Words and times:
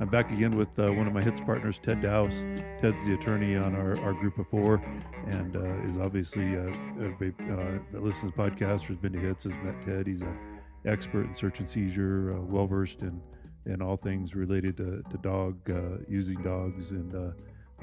I'm 0.00 0.08
back 0.08 0.32
again 0.32 0.56
with 0.56 0.76
uh, 0.76 0.92
one 0.92 1.06
of 1.06 1.12
my 1.12 1.22
HITS 1.22 1.40
partners, 1.40 1.78
Ted 1.78 2.02
Dowse. 2.02 2.44
Ted's 2.80 3.04
the 3.04 3.14
attorney 3.14 3.54
on 3.54 3.76
our, 3.76 3.98
our 4.00 4.12
group 4.12 4.38
of 4.38 4.48
four 4.48 4.82
and 5.28 5.56
uh, 5.56 5.88
is 5.88 5.98
obviously, 5.98 6.56
uh, 6.56 6.66
everybody 7.00 7.32
uh, 7.48 7.78
that 7.92 8.02
listens 8.02 8.32
to 8.32 8.36
the 8.36 8.42
podcast 8.50 8.84
or 8.84 8.88
has 8.88 8.96
been 8.96 9.12
to 9.12 9.20
HITS 9.20 9.44
has 9.44 9.52
met 9.62 9.80
Ted. 9.82 10.08
He's 10.08 10.22
an 10.22 10.36
expert 10.84 11.26
in 11.26 11.34
search 11.36 11.60
and 11.60 11.68
seizure, 11.68 12.34
uh, 12.36 12.40
well 12.40 12.66
versed 12.66 13.02
in, 13.02 13.22
in 13.66 13.80
all 13.80 13.96
things 13.96 14.34
related 14.34 14.76
to, 14.78 15.04
to 15.08 15.18
dog, 15.18 15.58
uh, 15.70 15.98
using 16.08 16.42
dogs 16.42 16.90
and 16.90 17.12
the 17.12 17.34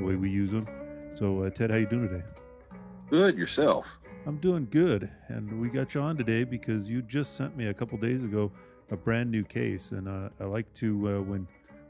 way 0.04 0.16
we 0.16 0.30
use 0.30 0.52
them. 0.52 0.68
So, 1.14 1.48
Ted, 1.50 1.72
how 1.72 1.78
you 1.78 1.86
doing 1.86 2.10
today? 2.10 2.26
Good. 3.10 3.38
Yourself? 3.38 4.00
I'm 4.26 4.38
doing 4.38 4.68
good. 4.70 5.10
And 5.30 5.62
we 5.62 5.70
got 5.70 5.96
you 5.96 6.02
on 6.02 6.18
today 6.18 6.44
because 6.44 6.90
you 6.90 7.02
just 7.02 7.38
sent 7.38 7.56
me 7.56 7.68
a 7.68 7.74
couple 7.74 7.98
days 7.98 8.26
ago 8.26 8.52
a 8.92 8.98
brand 8.98 9.32
new 9.32 9.44
case. 9.44 9.92
And 9.92 10.08
uh, 10.10 10.30
I 10.40 10.44
like 10.44 10.72
to, 10.76 11.08
uh, 11.08 11.22
when 11.22 11.48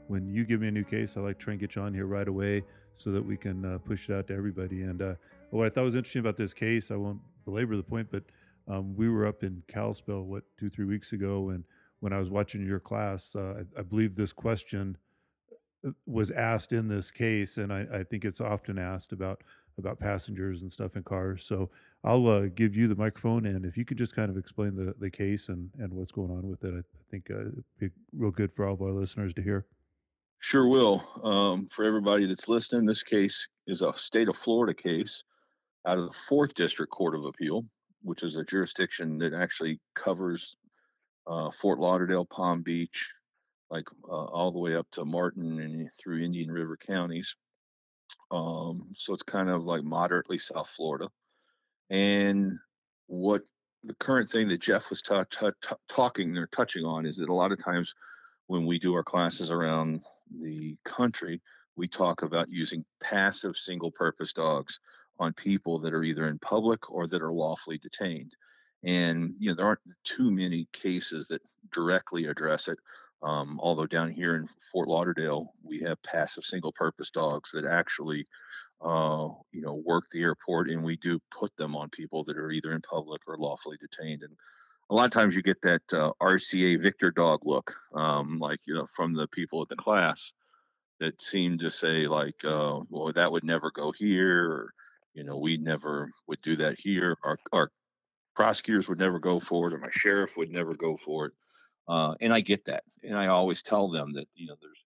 when 0.08 0.28
you 0.28 0.44
give 0.44 0.60
me 0.60 0.68
a 0.68 0.72
new 0.72 0.84
case, 0.84 1.16
I 1.16 1.20
like 1.20 1.38
to 1.38 1.44
try 1.44 1.52
and 1.52 1.60
get 1.60 1.76
you 1.76 1.82
on 1.82 1.94
here 1.94 2.06
right 2.06 2.28
away 2.28 2.64
so 2.96 3.10
that 3.10 3.24
we 3.24 3.36
can 3.36 3.64
uh, 3.64 3.78
push 3.78 4.08
it 4.08 4.14
out 4.14 4.28
to 4.28 4.34
everybody. 4.34 4.82
And 4.82 5.00
uh, 5.02 5.14
what 5.50 5.66
I 5.66 5.70
thought 5.70 5.84
was 5.84 5.94
interesting 5.94 6.20
about 6.20 6.36
this 6.36 6.52
case, 6.52 6.90
I 6.90 6.96
won't 6.96 7.20
belabor 7.44 7.76
the 7.76 7.82
point, 7.82 8.08
but 8.10 8.24
um, 8.68 8.94
we 8.94 9.08
were 9.08 9.26
up 9.26 9.42
in 9.42 9.62
Kalispell, 9.68 10.22
what, 10.22 10.44
two, 10.58 10.70
three 10.70 10.84
weeks 10.84 11.12
ago. 11.12 11.50
And 11.50 11.64
when 12.00 12.12
I 12.12 12.18
was 12.18 12.30
watching 12.30 12.64
your 12.64 12.80
class, 12.80 13.34
uh, 13.34 13.64
I, 13.76 13.80
I, 13.80 13.82
believe 13.82 14.14
this 14.14 14.32
question 14.32 14.96
uh, 15.86 15.90
was 16.06 16.30
asked 16.30 16.72
in 16.72 16.88
this 16.88 17.10
case. 17.10 17.56
And 17.56 17.72
I, 17.72 17.86
I, 17.92 18.02
think 18.04 18.24
it's 18.24 18.40
often 18.40 18.78
asked 18.78 19.12
about 19.12 19.42
about 19.78 19.98
passengers 19.98 20.62
and 20.62 20.72
stuff 20.72 20.96
in 20.96 21.02
cars. 21.02 21.44
So 21.44 21.70
I'll 22.04 22.26
uh, 22.28 22.46
give 22.54 22.76
you 22.76 22.88
the 22.88 22.94
microphone. 22.94 23.46
And 23.46 23.64
if 23.64 23.76
you 23.76 23.84
could 23.84 23.98
just 23.98 24.14
kind 24.14 24.30
of 24.30 24.36
explain 24.36 24.76
the, 24.76 24.94
the 24.98 25.10
case 25.10 25.48
and, 25.48 25.70
and 25.78 25.94
what's 25.94 26.12
going 26.12 26.30
on 26.30 26.48
with 26.48 26.62
it, 26.62 26.74
I, 26.74 26.78
I 26.78 27.04
think 27.10 27.30
uh, 27.30 27.40
it'd 27.40 27.64
be 27.78 27.90
real 28.12 28.30
good 28.30 28.52
for 28.52 28.66
all 28.66 28.74
of 28.74 28.82
our 28.82 28.92
listeners 28.92 29.32
to 29.34 29.42
hear. 29.42 29.66
Sure 30.42 30.66
will. 30.66 31.00
Um, 31.22 31.68
for 31.70 31.84
everybody 31.84 32.26
that's 32.26 32.48
listening, 32.48 32.84
this 32.84 33.04
case 33.04 33.48
is 33.68 33.80
a 33.80 33.92
state 33.94 34.28
of 34.28 34.36
Florida 34.36 34.74
case 34.74 35.22
out 35.86 35.98
of 35.98 36.06
the 36.06 36.18
Fourth 36.28 36.52
District 36.54 36.90
Court 36.90 37.14
of 37.14 37.24
Appeal, 37.24 37.64
which 38.02 38.24
is 38.24 38.36
a 38.36 38.44
jurisdiction 38.44 39.18
that 39.18 39.34
actually 39.34 39.78
covers 39.94 40.56
uh, 41.28 41.52
Fort 41.52 41.78
Lauderdale, 41.78 42.24
Palm 42.24 42.60
Beach, 42.62 43.08
like 43.70 43.86
uh, 44.10 44.24
all 44.24 44.50
the 44.50 44.58
way 44.58 44.74
up 44.74 44.88
to 44.90 45.04
Martin 45.04 45.60
and 45.60 45.88
through 45.96 46.24
Indian 46.24 46.50
River 46.50 46.76
counties. 46.76 47.36
Um, 48.32 48.88
so 48.96 49.14
it's 49.14 49.22
kind 49.22 49.48
of 49.48 49.62
like 49.62 49.84
moderately 49.84 50.38
South 50.38 50.68
Florida. 50.68 51.08
And 51.88 52.58
what 53.06 53.42
the 53.84 53.94
current 53.94 54.28
thing 54.28 54.48
that 54.48 54.60
Jeff 54.60 54.90
was 54.90 55.02
talking 55.88 56.36
or 56.36 56.48
touching 56.48 56.84
on 56.84 57.06
is 57.06 57.18
that 57.18 57.28
a 57.28 57.34
lot 57.34 57.52
of 57.52 57.62
times 57.62 57.94
when 58.48 58.66
we 58.66 58.78
do 58.78 58.92
our 58.94 59.04
classes 59.04 59.50
around 59.50 60.02
the 60.40 60.76
country, 60.84 61.40
we 61.76 61.88
talk 61.88 62.22
about 62.22 62.50
using 62.50 62.84
passive 63.00 63.56
single 63.56 63.90
purpose 63.90 64.32
dogs 64.32 64.78
on 65.18 65.32
people 65.32 65.78
that 65.80 65.94
are 65.94 66.04
either 66.04 66.28
in 66.28 66.38
public 66.38 66.90
or 66.90 67.06
that 67.06 67.22
are 67.22 67.32
lawfully 67.32 67.78
detained. 67.78 68.32
And 68.84 69.34
you 69.38 69.50
know 69.50 69.54
there 69.54 69.66
aren't 69.66 69.80
too 70.04 70.30
many 70.30 70.66
cases 70.72 71.28
that 71.28 71.42
directly 71.72 72.26
address 72.26 72.68
it. 72.68 72.78
Um, 73.22 73.60
although 73.62 73.86
down 73.86 74.10
here 74.10 74.34
in 74.34 74.48
Fort 74.72 74.88
Lauderdale, 74.88 75.54
we 75.62 75.78
have 75.80 76.02
passive 76.02 76.42
single 76.44 76.72
purpose 76.72 77.10
dogs 77.10 77.52
that 77.52 77.64
actually, 77.64 78.26
uh, 78.80 79.28
you 79.52 79.62
know, 79.62 79.80
work 79.86 80.06
the 80.10 80.22
airport, 80.22 80.68
and 80.68 80.82
we 80.82 80.96
do 80.96 81.20
put 81.30 81.56
them 81.56 81.76
on 81.76 81.88
people 81.90 82.24
that 82.24 82.36
are 82.36 82.50
either 82.50 82.72
in 82.72 82.80
public 82.80 83.22
or 83.28 83.36
lawfully 83.38 83.76
detained. 83.80 84.24
And 84.24 84.36
a 84.90 84.94
lot 84.94 85.04
of 85.04 85.10
times 85.10 85.34
you 85.34 85.42
get 85.42 85.62
that 85.62 85.82
uh, 85.92 86.12
RCA 86.20 86.80
Victor 86.80 87.10
dog 87.10 87.40
look, 87.44 87.74
um, 87.94 88.38
like 88.38 88.60
you 88.66 88.74
know, 88.74 88.86
from 88.94 89.14
the 89.14 89.26
people 89.28 89.62
at 89.62 89.68
the 89.68 89.76
class 89.76 90.32
that 91.00 91.20
seem 91.22 91.58
to 91.58 91.70
say 91.70 92.06
like, 92.06 92.44
uh, 92.44 92.80
"Well, 92.88 93.12
that 93.12 93.32
would 93.32 93.44
never 93.44 93.70
go 93.70 93.92
here," 93.92 94.44
or 94.50 94.74
you 95.14 95.24
know, 95.24 95.36
we 95.36 95.56
never 95.56 96.10
would 96.26 96.40
do 96.42 96.56
that 96.56 96.78
here. 96.78 97.16
Our, 97.24 97.38
our 97.52 97.70
prosecutors 98.34 98.88
would 98.88 98.98
never 98.98 99.18
go 99.18 99.40
for 99.40 99.68
it, 99.68 99.74
or 99.74 99.78
my 99.78 99.90
sheriff 99.90 100.36
would 100.36 100.50
never 100.50 100.74
go 100.74 100.96
for 100.96 101.26
it. 101.26 101.32
Uh, 101.88 102.14
and 102.20 102.32
I 102.32 102.40
get 102.40 102.64
that, 102.66 102.84
and 103.02 103.16
I 103.16 103.28
always 103.28 103.62
tell 103.62 103.90
them 103.90 104.12
that 104.14 104.28
you 104.34 104.46
know 104.46 104.56
there's 104.60 104.84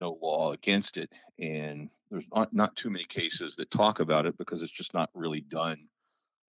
no 0.00 0.18
law 0.22 0.52
against 0.52 0.96
it, 0.96 1.10
and 1.38 1.90
there's 2.10 2.24
not, 2.34 2.52
not 2.52 2.76
too 2.76 2.90
many 2.90 3.04
cases 3.04 3.56
that 3.56 3.70
talk 3.70 4.00
about 4.00 4.26
it 4.26 4.38
because 4.38 4.62
it's 4.62 4.72
just 4.72 4.94
not 4.94 5.10
really 5.14 5.40
done 5.40 5.88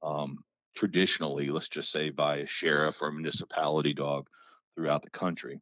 um, 0.03 0.37
traditionally, 0.75 1.49
let's 1.49 1.67
just 1.67 1.91
say 1.91 2.09
by 2.09 2.37
a 2.37 2.45
sheriff 2.45 3.01
or 3.01 3.09
a 3.09 3.13
municipality 3.13 3.93
dog 3.93 4.27
throughout 4.75 5.03
the 5.03 5.09
country. 5.09 5.61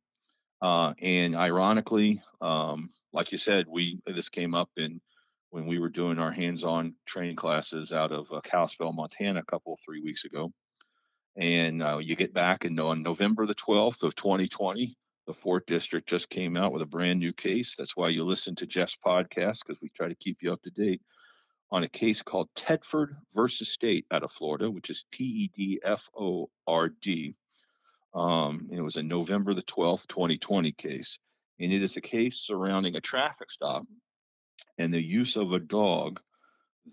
Uh, 0.61 0.93
and 1.01 1.35
ironically, 1.35 2.21
um, 2.41 2.89
like 3.13 3.31
you 3.31 3.37
said, 3.37 3.65
we 3.67 3.99
this 4.07 4.29
came 4.29 4.55
up 4.55 4.69
in 4.77 4.99
when 5.51 5.65
we 5.65 5.79
were 5.79 5.89
doing 5.89 6.19
our 6.19 6.31
hands-on 6.31 6.93
training 7.05 7.35
classes 7.35 7.93
out 7.93 8.11
of 8.11 8.27
uh, 8.31 8.41
Kalispell, 8.41 8.91
Montana, 8.91 9.39
a 9.39 9.51
couple 9.51 9.79
three 9.83 10.01
weeks 10.01 10.25
ago. 10.25 10.51
And 11.37 11.81
uh, 11.81 11.99
you 11.99 12.15
get 12.15 12.33
back, 12.33 12.65
and 12.65 12.79
on 12.79 13.03
November 13.03 13.45
the 13.45 13.55
12th 13.55 14.03
of 14.03 14.15
2020, 14.15 14.97
the 15.27 15.33
fourth 15.33 15.65
district 15.67 16.09
just 16.09 16.29
came 16.29 16.57
out 16.57 16.73
with 16.73 16.81
a 16.81 16.87
brand 16.87 17.19
new 17.19 17.33
case. 17.33 17.75
That's 17.77 17.95
why 17.95 18.09
you 18.09 18.23
listen 18.23 18.55
to 18.55 18.65
Jeff's 18.65 18.97
podcast 19.05 19.59
because 19.65 19.81
we 19.81 19.89
try 19.95 20.07
to 20.07 20.15
keep 20.15 20.37
you 20.41 20.51
up 20.51 20.61
to 20.63 20.71
date 20.71 21.01
on 21.71 21.83
a 21.83 21.89
case 21.89 22.21
called 22.21 22.49
Tedford 22.55 23.15
versus 23.35 23.69
State 23.69 24.05
out 24.11 24.23
of 24.23 24.31
Florida, 24.31 24.69
which 24.69 24.89
is 24.89 25.05
T 25.11 25.23
E 25.23 25.51
D 25.53 25.79
F 25.83 26.09
O 26.17 26.49
R 26.65 26.89
D. 26.89 27.35
Um, 28.13 28.69
it 28.71 28.81
was 28.81 28.95
a 28.95 29.03
November 29.03 29.53
the 29.53 29.63
12th, 29.63 30.07
2020 30.07 30.71
case. 30.71 31.19
And 31.59 31.73
it 31.73 31.81
is 31.81 31.97
a 31.97 32.01
case 32.01 32.37
surrounding 32.37 32.95
a 32.95 33.01
traffic 33.01 33.49
stop 33.49 33.85
and 34.77 34.93
the 34.93 35.01
use 35.01 35.35
of 35.35 35.53
a 35.53 35.59
dog 35.59 36.19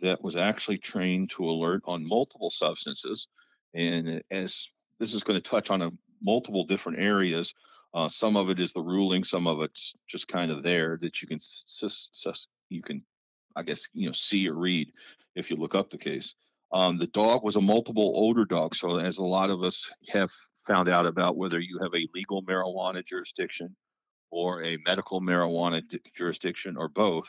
that 0.01 0.23
was 0.23 0.37
actually 0.37 0.79
trained 0.79 1.31
to 1.31 1.49
alert 1.49 1.83
on 1.87 2.07
multiple 2.07 2.51
substances. 2.51 3.29
And 3.75 4.23
as 4.31 4.69
this 4.99 5.15
is 5.15 5.23
going 5.23 5.41
to 5.41 5.51
touch 5.51 5.71
on 5.71 5.83
a, 5.83 5.91
multiple 6.23 6.65
different 6.65 6.99
areas, 6.99 7.55
uh, 7.93 8.09
some 8.09 8.37
of 8.37 8.51
it 8.51 8.59
is 8.59 8.73
the 8.73 8.81
ruling, 8.81 9.23
some 9.23 9.47
of 9.47 9.61
it's 9.61 9.95
just 10.09 10.27
kind 10.27 10.51
of 10.51 10.63
there 10.63 10.99
that 11.01 11.23
you 11.23 11.29
can 11.29 11.39
you 12.71 12.83
can 12.83 13.05
I 13.56 13.62
guess 13.62 13.88
you 13.92 14.06
know 14.06 14.12
see 14.12 14.48
or 14.48 14.54
read 14.54 14.92
if 15.34 15.50
you 15.50 15.56
look 15.56 15.75
up 15.75 15.91
the 15.91 15.98
case. 15.98 16.34
Um, 16.72 16.98
the 16.98 17.06
dog 17.06 17.44
was 17.44 17.56
a 17.56 17.60
multiple 17.60 18.12
odor 18.16 18.44
dog, 18.44 18.75
so 18.75 18.97
as 18.97 19.19
a 19.19 19.25
lot 19.25 19.50
of 19.50 19.62
us 19.62 19.91
have 20.12 20.31
found 20.66 20.88
out 20.88 21.06
about 21.06 21.37
whether 21.37 21.60
you 21.60 21.78
have 21.82 21.94
a 21.94 22.09
legal 22.15 22.42
marijuana 22.42 23.04
jurisdiction 23.06 23.76
or 24.31 24.65
a 24.65 24.78
medical 24.84 25.20
marijuana 25.20 25.82
jurisdiction 26.16 26.76
or 26.76 26.88
both, 26.88 27.28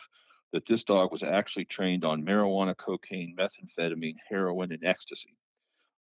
that 0.52 0.66
this 0.66 0.84
dog 0.84 1.12
was 1.12 1.22
actually 1.22 1.66
trained 1.66 2.04
on 2.04 2.26
marijuana, 2.26 2.76
cocaine, 2.76 3.36
methamphetamine, 3.38 4.16
heroin, 4.28 4.72
and 4.72 4.84
ecstasy. 4.84 5.36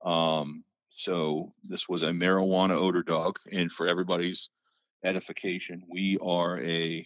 Um, 0.03 0.63
so 0.89 1.51
this 1.63 1.89
was 1.89 2.03
a 2.03 2.07
marijuana 2.07 2.71
odor 2.71 3.03
dog, 3.03 3.37
and 3.51 3.71
for 3.71 3.87
everybody's 3.87 4.49
edification, 5.03 5.83
we 5.89 6.17
are 6.21 6.59
a 6.61 7.05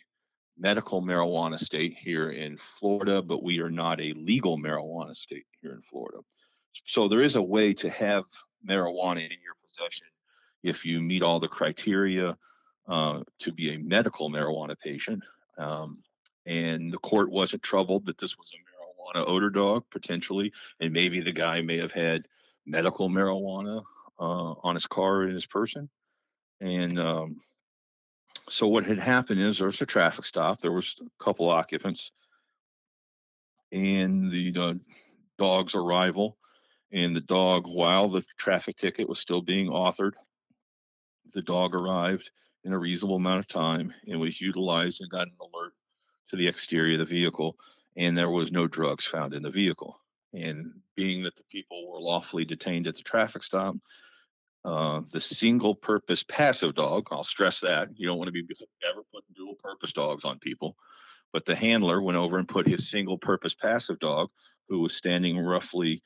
medical 0.60 1.02
marijuana 1.02 1.58
state 1.58 1.96
here 1.98 2.32
in 2.32 2.58
Florida, 2.58 3.22
but 3.22 3.42
we 3.42 3.62
are 3.62 3.72
not 3.72 4.02
a 4.02 4.14
legal 4.14 4.58
marijuana 4.58 5.16
state 5.16 5.46
here 5.62 5.72
in 5.72 5.82
Florida. 5.82 6.20
So 6.86 7.08
there 7.08 7.22
is 7.22 7.36
a 7.36 7.42
way 7.42 7.74
to 7.76 7.90
have 7.90 8.26
marijuana 8.68 9.24
in 9.24 9.38
your 9.44 9.56
possession 9.66 10.08
if 10.64 10.86
you 10.86 11.00
meet 11.00 11.24
all 11.24 11.40
the 11.40 11.48
criteria 11.48 12.38
uh, 12.88 13.24
to 13.40 13.52
be 13.52 13.74
a 13.74 13.80
medical 13.80 14.30
marijuana 14.30 14.78
patient. 14.78 15.24
Um, 15.58 16.04
and 16.46 16.92
the 16.92 16.98
court 16.98 17.32
wasn't 17.32 17.64
troubled 17.64 18.06
that 18.08 18.18
this 18.18 18.38
was 18.38 18.52
a 18.54 19.18
marijuana 19.18 19.24
odor 19.28 19.50
dog 19.50 19.86
potentially, 19.92 20.52
and 20.80 20.92
maybe 20.92 21.22
the 21.22 21.32
guy 21.32 21.62
may 21.62 21.78
have 21.78 21.92
had 21.92 22.28
medical 22.66 23.10
marijuana 23.10 23.84
uh, 24.20 24.54
on 24.64 24.76
his 24.76 24.88
car 24.88 25.24
in 25.24 25.34
his 25.34 25.46
person. 25.46 25.90
And 26.60 27.00
um, 27.00 27.40
so 28.50 28.68
what 28.68 28.86
had 28.86 29.00
happened 29.00 29.40
is 29.42 29.58
there 29.58 29.68
was 29.68 29.82
a 29.82 29.86
traffic 29.86 30.26
stop. 30.26 30.60
There 30.60 30.72
was 30.72 30.96
a 31.02 31.24
couple 31.24 31.50
occupants, 31.50 32.12
and 33.72 34.32
the, 34.32 34.52
the 34.52 34.80
dog's 35.38 35.76
arrival, 35.76 36.38
and 36.92 37.16
the 37.16 37.22
dog, 37.22 37.68
while 37.68 38.10
the 38.10 38.24
traffic 38.38 38.78
ticket 38.78 39.08
was 39.08 39.20
still 39.20 39.42
being 39.42 39.68
authored, 39.68 40.14
the 41.34 41.42
dog 41.42 41.76
arrived 41.76 42.32
in 42.64 42.74
a 42.74 42.80
reasonable 42.80 43.18
amount 43.18 43.40
of 43.40 43.48
time 43.48 43.94
and 44.08 44.20
was 44.20 44.42
utilized 44.42 45.02
and 45.02 45.10
got 45.10 45.28
an 45.28 45.34
alert 45.40 45.74
to 46.30 46.36
the 46.36 46.48
exterior 46.48 46.94
of 46.94 47.00
the 47.00 47.06
vehicle. 47.06 47.56
and 47.98 48.18
there 48.18 48.30
was 48.30 48.52
no 48.52 48.68
drugs 48.68 49.06
found 49.06 49.34
in 49.34 49.44
the 49.44 49.50
vehicle. 49.50 50.00
And 50.34 50.82
being 50.96 51.24
that 51.24 51.36
the 51.36 51.44
people 51.46 51.90
were 51.90 52.00
lawfully 52.00 52.46
detained 52.46 52.88
at 52.88 52.96
the 52.96 53.02
traffic 53.02 53.44
stop, 53.44 53.76
uh, 54.66 55.02
the 55.12 55.22
single 55.22 55.74
purpose 55.74 56.24
passive 56.24 56.76
dog, 56.76 57.08
I'll 57.12 57.24
stress 57.24 57.62
that, 57.62 57.90
you 57.96 58.08
don't 58.08 58.18
want 58.18 58.28
to 58.28 58.32
be 58.32 58.44
ever 58.90 59.02
putting 59.14 59.34
dual 59.36 59.56
purpose 59.56 59.94
dogs 59.94 60.26
on 60.26 60.40
people, 60.40 60.76
but 61.32 61.46
the 61.46 61.56
handler 61.56 62.02
went 62.02 62.18
over 62.18 62.38
and 62.38 62.48
put 62.48 62.68
his 62.68 62.90
single 62.90 63.18
purpose 63.18 63.54
passive 63.54 64.00
dog, 64.00 64.30
who 64.68 64.80
was 64.80 64.94
standing 64.94 65.40
roughly, 65.40 66.04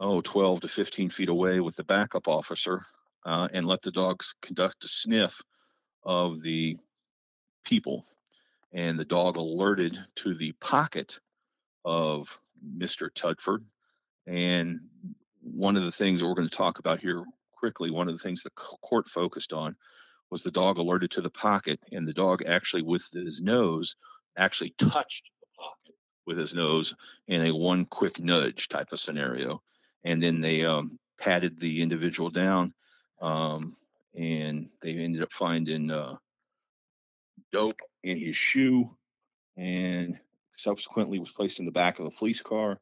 oh, 0.00 0.20
12 0.20 0.62
to 0.62 0.68
15 0.68 1.10
feet 1.10 1.28
away 1.28 1.60
with 1.60 1.76
the 1.76 1.84
backup 1.84 2.28
officer, 2.28 2.84
uh, 3.24 3.48
and 3.52 3.66
let 3.66 3.82
the 3.82 3.90
dogs 3.90 4.34
conduct 4.42 4.84
a 4.84 4.88
sniff 4.88 5.40
of 6.04 6.40
the 6.40 6.76
people. 7.64 8.04
And 8.72 8.98
the 8.98 9.04
dog 9.04 9.36
alerted 9.36 9.98
to 10.16 10.34
the 10.34 10.52
pocket 10.60 11.18
of 11.84 12.38
Mr. 12.76 13.10
Tedford. 13.10 13.64
And 14.26 14.80
one 15.40 15.76
of 15.76 15.84
the 15.84 15.92
things 15.92 16.20
that 16.20 16.26
we're 16.26 16.34
going 16.34 16.48
to 16.48 16.56
talk 16.56 16.78
about 16.78 17.00
here 17.00 17.24
quickly, 17.58 17.90
one 17.90 18.08
of 18.08 18.14
the 18.14 18.22
things 18.22 18.42
the 18.42 18.50
court 18.50 19.08
focused 19.08 19.52
on 19.52 19.76
was 20.30 20.42
the 20.42 20.50
dog 20.50 20.78
alerted 20.78 21.10
to 21.12 21.20
the 21.20 21.30
pocket, 21.30 21.80
and 21.92 22.06
the 22.06 22.12
dog 22.12 22.42
actually, 22.46 22.82
with 22.82 23.08
his 23.12 23.40
nose, 23.40 23.96
actually 24.36 24.70
touched 24.78 25.30
the 25.40 25.46
pocket 25.58 25.94
with 26.26 26.38
his 26.38 26.54
nose 26.54 26.94
in 27.26 27.46
a 27.46 27.54
one 27.54 27.84
quick 27.84 28.20
nudge 28.20 28.68
type 28.68 28.92
of 28.92 29.00
scenario. 29.00 29.62
And 30.04 30.22
then 30.22 30.40
they 30.40 30.64
um, 30.64 30.98
patted 31.18 31.58
the 31.58 31.82
individual 31.82 32.30
down, 32.30 32.74
um, 33.20 33.72
and 34.14 34.68
they 34.82 34.92
ended 34.94 35.22
up 35.22 35.32
finding 35.32 35.90
uh, 35.90 36.16
dope 37.52 37.80
in 38.02 38.16
his 38.16 38.36
shoe, 38.36 38.90
and 39.56 40.20
subsequently 40.56 41.18
was 41.18 41.32
placed 41.32 41.58
in 41.58 41.66
the 41.66 41.72
back 41.72 41.98
of 41.98 42.06
a 42.06 42.10
police 42.10 42.42
car. 42.42 42.78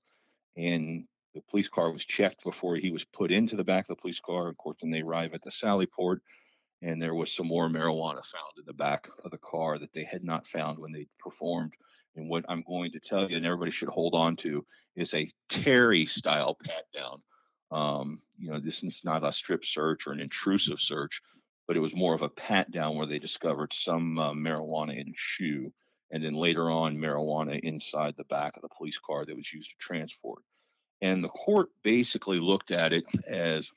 And 0.57 1.07
the 1.37 1.43
police 1.51 1.69
car 1.69 1.93
was 1.93 2.05
checked 2.05 2.43
before 2.45 2.77
he 2.77 2.91
was 2.91 3.05
put 3.05 3.31
into 3.31 3.57
the 3.57 3.65
back 3.65 3.85
of 3.85 3.97
the 3.97 4.01
police 4.01 4.21
car. 4.21 4.49
Of 4.49 4.57
course, 4.57 4.79
when 4.81 4.91
they 4.91 5.03
arrive 5.03 5.35
at 5.35 5.43
the 5.43 5.51
Sally 5.51 5.87
Port, 5.87 6.23
and 6.83 7.01
there 7.01 7.15
was 7.15 7.31
some 7.31 7.47
more 7.47 7.69
marijuana 7.69 8.25
found 8.25 8.57
in 8.59 8.65
the 8.67 8.73
back 8.73 9.09
of 9.23 9.31
the 9.31 9.39
car 9.39 9.79
that 9.79 9.93
they 9.93 10.05
had 10.05 10.25
not 10.25 10.47
found 10.47 10.79
when 10.79 10.93
they 10.93 11.07
performed. 11.19 11.75
And 12.17 12.31
what 12.31 12.47
I'm 12.49 12.65
going 12.67 12.93
to 12.93 13.01
tell 13.01 13.31
you, 13.31 13.37
and 13.37 13.45
everybody 13.45 13.71
should 13.71 13.91
hold 13.91 14.15
on 14.15 14.37
to, 14.37 14.65
is 14.95 15.13
a 15.13 15.31
Terry 15.51 16.07
style 16.07 16.55
pat 16.55 16.85
down. 16.95 17.23
Um, 17.71 18.23
you 18.39 18.51
know, 18.51 18.59
this 18.59 18.83
is 18.83 19.03
not 19.05 19.27
a 19.27 19.31
strip 19.31 19.65
search 19.65 20.07
or 20.07 20.13
an 20.13 20.21
intrusive 20.21 20.81
search, 20.81 21.21
but 21.67 21.77
it 21.77 21.81
was 21.81 21.95
more 21.95 22.15
of 22.15 22.23
a 22.23 22.31
pat 22.31 22.71
down 22.71 22.97
where 22.97 23.07
they 23.07 23.19
discovered 23.19 23.75
some 23.75 24.19
uh, 24.19 24.33
marijuana 24.33 24.99
in 24.99 25.09
a 25.09 25.15
shoe, 25.15 25.71
and 26.11 26.25
then 26.25 26.35
later 26.35 26.71
on, 26.71 26.97
marijuana 26.97 27.61
inside 27.61 28.15
the 28.17 28.25
back 28.25 28.57
of 28.57 28.63
the 28.63 28.71
police 28.77 28.99
car 28.99 29.27
that 29.27 29.37
was 29.37 29.53
used 29.53 29.71
to 29.71 29.77
transport. 29.79 30.43
And 31.01 31.23
the 31.23 31.29
court 31.29 31.69
basically 31.83 32.41
looked 32.41 32.71
at 32.71 32.93
it 32.93 33.05
as 33.27 33.71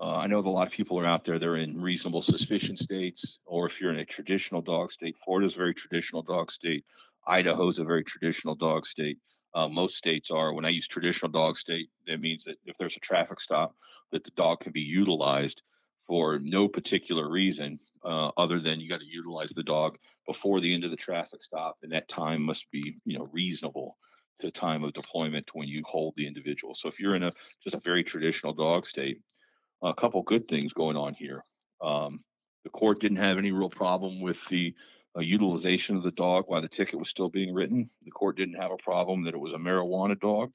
uh, 0.00 0.16
I 0.16 0.28
know 0.28 0.40
that 0.40 0.48
a 0.48 0.50
lot 0.50 0.66
of 0.66 0.72
people 0.72 0.98
are 0.98 1.06
out 1.06 1.24
there, 1.24 1.38
they're 1.38 1.56
in 1.56 1.80
reasonable 1.80 2.22
suspicion 2.22 2.76
states, 2.76 3.38
or 3.44 3.66
if 3.66 3.80
you're 3.80 3.92
in 3.92 3.98
a 3.98 4.04
traditional 4.04 4.62
dog 4.62 4.90
state, 4.90 5.16
Florida's 5.22 5.54
a 5.54 5.58
very 5.58 5.74
traditional 5.74 6.22
dog 6.22 6.50
state, 6.50 6.86
Idaho's 7.26 7.78
a 7.78 7.84
very 7.84 8.02
traditional 8.02 8.54
dog 8.54 8.86
state. 8.86 9.18
Uh, 9.52 9.68
most 9.68 9.96
states 9.96 10.30
are. 10.30 10.54
When 10.54 10.64
I 10.64 10.68
use 10.70 10.86
traditional 10.86 11.30
dog 11.30 11.56
state, 11.56 11.90
that 12.06 12.20
means 12.20 12.44
that 12.44 12.56
if 12.64 12.78
there's 12.78 12.96
a 12.96 13.00
traffic 13.00 13.40
stop, 13.40 13.74
that 14.12 14.24
the 14.24 14.30
dog 14.30 14.60
can 14.60 14.72
be 14.72 14.80
utilized 14.80 15.62
for 16.06 16.38
no 16.38 16.66
particular 16.66 17.28
reason 17.28 17.78
uh, 18.04 18.30
other 18.36 18.58
than 18.58 18.80
you 18.80 18.88
got 18.88 19.00
to 19.00 19.06
utilize 19.06 19.50
the 19.50 19.62
dog 19.62 19.98
before 20.26 20.60
the 20.60 20.72
end 20.72 20.84
of 20.84 20.90
the 20.90 20.96
traffic 20.96 21.42
stop, 21.42 21.76
and 21.82 21.92
that 21.92 22.08
time 22.08 22.42
must 22.42 22.70
be, 22.70 22.96
you 23.04 23.18
know, 23.18 23.28
reasonable 23.32 23.96
the 24.40 24.50
time 24.50 24.84
of 24.84 24.92
deployment 24.92 25.50
when 25.54 25.68
you 25.68 25.82
hold 25.86 26.14
the 26.16 26.26
individual. 26.26 26.74
So 26.74 26.88
if 26.88 26.98
you're 26.98 27.16
in 27.16 27.22
a 27.22 27.32
just 27.62 27.74
a 27.74 27.80
very 27.80 28.04
traditional 28.04 28.52
dog 28.52 28.86
state, 28.86 29.20
a 29.82 29.94
couple 29.94 30.22
good 30.22 30.48
things 30.48 30.72
going 30.72 30.96
on 30.96 31.14
here. 31.14 31.44
Um, 31.80 32.20
the 32.64 32.70
court 32.70 33.00
didn't 33.00 33.18
have 33.18 33.38
any 33.38 33.52
real 33.52 33.70
problem 33.70 34.20
with 34.20 34.44
the 34.46 34.74
uh, 35.16 35.20
utilization 35.20 35.96
of 35.96 36.02
the 36.02 36.10
dog 36.12 36.44
while 36.46 36.60
the 36.60 36.68
ticket 36.68 36.98
was 36.98 37.08
still 37.08 37.28
being 37.28 37.54
written. 37.54 37.88
The 38.04 38.10
court 38.10 38.36
didn't 38.36 38.60
have 38.60 38.70
a 38.70 38.76
problem 38.76 39.22
that 39.24 39.34
it 39.34 39.40
was 39.40 39.54
a 39.54 39.58
marijuana 39.58 40.18
dog. 40.18 40.52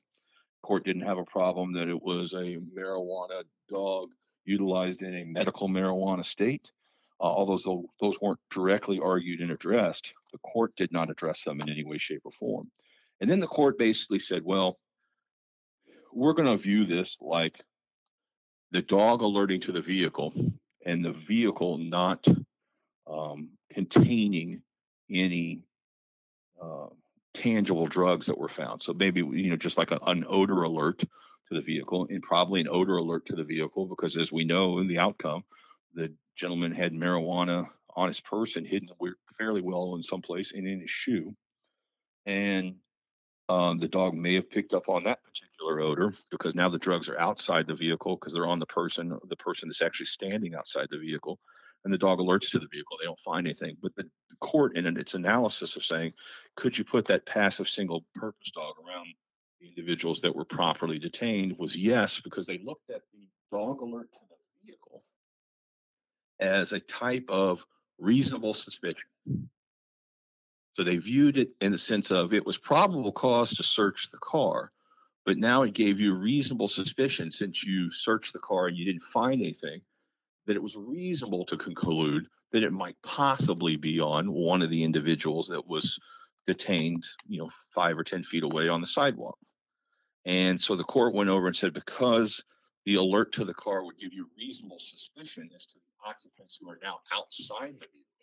Court 0.62 0.86
didn't 0.86 1.04
have 1.04 1.18
a 1.18 1.26
problem 1.26 1.74
that 1.74 1.90
it 1.90 2.02
was 2.02 2.34
a 2.34 2.58
marijuana 2.76 3.44
dog 3.70 4.12
utilized 4.46 5.02
in 5.02 5.16
a 5.16 5.26
medical 5.26 5.68
marijuana 5.68 6.24
state. 6.24 6.72
Uh, 7.20 7.24
although 7.24 7.58
those, 7.58 7.86
those 8.00 8.22
weren't 8.22 8.40
directly 8.52 9.00
argued 9.00 9.42
and 9.42 9.52
addressed, 9.52 10.14
the 10.32 10.38
court 10.40 10.76
did 10.76 10.92
not 10.92 11.10
address 11.10 11.44
them 11.44 11.62
in 11.62 11.70
any 11.70 11.84
way, 11.84 11.98
shape, 11.98 12.22
or 12.26 12.32
form. 12.32 12.70
And 13.22 13.30
then 13.30 13.40
the 13.40 13.48
court 13.48 13.78
basically 13.78 14.20
said, 14.20 14.44
well, 14.44 14.78
we're 16.14 16.34
going 16.34 16.48
to 16.48 16.62
view 16.62 16.86
this 16.86 17.18
like 17.20 17.62
the 18.72 18.82
dog 18.82 19.22
alerting 19.22 19.62
to 19.62 19.72
the 19.72 19.82
vehicle 19.82 20.34
and 20.86 21.04
the 21.04 21.12
vehicle 21.12 21.78
not 21.78 22.28
um, 23.08 23.50
containing 23.72 24.62
any 25.10 25.62
uh, 26.62 26.88
tangible 27.34 27.86
drugs 27.86 28.28
that 28.28 28.38
were 28.38 28.48
found. 28.48 28.82
So 28.82 28.94
maybe, 28.94 29.20
you 29.22 29.50
know, 29.50 29.58
just 29.58 29.78
like 29.78 29.92
a, 29.92 30.00
an 30.08 30.26
odor 30.28 30.64
alert 30.64 31.00
to 31.00 31.08
the 31.52 31.62
vehicle 31.62 32.08
and 32.10 32.24
probably 32.24 32.62
an 32.62 32.68
odor 32.70 32.98
alert 32.98 33.26
to 33.28 33.36
the 33.36 33.44
vehicle 33.44 33.86
because 33.86 34.18
as 34.18 34.32
we 34.32 34.46
know 34.46 34.80
in 34.80 34.88
the 34.88 35.00
outcome, 35.00 35.44
the 35.94 36.12
gentleman 36.36 36.72
had 36.72 36.94
marijuana 36.94 37.68
on 37.96 38.08
his 38.08 38.20
person 38.20 38.66
hidden 38.66 38.90
fairly 39.38 39.62
well 39.62 39.96
in 39.96 40.04
some 40.04 40.22
place 40.22 40.54
and 40.54 40.68
in 40.68 40.82
his 40.82 40.90
shoe. 40.90 41.36
And 42.26 42.76
um, 43.50 43.78
the 43.78 43.88
dog 43.88 44.14
may 44.16 44.36
have 44.36 44.50
picked 44.50 44.74
up 44.74 44.90
on 44.90 45.04
that 45.04 45.20
particular 45.24 45.80
odor 45.82 46.12
because 46.32 46.56
now 46.56 46.70
the 46.70 46.80
drugs 46.80 47.10
are 47.10 47.20
outside 47.20 47.68
the 47.68 47.76
vehicle 47.76 48.16
because 48.16 48.34
they're 48.34 48.48
on 48.48 48.60
the 48.60 48.66
person, 48.66 49.18
the 49.28 49.36
person 49.36 49.70
that's 49.70 49.82
actually 49.82 50.08
standing 50.08 50.56
outside 50.56 50.88
the 50.90 50.98
vehicle, 50.98 51.40
and 51.84 51.94
the 51.94 51.98
dog 51.98 52.20
alerts 52.20 52.50
to 52.52 52.60
the 52.60 52.68
vehicle. 52.72 52.98
They 53.00 53.06
don't 53.06 53.20
find 53.20 53.46
anything. 53.46 53.78
But 53.82 53.96
the 53.96 54.10
court, 54.40 54.76
in 54.76 54.86
its 54.98 55.14
analysis 55.14 55.76
of 55.76 55.86
saying, 55.86 56.14
could 56.56 56.78
you 56.78 56.84
put 56.84 57.06
that 57.06 57.26
passive 57.26 57.70
single 57.70 58.04
purpose 58.16 58.52
dog 58.52 58.76
around 58.86 59.08
the 59.62 59.68
individuals 59.68 60.22
that 60.22 60.36
were 60.36 60.46
properly 60.46 61.00
detained, 61.00 61.58
was 61.58 61.76
yes, 61.76 62.20
because 62.20 62.48
they 62.48 62.58
looked 62.60 62.90
at 62.90 63.02
the 63.14 63.28
dog 63.52 63.82
alert 63.82 64.12
to 64.12 64.20
the 64.30 64.66
vehicle 64.66 65.04
as 66.40 66.74
a 66.74 66.80
type 66.80 67.26
of 67.30 67.66
reasonable 68.00 68.54
suspicion. 68.54 69.08
So 70.76 70.84
they 70.84 70.98
viewed 70.98 71.38
it 71.38 71.52
in 71.62 71.72
the 71.72 71.78
sense 71.78 72.12
of 72.12 72.34
it 72.34 72.46
was 72.46 72.58
probable 72.58 73.14
cause 73.14 73.52
to 73.52 73.64
search 73.64 74.12
the 74.12 74.18
car, 74.18 74.74
but 75.26 75.38
now 75.38 75.64
it 75.64 75.74
gave 75.74 76.02
you 76.02 76.14
reasonable 76.14 76.68
suspicion 76.68 77.32
since 77.32 77.64
you 77.64 77.90
searched 77.90 78.34
the 78.34 78.40
car 78.40 78.68
and 78.68 78.78
you 78.78 78.84
didn't 78.84 79.04
find 79.04 79.42
anything, 79.42 79.80
that 80.46 80.58
it 80.58 80.62
was 80.62 80.76
reasonable 80.76 81.46
to 81.46 81.56
conclude 81.56 82.28
that 82.52 82.64
it 82.64 82.74
might 82.74 82.98
possibly 83.04 83.78
be 83.78 84.02
on 84.02 84.34
one 84.34 84.62
of 84.62 84.70
the 84.70 84.84
individuals 84.84 85.48
that 85.48 85.66
was 85.66 85.98
detained, 86.46 87.06
you 87.26 87.40
know, 87.40 87.50
five 87.74 87.98
or 87.98 88.04
10 88.04 88.26
feet 88.26 88.44
away 88.44 88.68
on 88.68 88.82
the 88.82 88.88
sidewalk. 88.88 89.38
And 90.26 90.60
so 90.60 90.76
the 90.76 90.84
court 90.84 91.14
went 91.14 91.30
over 91.30 91.48
and 91.48 91.56
said, 91.56 91.74
because 91.74 92.44
the 92.86 92.96
alert 92.96 93.32
to 93.34 93.46
the 93.46 93.54
car 93.54 93.86
would 93.86 93.98
give 93.98 94.12
you 94.12 94.28
reasonable 94.38 94.80
suspicion 94.80 95.50
as 95.56 95.66
to 95.68 95.76
the 95.76 96.10
occupants 96.10 96.60
who 96.62 96.70
are 96.70 96.80
now 96.84 97.00
outside 97.18 97.76
the 97.76 97.88
vehicle 97.94 98.15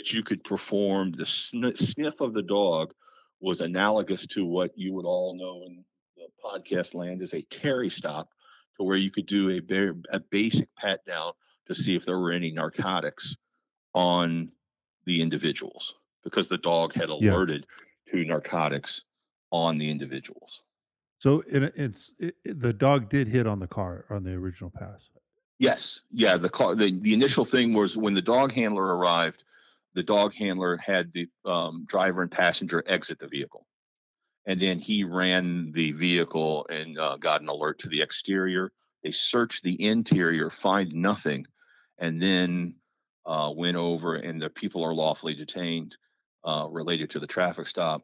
that 0.00 0.14
you 0.14 0.22
could 0.22 0.42
perform 0.42 1.12
the 1.12 1.26
sniff 1.26 2.20
of 2.22 2.32
the 2.32 2.40
dog 2.40 2.94
was 3.38 3.60
analogous 3.60 4.26
to 4.26 4.46
what 4.46 4.70
you 4.74 4.94
would 4.94 5.04
all 5.04 5.34
know 5.34 5.62
in 5.66 5.84
the 6.16 6.26
podcast 6.42 6.94
land 6.94 7.20
as 7.20 7.34
a 7.34 7.42
Terry 7.42 7.90
stop, 7.90 8.30
to 8.78 8.82
where 8.82 8.96
you 8.96 9.10
could 9.10 9.26
do 9.26 9.50
a, 9.50 9.60
very, 9.60 9.92
a 10.08 10.18
basic 10.18 10.74
pat 10.74 11.04
down 11.04 11.32
to 11.66 11.74
see 11.74 11.94
if 11.94 12.06
there 12.06 12.18
were 12.18 12.32
any 12.32 12.50
narcotics 12.50 13.36
on 13.92 14.50
the 15.04 15.20
individuals 15.20 15.96
because 16.24 16.48
the 16.48 16.56
dog 16.56 16.94
had 16.94 17.10
alerted 17.10 17.66
yeah. 18.06 18.22
to 18.22 18.24
narcotics 18.24 19.04
on 19.50 19.76
the 19.76 19.90
individuals. 19.90 20.62
So 21.18 21.42
it, 21.46 21.74
it's 21.76 22.14
it, 22.18 22.36
the 22.42 22.72
dog 22.72 23.10
did 23.10 23.28
hit 23.28 23.46
on 23.46 23.60
the 23.60 23.68
car 23.68 24.06
on 24.08 24.22
the 24.22 24.32
original 24.32 24.70
pass. 24.70 25.10
Yes, 25.58 26.00
yeah. 26.10 26.38
The 26.38 26.48
car. 26.48 26.74
The, 26.74 26.98
the 26.98 27.12
initial 27.12 27.44
thing 27.44 27.74
was 27.74 27.98
when 27.98 28.14
the 28.14 28.22
dog 28.22 28.52
handler 28.52 28.96
arrived 28.96 29.44
the 29.94 30.02
dog 30.02 30.34
handler 30.34 30.76
had 30.76 31.12
the 31.12 31.28
um, 31.44 31.84
driver 31.86 32.22
and 32.22 32.30
passenger 32.30 32.82
exit 32.86 33.18
the 33.18 33.28
vehicle. 33.28 33.66
And 34.46 34.60
then 34.60 34.78
he 34.78 35.04
ran 35.04 35.72
the 35.72 35.92
vehicle 35.92 36.66
and 36.70 36.98
uh, 36.98 37.16
got 37.16 37.42
an 37.42 37.48
alert 37.48 37.78
to 37.80 37.88
the 37.88 38.00
exterior. 38.00 38.72
They 39.02 39.10
searched 39.10 39.62
the 39.62 39.86
interior, 39.86 40.50
find 40.50 40.92
nothing, 40.94 41.46
and 41.98 42.20
then 42.20 42.74
uh, 43.26 43.52
went 43.54 43.76
over, 43.76 44.16
and 44.16 44.40
the 44.40 44.50
people 44.50 44.84
are 44.84 44.94
lawfully 44.94 45.34
detained 45.34 45.96
uh, 46.44 46.66
related 46.70 47.10
to 47.10 47.20
the 47.20 47.26
traffic 47.26 47.66
stop. 47.66 48.02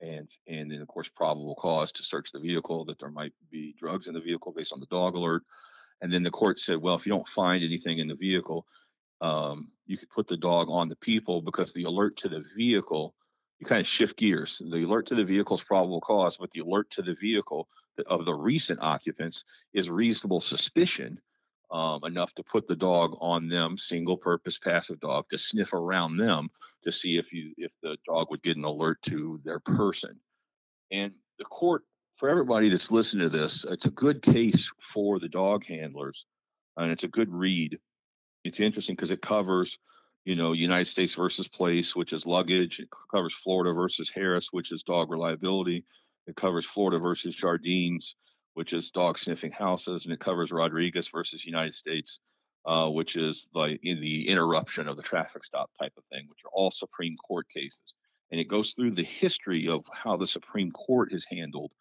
And, 0.00 0.28
and 0.46 0.70
then, 0.70 0.80
of 0.80 0.88
course, 0.88 1.08
probable 1.08 1.54
cause 1.54 1.90
to 1.92 2.02
search 2.02 2.30
the 2.30 2.40
vehicle 2.40 2.84
that 2.84 2.98
there 2.98 3.10
might 3.10 3.32
be 3.50 3.74
drugs 3.78 4.06
in 4.06 4.14
the 4.14 4.20
vehicle 4.20 4.52
based 4.52 4.72
on 4.72 4.80
the 4.80 4.86
dog 4.86 5.16
alert. 5.16 5.42
And 6.02 6.12
then 6.12 6.22
the 6.22 6.30
court 6.30 6.60
said, 6.60 6.78
well, 6.78 6.94
if 6.94 7.06
you 7.06 7.12
don't 7.12 7.26
find 7.26 7.64
anything 7.64 7.98
in 7.98 8.08
the 8.08 8.14
vehicle, 8.14 8.66
um, 9.20 9.70
you 9.86 9.96
could 9.96 10.10
put 10.10 10.26
the 10.26 10.36
dog 10.36 10.68
on 10.70 10.88
the 10.88 10.96
people 10.96 11.42
because 11.42 11.72
the 11.72 11.84
alert 11.84 12.16
to 12.18 12.28
the 12.28 12.44
vehicle 12.56 13.14
you 13.60 13.66
kind 13.66 13.80
of 13.80 13.86
shift 13.86 14.16
gears. 14.16 14.60
The 14.68 14.84
alert 14.84 15.06
to 15.06 15.14
the 15.14 15.24
vehicle's 15.24 15.62
probable 15.62 16.00
cause, 16.00 16.36
but 16.36 16.50
the 16.50 16.60
alert 16.60 16.90
to 16.90 17.02
the 17.02 17.14
vehicle 17.14 17.68
of 18.06 18.24
the 18.24 18.34
recent 18.34 18.80
occupants 18.82 19.44
is 19.72 19.88
reasonable 19.88 20.40
suspicion 20.40 21.20
um, 21.70 22.00
enough 22.04 22.32
to 22.34 22.42
put 22.42 22.66
the 22.68 22.76
dog 22.76 23.16
on 23.20 23.48
them, 23.48 23.78
single 23.78 24.16
purpose 24.16 24.58
passive 24.58 25.00
dog, 25.00 25.28
to 25.30 25.38
sniff 25.38 25.72
around 25.72 26.16
them 26.16 26.50
to 26.84 26.92
see 26.92 27.16
if 27.16 27.32
you 27.32 27.54
if 27.56 27.72
the 27.82 27.96
dog 28.06 28.30
would 28.30 28.42
get 28.42 28.56
an 28.56 28.64
alert 28.64 29.00
to 29.02 29.40
their 29.44 29.60
person. 29.60 30.18
And 30.90 31.12
the 31.38 31.44
court, 31.44 31.82
for 32.16 32.28
everybody 32.28 32.68
that's 32.68 32.90
listening 32.90 33.28
to 33.28 33.36
this, 33.36 33.64
it's 33.68 33.86
a 33.86 33.90
good 33.90 34.22
case 34.22 34.70
for 34.92 35.18
the 35.18 35.28
dog 35.28 35.64
handlers, 35.64 36.26
and 36.76 36.90
it's 36.90 37.04
a 37.04 37.08
good 37.08 37.32
read. 37.32 37.78
It's 38.44 38.60
interesting 38.60 38.94
because 38.94 39.10
it 39.10 39.22
covers, 39.22 39.78
you 40.24 40.36
know, 40.36 40.52
United 40.52 40.86
States 40.86 41.14
versus 41.14 41.48
Place, 41.48 41.96
which 41.96 42.12
is 42.12 42.26
luggage. 42.26 42.78
It 42.78 42.88
covers 43.10 43.34
Florida 43.34 43.72
versus 43.72 44.10
Harris, 44.14 44.48
which 44.52 44.70
is 44.70 44.82
dog 44.82 45.10
reliability. 45.10 45.84
It 46.26 46.36
covers 46.36 46.66
Florida 46.66 46.98
versus 46.98 47.34
Jardines, 47.34 48.16
which 48.54 48.72
is 48.72 48.90
dog 48.90 49.18
sniffing 49.18 49.52
houses, 49.52 50.04
and 50.04 50.12
it 50.12 50.20
covers 50.20 50.52
Rodriguez 50.52 51.08
versus 51.08 51.44
United 51.44 51.74
States, 51.74 52.20
uh, 52.66 52.88
which 52.88 53.16
is 53.16 53.48
like 53.54 53.80
in 53.82 54.00
the 54.00 54.28
interruption 54.28 54.88
of 54.88 54.96
the 54.96 55.02
traffic 55.02 55.44
stop 55.44 55.70
type 55.80 55.92
of 55.96 56.04
thing, 56.12 56.26
which 56.28 56.44
are 56.44 56.50
all 56.52 56.70
Supreme 56.70 57.16
Court 57.16 57.48
cases. 57.48 57.94
And 58.30 58.40
it 58.40 58.48
goes 58.48 58.72
through 58.72 58.92
the 58.92 59.02
history 59.02 59.68
of 59.68 59.84
how 59.92 60.16
the 60.16 60.26
Supreme 60.26 60.70
Court 60.70 61.12
has 61.12 61.24
handled 61.30 61.72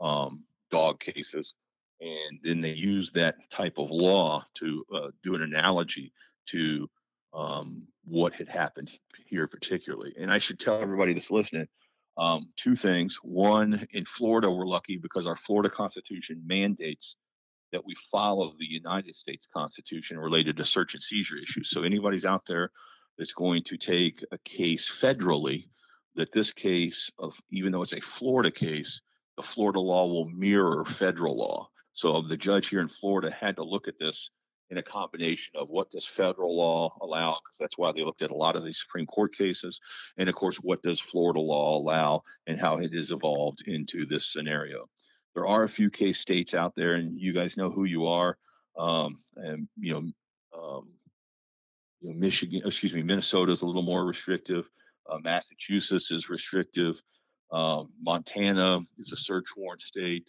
um, 0.00 0.44
dog 0.70 1.00
cases. 1.00 1.54
And 2.00 2.38
then 2.42 2.60
they 2.60 2.72
use 2.72 3.12
that 3.12 3.50
type 3.50 3.78
of 3.78 3.90
law 3.90 4.44
to 4.54 4.84
uh, 4.94 5.08
do 5.22 5.34
an 5.34 5.42
analogy 5.42 6.12
to 6.46 6.88
um, 7.32 7.82
what 8.04 8.34
had 8.34 8.48
happened 8.48 8.90
here, 9.26 9.46
particularly. 9.46 10.14
And 10.18 10.30
I 10.30 10.38
should 10.38 10.58
tell 10.58 10.80
everybody 10.80 11.12
that's 11.12 11.30
listening 11.30 11.68
um, 12.18 12.48
two 12.56 12.74
things. 12.74 13.18
One, 13.22 13.86
in 13.92 14.04
Florida, 14.04 14.50
we're 14.50 14.66
lucky 14.66 14.96
because 14.96 15.26
our 15.26 15.36
Florida 15.36 15.70
Constitution 15.70 16.42
mandates 16.46 17.16
that 17.72 17.84
we 17.84 17.94
follow 18.10 18.54
the 18.58 18.66
United 18.66 19.14
States 19.16 19.48
Constitution 19.52 20.18
related 20.18 20.56
to 20.56 20.64
search 20.64 20.94
and 20.94 21.02
seizure 21.02 21.36
issues. 21.36 21.70
So 21.70 21.82
anybody's 21.82 22.24
out 22.24 22.46
there 22.46 22.70
that's 23.18 23.34
going 23.34 23.62
to 23.64 23.76
take 23.76 24.24
a 24.32 24.38
case 24.38 24.88
federally, 24.88 25.68
that 26.14 26.32
this 26.32 26.52
case 26.52 27.10
of 27.18 27.38
even 27.50 27.72
though 27.72 27.82
it's 27.82 27.92
a 27.92 28.00
Florida 28.00 28.50
case, 28.50 29.00
the 29.36 29.42
Florida 29.42 29.80
law 29.80 30.06
will 30.06 30.28
mirror 30.28 30.84
federal 30.84 31.36
law. 31.36 31.68
So 31.96 32.20
the 32.20 32.36
judge 32.36 32.68
here 32.68 32.82
in 32.82 32.88
Florida 32.88 33.30
had 33.30 33.56
to 33.56 33.64
look 33.64 33.88
at 33.88 33.98
this 33.98 34.30
in 34.68 34.76
a 34.76 34.82
combination 34.82 35.54
of 35.56 35.70
what 35.70 35.90
does 35.90 36.04
federal 36.06 36.54
law 36.54 36.94
allow, 37.00 37.38
because 37.42 37.56
that's 37.58 37.78
why 37.78 37.90
they 37.90 38.04
looked 38.04 38.20
at 38.20 38.30
a 38.30 38.36
lot 38.36 38.54
of 38.54 38.64
these 38.64 38.80
Supreme 38.80 39.06
Court 39.06 39.34
cases, 39.34 39.80
and 40.18 40.28
of 40.28 40.34
course, 40.34 40.56
what 40.56 40.82
does 40.82 41.00
Florida 41.00 41.40
law 41.40 41.78
allow 41.78 42.22
and 42.46 42.60
how 42.60 42.76
it 42.78 42.92
has 42.92 43.12
evolved 43.12 43.66
into 43.66 44.04
this 44.04 44.30
scenario. 44.30 44.90
There 45.34 45.46
are 45.46 45.62
a 45.62 45.68
few 45.68 45.88
case 45.88 46.18
states 46.18 46.52
out 46.52 46.74
there, 46.76 46.94
and 46.94 47.18
you 47.18 47.32
guys 47.32 47.56
know 47.56 47.70
who 47.70 47.84
you 47.84 48.06
are. 48.06 48.36
Um, 48.76 49.20
and 49.36 49.66
you 49.78 49.94
know, 49.94 50.60
um, 50.60 50.88
you 52.02 52.10
know, 52.10 52.18
Michigan, 52.18 52.60
excuse 52.66 52.92
me, 52.92 53.02
Minnesota 53.02 53.52
is 53.52 53.62
a 53.62 53.66
little 53.66 53.82
more 53.82 54.04
restrictive. 54.04 54.68
Uh, 55.10 55.18
Massachusetts 55.18 56.10
is 56.10 56.28
restrictive. 56.28 57.00
Um, 57.50 57.88
Montana 58.02 58.80
is 58.98 59.12
a 59.12 59.16
search 59.16 59.46
warrant 59.56 59.80
state 59.80 60.28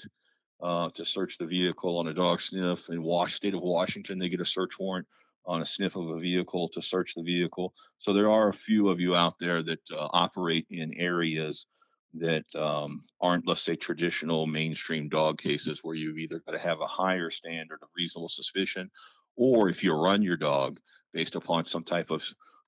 uh, 0.62 0.90
to 0.94 1.06
search 1.06 1.38
the 1.38 1.46
vehicle 1.46 1.98
on 1.98 2.08
a 2.08 2.14
dog 2.14 2.40
sniff. 2.40 2.90
In 2.90 3.04
Wash, 3.04 3.34
state 3.34 3.54
of 3.54 3.62
Washington, 3.62 4.20
they 4.20 4.30
get 4.30 4.42
a 4.42 4.46
search 4.46 4.80
warrant 4.80 5.08
on 5.46 5.62
a 5.62 5.66
sniff 5.66 5.96
of 5.96 6.10
a 6.10 6.20
vehicle 6.20 6.70
to 6.70 6.82
search 6.82 7.14
the 7.16 7.24
vehicle. 7.24 7.74
So 8.00 8.14
there 8.14 8.30
are 8.30 8.50
a 8.50 8.54
few 8.54 8.90
of 8.90 9.00
you 9.00 9.16
out 9.16 9.40
there 9.40 9.64
that 9.64 9.80
uh, 9.92 10.08
operate 10.12 10.68
in 10.70 10.94
areas 10.96 11.68
that 12.16 12.46
um, 12.56 13.04
aren't, 13.22 13.48
let's 13.48 13.62
say, 13.62 13.76
traditional 13.76 14.48
mainstream 14.48 15.10
dog 15.10 15.38
cases 15.38 15.80
where 15.84 15.96
you've 15.96 16.18
either 16.18 16.40
got 16.40 16.54
to 16.54 16.58
have 16.58 16.82
a 16.82 16.88
higher 16.88 17.30
standard 17.30 17.80
of 17.82 17.90
reasonable 17.96 18.30
suspicion, 18.30 18.90
or 19.36 19.70
if 19.70 19.84
you 19.84 19.94
run 19.94 20.22
your 20.22 20.38
dog 20.38 20.80
based 21.14 21.36
upon 21.36 21.64
some 21.64 21.84
type 21.84 22.10
of 22.10 22.24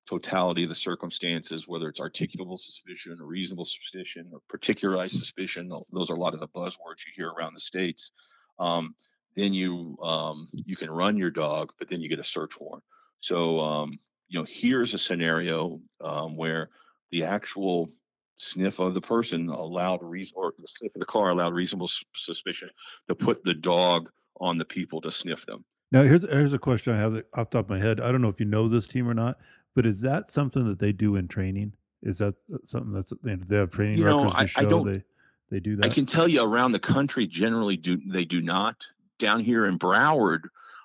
totality 0.06 0.64
of 0.64 0.68
the 0.68 0.74
circumstances, 0.74 1.68
whether 1.68 1.88
it's 1.88 2.00
articulable 2.00 2.58
suspicion 2.58 3.16
or 3.20 3.26
reasonable 3.26 3.64
suspicion 3.64 4.28
or 4.32 4.40
particularized 4.48 5.16
suspicion. 5.16 5.70
Those 5.92 6.10
are 6.10 6.16
a 6.16 6.20
lot 6.20 6.34
of 6.34 6.40
the 6.40 6.48
buzzwords 6.48 7.04
you 7.06 7.12
hear 7.14 7.30
around 7.30 7.54
the 7.54 7.60
states. 7.60 8.12
Um, 8.58 8.94
then 9.36 9.54
you 9.54 9.96
um, 10.02 10.48
you 10.52 10.76
can 10.76 10.90
run 10.90 11.16
your 11.16 11.30
dog, 11.30 11.72
but 11.78 11.88
then 11.88 12.00
you 12.00 12.08
get 12.08 12.18
a 12.18 12.24
search 12.24 12.58
warrant. 12.58 12.84
So 13.20 13.60
um, 13.60 13.98
you 14.28 14.38
know, 14.38 14.46
here's 14.48 14.94
a 14.94 14.98
scenario 14.98 15.80
um, 16.00 16.36
where 16.36 16.70
the 17.10 17.24
actual 17.24 17.90
sniff 18.38 18.78
of 18.78 18.94
the 18.94 19.00
person 19.00 19.48
allowed 19.48 20.02
reason 20.02 20.34
or 20.36 20.52
the 20.58 20.66
sniff 20.66 20.94
of 20.94 21.00
the 21.00 21.06
car 21.06 21.30
allowed 21.30 21.52
reasonable 21.52 21.90
suspicion 22.14 22.70
to 23.08 23.14
put 23.14 23.44
the 23.44 23.54
dog 23.54 24.10
on 24.40 24.56
the 24.56 24.64
people 24.64 25.00
to 25.02 25.10
sniff 25.10 25.44
them. 25.46 25.64
Now 25.92 26.02
here's 26.02 26.22
here's 26.22 26.52
a 26.52 26.58
question 26.58 26.94
I 26.94 26.98
have 26.98 27.16
off 27.34 27.50
the 27.50 27.58
top 27.58 27.66
of 27.66 27.70
my 27.70 27.78
head. 27.78 28.00
I 28.00 28.12
don't 28.12 28.22
know 28.22 28.28
if 28.28 28.40
you 28.40 28.46
know 28.46 28.68
this 28.68 28.86
team 28.86 29.08
or 29.08 29.14
not, 29.14 29.38
but 29.74 29.86
is 29.86 30.02
that 30.02 30.30
something 30.30 30.64
that 30.66 30.78
they 30.78 30.92
do 30.92 31.16
in 31.16 31.28
training? 31.28 31.74
Is 32.02 32.18
that 32.18 32.34
uh, 32.52 32.58
something 32.64 32.92
that's 32.92 33.12
they 33.22 33.56
have 33.56 33.70
training 33.70 33.98
you 33.98 34.04
know, 34.04 34.24
records 34.24 34.34
to 34.34 34.40
I, 34.40 34.46
show 34.46 34.60
I 34.60 34.70
don't, 34.70 34.86
they 34.86 35.02
they 35.50 35.60
do 35.60 35.76
that? 35.76 35.86
I 35.86 35.88
can 35.88 36.06
tell 36.06 36.28
you 36.28 36.42
around 36.42 36.72
the 36.72 36.78
country 36.78 37.26
generally 37.26 37.76
do 37.76 38.00
they 38.08 38.24
do 38.24 38.40
not. 38.40 38.86
Down 39.18 39.40
here 39.40 39.66
in 39.66 39.78
Broward, 39.78 40.44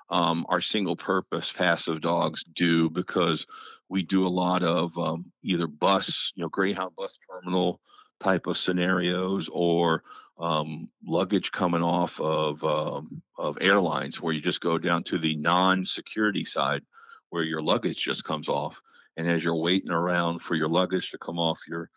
um, 0.09 0.45
our 0.49 0.59
single 0.59 0.95
purpose 0.95 1.53
passive 1.53 2.01
dogs 2.01 2.43
do 2.43 2.89
because 2.89 3.47
we 3.87 4.03
do 4.03 4.25
a 4.25 4.29
lot 4.29 4.63
of 4.63 4.97
um, 4.97 5.31
either 5.43 5.67
bus, 5.67 6.33
you 6.35 6.41
know, 6.41 6.49
Greyhound 6.49 6.95
bus 6.95 7.17
terminal 7.17 7.79
type 8.19 8.47
of 8.47 8.57
scenarios 8.57 9.49
or 9.53 10.03
um, 10.37 10.89
luggage 11.05 11.51
coming 11.51 11.83
off 11.83 12.19
of 12.19 12.63
um, 12.63 13.21
of 13.37 13.57
airlines 13.61 14.21
where 14.21 14.33
you 14.33 14.41
just 14.41 14.61
go 14.61 14.77
down 14.77 15.03
to 15.03 15.17
the 15.17 15.35
non-security 15.35 16.45
side 16.45 16.83
where 17.29 17.43
your 17.43 17.61
luggage 17.61 18.01
just 18.01 18.23
comes 18.23 18.49
off. 18.49 18.81
And 19.17 19.27
as 19.27 19.43
you're 19.43 19.55
waiting 19.55 19.91
around 19.91 20.39
for 20.39 20.55
your 20.55 20.67
luggage 20.67 21.11
to 21.11 21.17
come 21.17 21.39
off 21.39 21.59
your 21.67 21.89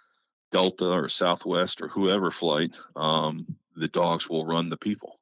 Delta 0.52 0.88
or 0.88 1.08
Southwest 1.08 1.82
or 1.82 1.88
whoever 1.88 2.30
flight, 2.30 2.76
um, 2.96 3.46
the 3.76 3.88
dogs 3.88 4.28
will 4.28 4.46
run 4.46 4.70
the 4.70 4.76
people. 4.76 5.18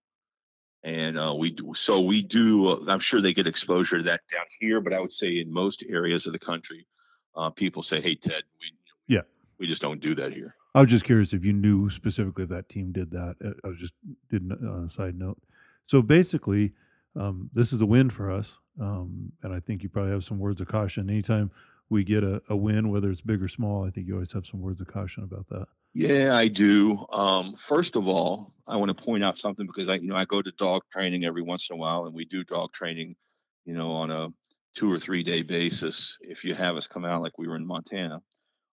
And 0.83 1.19
uh, 1.19 1.35
we 1.37 1.51
do, 1.51 1.73
so 1.75 2.01
we 2.01 2.23
do. 2.23 2.69
Uh, 2.69 2.85
I'm 2.87 3.01
sure 3.01 3.21
they 3.21 3.33
get 3.33 3.47
exposure 3.47 3.99
to 3.99 4.05
that 4.05 4.21
down 4.33 4.45
here, 4.61 4.81
but 4.81 4.93
I 4.93 5.01
would 5.01 5.13
say 5.13 5.39
in 5.39 5.53
most 5.53 5.85
areas 5.89 6.27
of 6.27 6.33
the 6.33 6.39
country, 6.39 6.87
uh, 7.35 7.51
people 7.51 7.83
say, 7.83 8.01
"Hey, 8.01 8.15
Ted, 8.15 8.45
we 8.61 8.71
yeah, 9.13 9.23
we 9.59 9.67
just 9.67 9.83
don't 9.83 10.01
do 10.01 10.15
that 10.15 10.33
here." 10.33 10.55
I 10.76 10.80
was 10.80 10.90
just 10.90 11.06
curious 11.06 11.33
if 11.33 11.42
you 11.42 11.54
knew 11.54 11.88
specifically 11.88 12.45
if 12.45 12.50
that 12.50 12.68
team 12.68 12.92
did 12.92 13.11
that. 13.12 13.37
Uh, 13.42 13.52
I 13.64 13.68
was 13.68 13.78
just 13.78 13.95
did 14.28 14.52
on 14.52 14.85
a 14.85 14.90
side 14.90 15.18
note. 15.18 15.38
So 15.87 16.02
basically, 16.02 16.75
um, 17.18 17.49
this 17.54 17.73
is 17.73 17.80
a 17.80 17.87
win 17.87 18.11
for 18.11 18.30
us. 18.30 18.59
Um, 18.78 19.33
and 19.42 19.54
I 19.54 19.59
think 19.59 19.83
you 19.83 19.88
probably 19.88 20.12
have 20.12 20.23
some 20.23 20.38
words 20.38 20.61
of 20.61 20.68
caution. 20.68 21.09
Anytime 21.09 21.50
we 21.88 22.04
get 22.04 22.23
a, 22.23 22.42
a, 22.50 22.56
win, 22.56 22.90
whether 22.90 23.11
it's 23.11 23.23
big 23.23 23.42
or 23.42 23.49
small, 23.49 23.87
I 23.87 23.90
think 23.90 24.06
you 24.06 24.12
always 24.12 24.33
have 24.33 24.45
some 24.45 24.61
words 24.61 24.83
of 24.83 24.87
caution 24.88 25.25
about 25.25 25.49
that. 25.49 25.66
Yeah, 25.95 26.37
I 26.37 26.49
do. 26.49 27.06
Um, 27.11 27.54
first 27.56 27.97
of 27.97 28.06
all, 28.06 28.52
I 28.66 28.76
want 28.76 28.95
to 28.95 29.02
point 29.02 29.25
out 29.25 29.38
something 29.38 29.66
because 29.66 29.88
I, 29.88 29.95
you 29.95 30.09
know, 30.09 30.16
I 30.16 30.26
go 30.26 30.42
to 30.42 30.52
dog 30.59 30.83
training 30.92 31.25
every 31.25 31.40
once 31.40 31.68
in 31.71 31.75
a 31.75 31.78
while, 31.78 32.04
and 32.04 32.14
we 32.14 32.26
do 32.26 32.45
dog 32.45 32.75
training, 32.75 33.16
you 33.64 33.73
know, 33.73 33.92
on 33.92 34.11
a 34.11 34.28
two 34.75 34.92
or 34.92 34.99
three 34.99 35.23
day 35.23 35.40
basis. 35.40 36.18
If 36.21 36.45
you 36.45 36.54
have 36.54 36.76
us 36.76 36.87
come 36.87 37.06
out 37.06 37.23
like 37.23 37.38
we 37.38 37.49
were 37.49 37.56
in 37.56 37.66
Montana, 37.66 38.21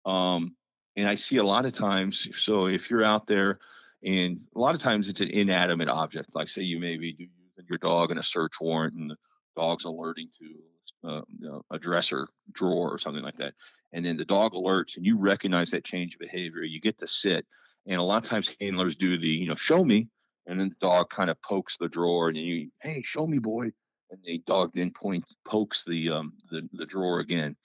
um, 0.05 0.55
and 0.99 1.09
I 1.09 1.15
see 1.15 1.37
a 1.37 1.45
lot 1.45 1.65
of 1.65 1.73
times. 1.73 2.29
So 2.37 2.67
if 2.67 2.91
you're 2.91 3.05
out 3.05 3.29
there, 3.29 3.61
and 4.05 4.41
a 4.55 4.59
lot 4.59 4.75
of 4.75 4.81
times 4.81 5.09
it's 5.09 5.21
an 5.21 5.31
inanimate 5.31 5.89
object, 5.89 6.31
like 6.35 6.49
say 6.49 6.63
you 6.63 6.81
maybe 6.81 7.31
your 7.69 7.79
dog 7.79 8.11
in 8.11 8.19
a 8.19 8.23
search 8.23 8.61
warrant 8.61 8.95
and 8.95 9.11
the 9.11 9.17
dog's 9.57 9.85
alerting 9.85 10.29
to 10.39 11.09
uh, 11.09 11.23
you 11.39 11.49
know, 11.49 11.63
a 11.71 11.79
dresser 11.79 12.29
drawer 12.53 12.93
or 12.93 12.99
something 12.99 13.23
like 13.23 13.37
that. 13.37 13.55
And 13.93 14.05
then 14.05 14.17
the 14.17 14.25
dog 14.25 14.55
alerts 14.55 14.97
and 14.97 15.07
you 15.07 15.17
recognize 15.17 15.71
that 15.71 15.85
change 15.85 16.15
of 16.15 16.21
behavior. 16.21 16.63
You 16.63 16.81
get 16.81 16.99
to 16.99 17.07
sit. 17.07 17.47
And 17.87 18.01
a 18.01 18.03
lot 18.03 18.25
of 18.25 18.29
times 18.29 18.57
handlers 18.61 18.97
do 18.97 19.17
the, 19.17 19.29
you 19.29 19.49
know, 19.49 19.55
show 19.55 19.85
me. 19.85 20.09
And 20.47 20.61
then 20.61 20.71
the 20.71 20.87
dog 20.87 21.11
kind 21.11 21.31
of 21.31 21.41
pokes 21.43 21.77
the 21.79 21.89
drawer 21.89 22.29
and 22.29 22.37
you, 22.37 22.71
hey, 22.83 23.03
show 23.03 23.27
me, 23.27 23.39
boy. 23.39 23.71
And 24.11 24.21
the 24.25 24.43
dog 24.47 24.73
then 24.75 24.91
points, 24.91 25.35
pokes 25.45 25.85
the, 25.85 26.11
um, 26.11 26.33
the, 26.51 26.69
the 26.73 26.87
drawer 26.87 27.21
again. 27.21 27.57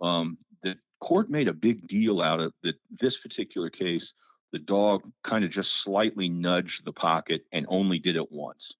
Um, 0.00 0.38
court 1.00 1.30
made 1.30 1.48
a 1.48 1.52
big 1.52 1.86
deal 1.86 2.20
out 2.20 2.40
of 2.40 2.52
that 2.62 2.76
this 2.90 3.18
particular 3.18 3.70
case. 3.70 4.14
The 4.52 4.58
dog 4.58 5.02
kind 5.22 5.44
of 5.44 5.50
just 5.50 5.82
slightly 5.82 6.28
nudged 6.28 6.84
the 6.84 6.92
pocket 6.92 7.44
and 7.52 7.66
only 7.68 7.98
did 7.98 8.16
it 8.16 8.32
once. 8.32 8.74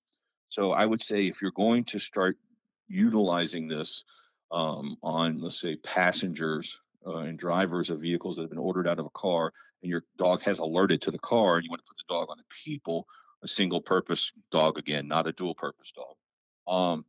So 0.49 0.73
I 0.73 0.85
would 0.85 1.01
say 1.01 1.29
if 1.29 1.41
you're 1.41 1.53
going 1.53 1.85
to 1.85 2.01
start 2.01 2.37
utilizing 2.89 3.69
this 3.69 4.05
um, 4.51 4.97
on, 5.03 5.41
let's 5.41 5.61
say, 5.61 5.77
passengers 5.77 6.77
uh, 7.07 7.19
and 7.19 7.39
drivers 7.39 7.89
of 7.89 8.01
vehicles 8.01 8.37
that 8.37 8.43
have 8.43 8.51
been 8.51 8.59
ordered 8.59 8.89
out 8.89 8.99
of 8.99 9.07
a 9.07 9.11
car, 9.11 9.53
and 9.83 9.91
your 9.91 10.03
dog 10.19 10.43
has 10.43 10.59
alerted 10.59 11.01
to 11.03 11.11
the 11.11 11.19
car, 11.21 11.57
and 11.57 11.65
you 11.65 11.71
want 11.71 11.81
to 11.81 11.89
put 11.89 11.97
the 11.97 12.13
dog 12.13 12.29
on 12.31 12.37
the 12.37 12.45
people, 12.65 13.07
a 13.43 13.49
single 13.49 13.81
purpose 13.81 14.33
dog 14.51 14.77
again, 14.77 15.09
not 15.09 15.29
a 15.29 15.33
dual 15.33 15.55
purpose 15.55 15.93
dog. 15.93 16.17
Um, 16.67 17.05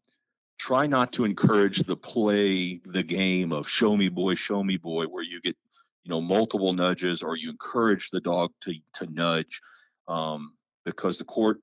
try 0.62 0.86
not 0.86 1.12
to 1.12 1.26
encourage 1.26 1.80
the 1.80 1.98
play, 1.98 2.80
the 2.86 3.02
game 3.02 3.52
of 3.52 3.68
show 3.68 3.98
me 3.98 4.10
boy, 4.10 4.36
show 4.36 4.64
me 4.64 4.78
boy, 4.78 5.06
where 5.06 5.24
you 5.24 5.42
get 5.42 5.58
you 6.04 6.12
know, 6.12 6.22
multiple 6.22 6.72
nudges 6.74 7.24
or 7.24 7.36
you 7.36 7.50
encourage 7.50 8.12
the 8.12 8.22
dog 8.22 8.52
to 8.62 8.76
to 8.94 9.08
nudge, 9.12 9.60
um, 10.08 10.54
because 10.86 11.18
the 11.18 11.24
court 11.24 11.58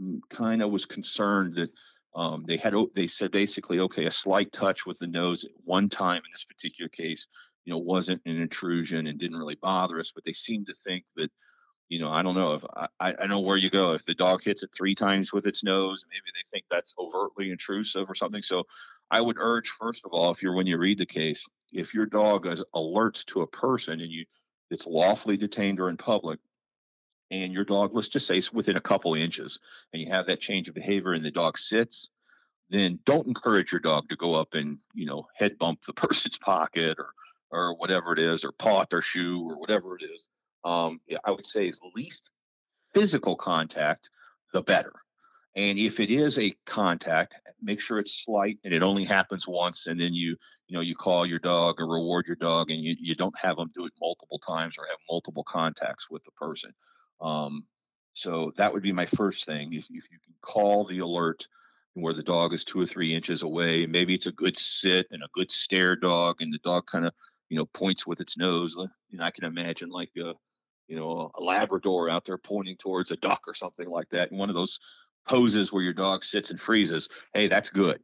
mm, 0.00 0.20
kind 0.30 0.62
of 0.62 0.70
was 0.70 0.86
concerned 0.86 1.54
that 1.56 1.70
um, 2.14 2.44
they 2.46 2.56
had 2.56 2.74
they 2.94 3.06
said 3.06 3.30
basically, 3.30 3.80
okay, 3.80 4.06
a 4.06 4.10
slight 4.10 4.50
touch 4.50 4.86
with 4.86 4.98
the 4.98 5.06
nose 5.06 5.44
at 5.44 5.50
one 5.64 5.90
time 5.90 6.22
in 6.24 6.30
this 6.32 6.44
particular 6.44 6.88
case, 6.88 7.26
you 7.66 7.72
know, 7.72 7.78
wasn't 7.78 8.22
an 8.24 8.40
intrusion 8.40 9.06
and 9.08 9.18
didn't 9.18 9.36
really 9.36 9.58
bother 9.60 10.00
us, 10.00 10.10
but 10.14 10.24
they 10.24 10.32
seemed 10.32 10.66
to 10.68 10.74
think 10.74 11.04
that 11.16 11.30
you 11.88 11.98
know, 11.98 12.10
I 12.10 12.22
don't 12.22 12.34
know 12.34 12.54
if 12.54 12.64
I, 13.00 13.14
I 13.18 13.26
know 13.26 13.40
where 13.40 13.56
you 13.56 13.70
go. 13.70 13.92
If 13.92 14.04
the 14.04 14.14
dog 14.14 14.42
hits 14.42 14.62
it 14.62 14.70
three 14.74 14.94
times 14.94 15.32
with 15.32 15.46
its 15.46 15.64
nose, 15.64 16.04
maybe 16.10 16.24
they 16.34 16.44
think 16.50 16.64
that's 16.70 16.94
overtly 16.98 17.50
intrusive 17.50 18.10
or 18.10 18.14
something. 18.14 18.42
So 18.42 18.64
I 19.10 19.20
would 19.22 19.36
urge, 19.38 19.68
first 19.68 20.04
of 20.04 20.12
all, 20.12 20.30
if 20.30 20.42
you're 20.42 20.54
when 20.54 20.66
you 20.66 20.76
read 20.76 20.98
the 20.98 21.06
case, 21.06 21.46
if 21.72 21.94
your 21.94 22.06
dog 22.06 22.46
is 22.46 22.62
alerts 22.74 23.24
to 23.26 23.40
a 23.40 23.46
person 23.46 24.00
and 24.00 24.10
you 24.10 24.26
it's 24.70 24.86
lawfully 24.86 25.38
detained 25.38 25.80
or 25.80 25.88
in 25.88 25.96
public, 25.96 26.40
and 27.30 27.54
your 27.54 27.64
dog, 27.64 27.94
let's 27.94 28.08
just 28.08 28.26
say 28.26 28.36
it's 28.36 28.52
within 28.52 28.76
a 28.76 28.82
couple 28.82 29.14
inches, 29.14 29.58
and 29.92 30.02
you 30.02 30.08
have 30.10 30.26
that 30.26 30.40
change 30.40 30.68
of 30.68 30.74
behavior 30.74 31.14
and 31.14 31.24
the 31.24 31.30
dog 31.30 31.56
sits, 31.56 32.10
then 32.68 32.98
don't 33.06 33.26
encourage 33.26 33.72
your 33.72 33.80
dog 33.80 34.10
to 34.10 34.16
go 34.16 34.34
up 34.34 34.54
and, 34.54 34.78
you 34.92 35.06
know, 35.06 35.26
head 35.34 35.58
bump 35.58 35.80
the 35.86 35.92
person's 35.94 36.36
pocket 36.38 36.98
or 36.98 37.10
or 37.50 37.74
whatever 37.76 38.12
it 38.12 38.18
is, 38.18 38.44
or 38.44 38.52
paw 38.52 38.84
their 38.90 39.00
shoe 39.00 39.42
or 39.42 39.58
whatever 39.58 39.96
it 39.96 40.04
is 40.04 40.28
um, 40.64 41.00
I 41.24 41.30
would 41.30 41.46
say 41.46 41.68
is 41.68 41.80
least 41.94 42.30
physical 42.94 43.36
contact, 43.36 44.10
the 44.52 44.62
better. 44.62 44.92
And 45.56 45.78
if 45.78 45.98
it 45.98 46.10
is 46.10 46.38
a 46.38 46.54
contact, 46.66 47.36
make 47.60 47.80
sure 47.80 47.98
it's 47.98 48.22
slight 48.24 48.58
and 48.62 48.72
it 48.72 48.82
only 48.82 49.04
happens 49.04 49.48
once. 49.48 49.88
And 49.88 50.00
then 50.00 50.14
you, 50.14 50.36
you 50.68 50.76
know, 50.76 50.80
you 50.80 50.94
call 50.94 51.26
your 51.26 51.40
dog 51.40 51.80
or 51.80 51.86
reward 51.86 52.26
your 52.26 52.36
dog, 52.36 52.70
and 52.70 52.80
you, 52.80 52.94
you 53.00 53.14
don't 53.16 53.36
have 53.38 53.56
them 53.56 53.68
do 53.74 53.86
it 53.86 53.92
multiple 54.00 54.38
times 54.38 54.76
or 54.78 54.86
have 54.86 54.98
multiple 55.10 55.42
contacts 55.42 56.08
with 56.10 56.22
the 56.24 56.30
person. 56.32 56.72
Um, 57.20 57.64
so 58.12 58.52
that 58.56 58.72
would 58.72 58.82
be 58.82 58.92
my 58.92 59.06
first 59.06 59.46
thing. 59.46 59.72
If, 59.72 59.84
if 59.84 60.04
you 60.10 60.18
can 60.24 60.34
call 60.42 60.84
the 60.84 61.00
alert 61.00 61.48
where 61.94 62.14
the 62.14 62.22
dog 62.22 62.52
is 62.52 62.62
two 62.62 62.80
or 62.80 62.86
three 62.86 63.12
inches 63.12 63.42
away, 63.42 63.86
maybe 63.86 64.14
it's 64.14 64.26
a 64.26 64.32
good 64.32 64.56
sit 64.56 65.06
and 65.10 65.22
a 65.22 65.28
good 65.32 65.50
stare 65.50 65.96
dog, 65.96 66.36
and 66.40 66.52
the 66.52 66.58
dog 66.58 66.86
kind 66.86 67.06
of, 67.06 67.12
you 67.48 67.58
know, 67.58 67.66
points 67.66 68.06
with 68.06 68.20
its 68.20 68.36
nose. 68.36 68.76
And 69.12 69.22
I 69.22 69.30
can 69.32 69.44
imagine 69.44 69.88
like 69.88 70.10
a, 70.18 70.34
you 70.88 70.96
know, 70.96 71.30
a 71.34 71.42
Labrador 71.42 72.08
out 72.08 72.24
there 72.24 72.38
pointing 72.38 72.76
towards 72.76 73.10
a 73.10 73.16
duck 73.16 73.42
or 73.46 73.54
something 73.54 73.88
like 73.88 74.08
that. 74.10 74.30
And 74.30 74.40
one 74.40 74.48
of 74.48 74.56
those 74.56 74.80
poses 75.28 75.72
where 75.72 75.82
your 75.82 75.92
dog 75.92 76.24
sits 76.24 76.50
and 76.50 76.58
freezes, 76.58 77.08
hey, 77.34 77.46
that's 77.46 77.70
good. 77.70 78.00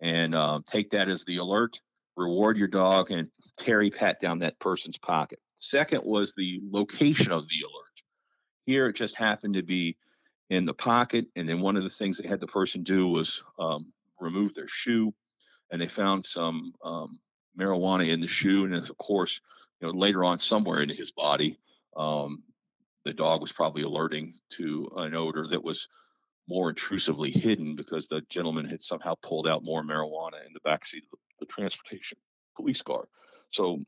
And 0.00 0.34
um, 0.34 0.64
take 0.66 0.90
that 0.90 1.08
as 1.08 1.24
the 1.24 1.38
alert, 1.38 1.80
reward 2.16 2.58
your 2.58 2.68
dog, 2.68 3.10
and 3.10 3.28
Terry 3.56 3.90
pat 3.90 4.20
down 4.20 4.40
that 4.40 4.58
person's 4.58 4.98
pocket. 4.98 5.38
Second 5.56 6.02
was 6.04 6.34
the 6.36 6.60
location 6.68 7.30
of 7.30 7.48
the 7.48 7.64
alert. 7.64 8.02
Here 8.66 8.88
it 8.88 8.96
just 8.96 9.16
happened 9.16 9.54
to 9.54 9.62
be 9.62 9.96
in 10.50 10.66
the 10.66 10.74
pocket. 10.74 11.26
And 11.36 11.48
then 11.48 11.60
one 11.60 11.76
of 11.76 11.84
the 11.84 11.90
things 11.90 12.18
they 12.18 12.28
had 12.28 12.40
the 12.40 12.46
person 12.46 12.82
do 12.82 13.08
was 13.08 13.42
um, 13.58 13.92
remove 14.20 14.54
their 14.54 14.68
shoe. 14.68 15.14
And 15.70 15.80
they 15.80 15.88
found 15.88 16.26
some 16.26 16.72
um, 16.84 17.18
marijuana 17.58 18.08
in 18.08 18.20
the 18.20 18.26
shoe. 18.26 18.64
And 18.64 18.74
of 18.74 18.98
course, 18.98 19.40
you 19.80 19.86
know, 19.86 19.94
later 19.94 20.24
on, 20.24 20.38
somewhere 20.38 20.80
in 20.80 20.88
his 20.88 21.12
body, 21.12 21.58
um, 21.96 22.42
the 23.04 23.12
dog 23.12 23.40
was 23.40 23.52
probably 23.52 23.82
alerting 23.82 24.34
to 24.50 24.90
an 24.96 25.14
odor 25.14 25.46
that 25.48 25.62
was 25.62 25.88
more 26.48 26.70
intrusively 26.70 27.30
hidden 27.30 27.74
because 27.74 28.06
the 28.06 28.22
gentleman 28.28 28.66
had 28.66 28.82
somehow 28.82 29.14
pulled 29.22 29.48
out 29.48 29.64
more 29.64 29.82
marijuana 29.82 30.44
in 30.46 30.52
the 30.52 30.60
backseat 30.68 31.04
of 31.04 31.10
the, 31.12 31.18
the 31.40 31.46
transportation 31.46 32.18
police 32.56 32.82
car. 32.82 33.08
So, 33.50 33.80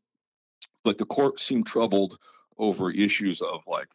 but 0.84 0.98
the 0.98 1.04
court 1.04 1.40
seemed 1.40 1.66
troubled 1.66 2.18
over 2.58 2.90
issues 2.90 3.42
of 3.42 3.60
like, 3.66 3.88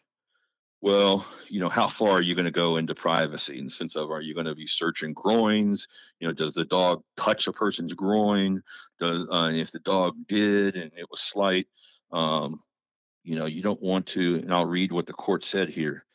well, 0.82 1.26
you 1.48 1.60
know, 1.60 1.70
how 1.70 1.88
far 1.88 2.12
are 2.12 2.22
you 2.22 2.34
going 2.34 2.46
to 2.46 2.52
go 2.52 2.78
into 2.78 2.96
privacy? 2.96 3.60
In 3.60 3.66
the 3.66 3.70
sense 3.70 3.96
of, 3.96 4.10
are 4.10 4.22
you 4.22 4.34
going 4.34 4.48
to 4.48 4.56
be 4.56 4.66
searching 4.66 5.14
groins? 5.14 5.88
You 6.20 6.28
know, 6.28 6.34
does 6.34 6.54
the 6.54 6.66
dog 6.66 7.04
touch 7.16 7.48
a 7.48 7.52
person's 7.52 7.94
groin? 7.94 8.64
Does 9.00 9.28
uh, 9.30 9.52
if 9.54 9.72
the 9.72 9.80
dog 9.80 10.16
did 10.28 10.76
and 10.76 10.92
it 10.98 11.06
was 11.10 11.22
slight, 11.22 11.68
um, 12.12 12.60
you 13.24 13.36
know, 13.36 13.46
you 13.46 13.62
don't 13.62 13.82
want 13.82 14.08
to, 14.08 14.36
and 14.36 14.54
I'll 14.54 14.66
read 14.66 14.92
what 14.92 15.06
the 15.06 15.14
court 15.14 15.44
said 15.44 15.70
here. 15.70 16.06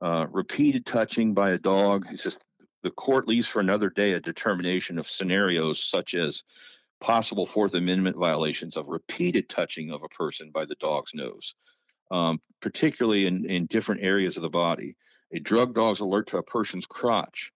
Uh, 0.00 0.26
repeated 0.30 0.84
touching 0.84 1.34
by 1.34 1.50
a 1.50 1.58
dog. 1.58 2.06
He 2.08 2.16
says 2.16 2.38
the 2.82 2.90
court 2.90 3.26
leaves 3.26 3.46
for 3.46 3.60
another 3.60 3.90
day 3.90 4.12
a 4.12 4.20
determination 4.20 4.98
of 4.98 5.08
scenarios 5.08 5.82
such 5.82 6.14
as 6.14 6.42
possible 7.00 7.46
Fourth 7.46 7.74
Amendment 7.74 8.16
violations 8.16 8.76
of 8.76 8.88
repeated 8.88 9.48
touching 9.48 9.90
of 9.90 10.02
a 10.02 10.08
person 10.08 10.50
by 10.50 10.64
the 10.64 10.74
dog's 10.76 11.14
nose, 11.14 11.54
um, 12.10 12.40
particularly 12.60 13.26
in, 13.26 13.44
in 13.48 13.66
different 13.66 14.02
areas 14.02 14.36
of 14.36 14.42
the 14.42 14.50
body. 14.50 14.96
A 15.32 15.40
drug 15.40 15.74
dog's 15.74 16.00
alert 16.00 16.28
to 16.28 16.38
a 16.38 16.42
person's 16.42 16.86
crotch 16.86 17.52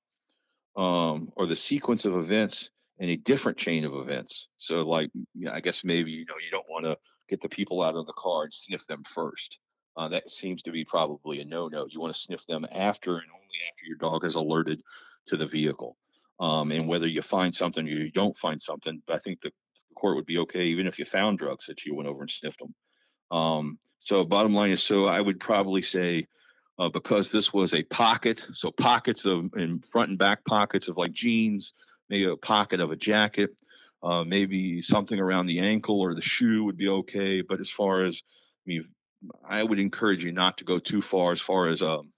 um, 0.76 1.30
or 1.36 1.46
the 1.46 1.56
sequence 1.56 2.04
of 2.04 2.16
events 2.16 2.70
in 2.98 3.10
a 3.10 3.16
different 3.16 3.58
chain 3.58 3.84
of 3.84 3.94
events. 3.94 4.48
So, 4.56 4.82
like, 4.82 5.10
I 5.50 5.60
guess 5.60 5.84
maybe 5.84 6.10
you 6.10 6.24
know 6.24 6.34
you 6.42 6.50
don't 6.50 6.68
want 6.68 6.84
to 6.84 6.96
get 7.28 7.40
the 7.40 7.48
people 7.48 7.82
out 7.82 7.96
of 7.96 8.06
the 8.06 8.12
car 8.12 8.44
and 8.44 8.54
sniff 8.54 8.86
them 8.86 9.02
first. 9.04 9.58
Uh, 9.96 10.08
that 10.08 10.30
seems 10.30 10.62
to 10.62 10.70
be 10.70 10.84
probably 10.84 11.40
a 11.40 11.44
no-no. 11.44 11.86
You 11.90 12.00
want 12.00 12.14
to 12.14 12.20
sniff 12.20 12.46
them 12.46 12.66
after 12.72 13.16
and 13.16 13.26
only 13.30 13.58
after 13.68 13.86
your 13.86 13.96
dog 13.98 14.24
is 14.24 14.36
alerted 14.36 14.80
to 15.26 15.36
the 15.36 15.46
vehicle. 15.46 15.96
Um, 16.40 16.70
and 16.70 16.86
whether 16.86 17.06
you 17.06 17.20
find 17.20 17.54
something 17.54 17.84
or 17.84 17.90
you 17.90 18.12
don't 18.12 18.38
find 18.38 18.62
something, 18.62 19.02
I 19.08 19.18
think 19.18 19.40
the 19.40 19.52
court 19.96 20.16
would 20.16 20.26
be 20.26 20.38
okay 20.38 20.64
even 20.64 20.86
if 20.86 20.98
you 20.98 21.04
found 21.04 21.38
drugs 21.38 21.66
that 21.66 21.84
you 21.84 21.94
went 21.94 22.08
over 22.08 22.20
and 22.20 22.30
sniffed 22.30 22.60
them. 22.60 22.74
Um, 23.30 23.78
so 23.98 24.24
bottom 24.24 24.54
line 24.54 24.70
is, 24.70 24.82
so 24.82 25.06
I 25.06 25.20
would 25.20 25.40
probably 25.40 25.82
say 25.82 26.28
uh, 26.78 26.88
because 26.88 27.32
this 27.32 27.52
was 27.52 27.74
a 27.74 27.82
pocket, 27.82 28.46
so 28.52 28.70
pockets 28.70 29.26
of 29.26 29.50
in 29.56 29.80
front 29.80 30.10
and 30.10 30.18
back 30.18 30.44
pockets 30.44 30.88
of 30.88 30.96
like 30.96 31.12
jeans, 31.12 31.72
maybe 32.08 32.24
a 32.24 32.36
pocket 32.36 32.80
of 32.80 32.92
a 32.92 32.96
jacket, 32.96 33.50
uh, 34.02 34.24
maybe 34.24 34.80
something 34.80 35.18
around 35.18 35.46
the 35.46 35.60
ankle 35.60 36.00
or 36.00 36.14
the 36.14 36.22
shoe 36.22 36.64
would 36.64 36.76
be 36.76 36.88
okay. 36.88 37.40
But 37.40 37.60
as 37.60 37.70
far 37.70 38.04
as, 38.04 38.22
I 38.24 38.64
mean, 38.66 38.88
I 39.46 39.62
would 39.62 39.78
encourage 39.78 40.24
you 40.24 40.32
not 40.32 40.58
to 40.58 40.64
go 40.64 40.78
too 40.78 41.02
far 41.02 41.32
as 41.32 41.40
far 41.40 41.68
as 41.68 41.82
um, 41.82 42.12